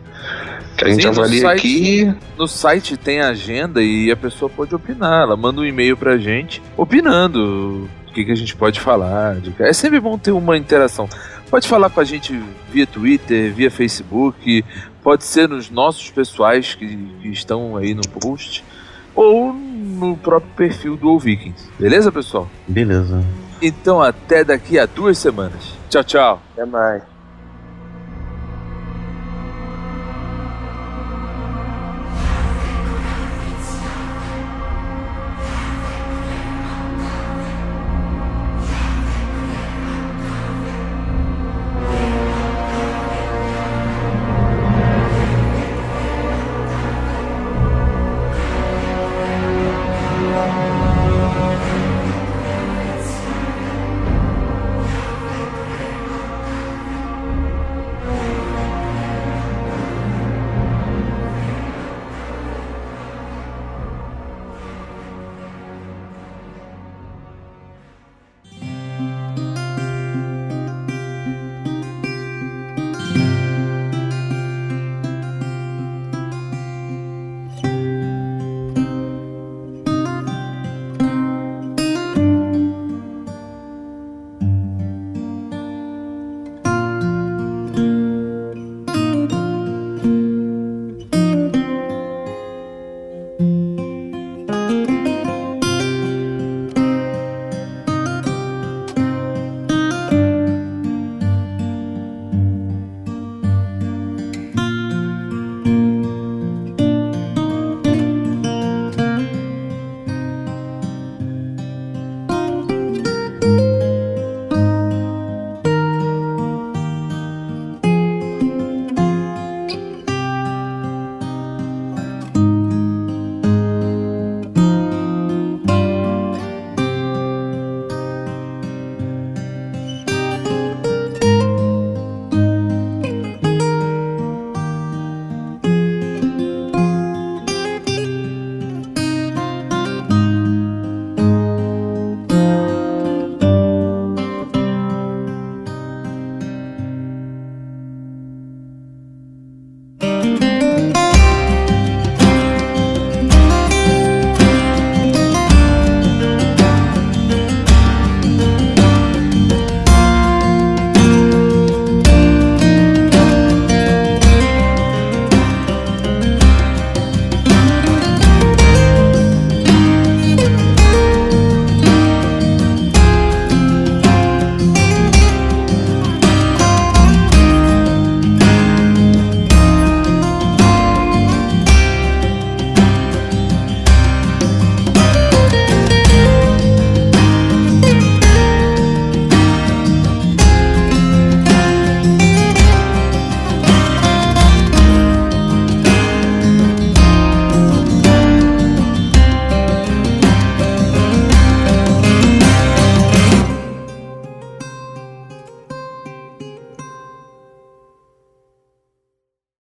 [0.80, 2.14] Que a gente Sim, no avalia site- aqui.
[2.38, 5.22] No site tem agenda e a pessoa pode opinar.
[5.24, 9.36] Ela manda um e-mail pra gente opinando o que, que a gente pode falar.
[9.58, 11.06] É sempre bom ter uma interação.
[11.50, 12.32] Pode falar com a gente
[12.72, 14.64] via Twitter, via Facebook,
[15.02, 16.86] pode ser nos nossos pessoais que,
[17.20, 18.64] que estão aí no post,
[19.14, 21.68] ou no próprio perfil do Vikings.
[21.78, 22.48] Beleza, pessoal?
[22.66, 23.22] Beleza.
[23.60, 25.74] Então até daqui a duas semanas.
[25.90, 26.42] Tchau, tchau.
[26.54, 27.02] Até mais.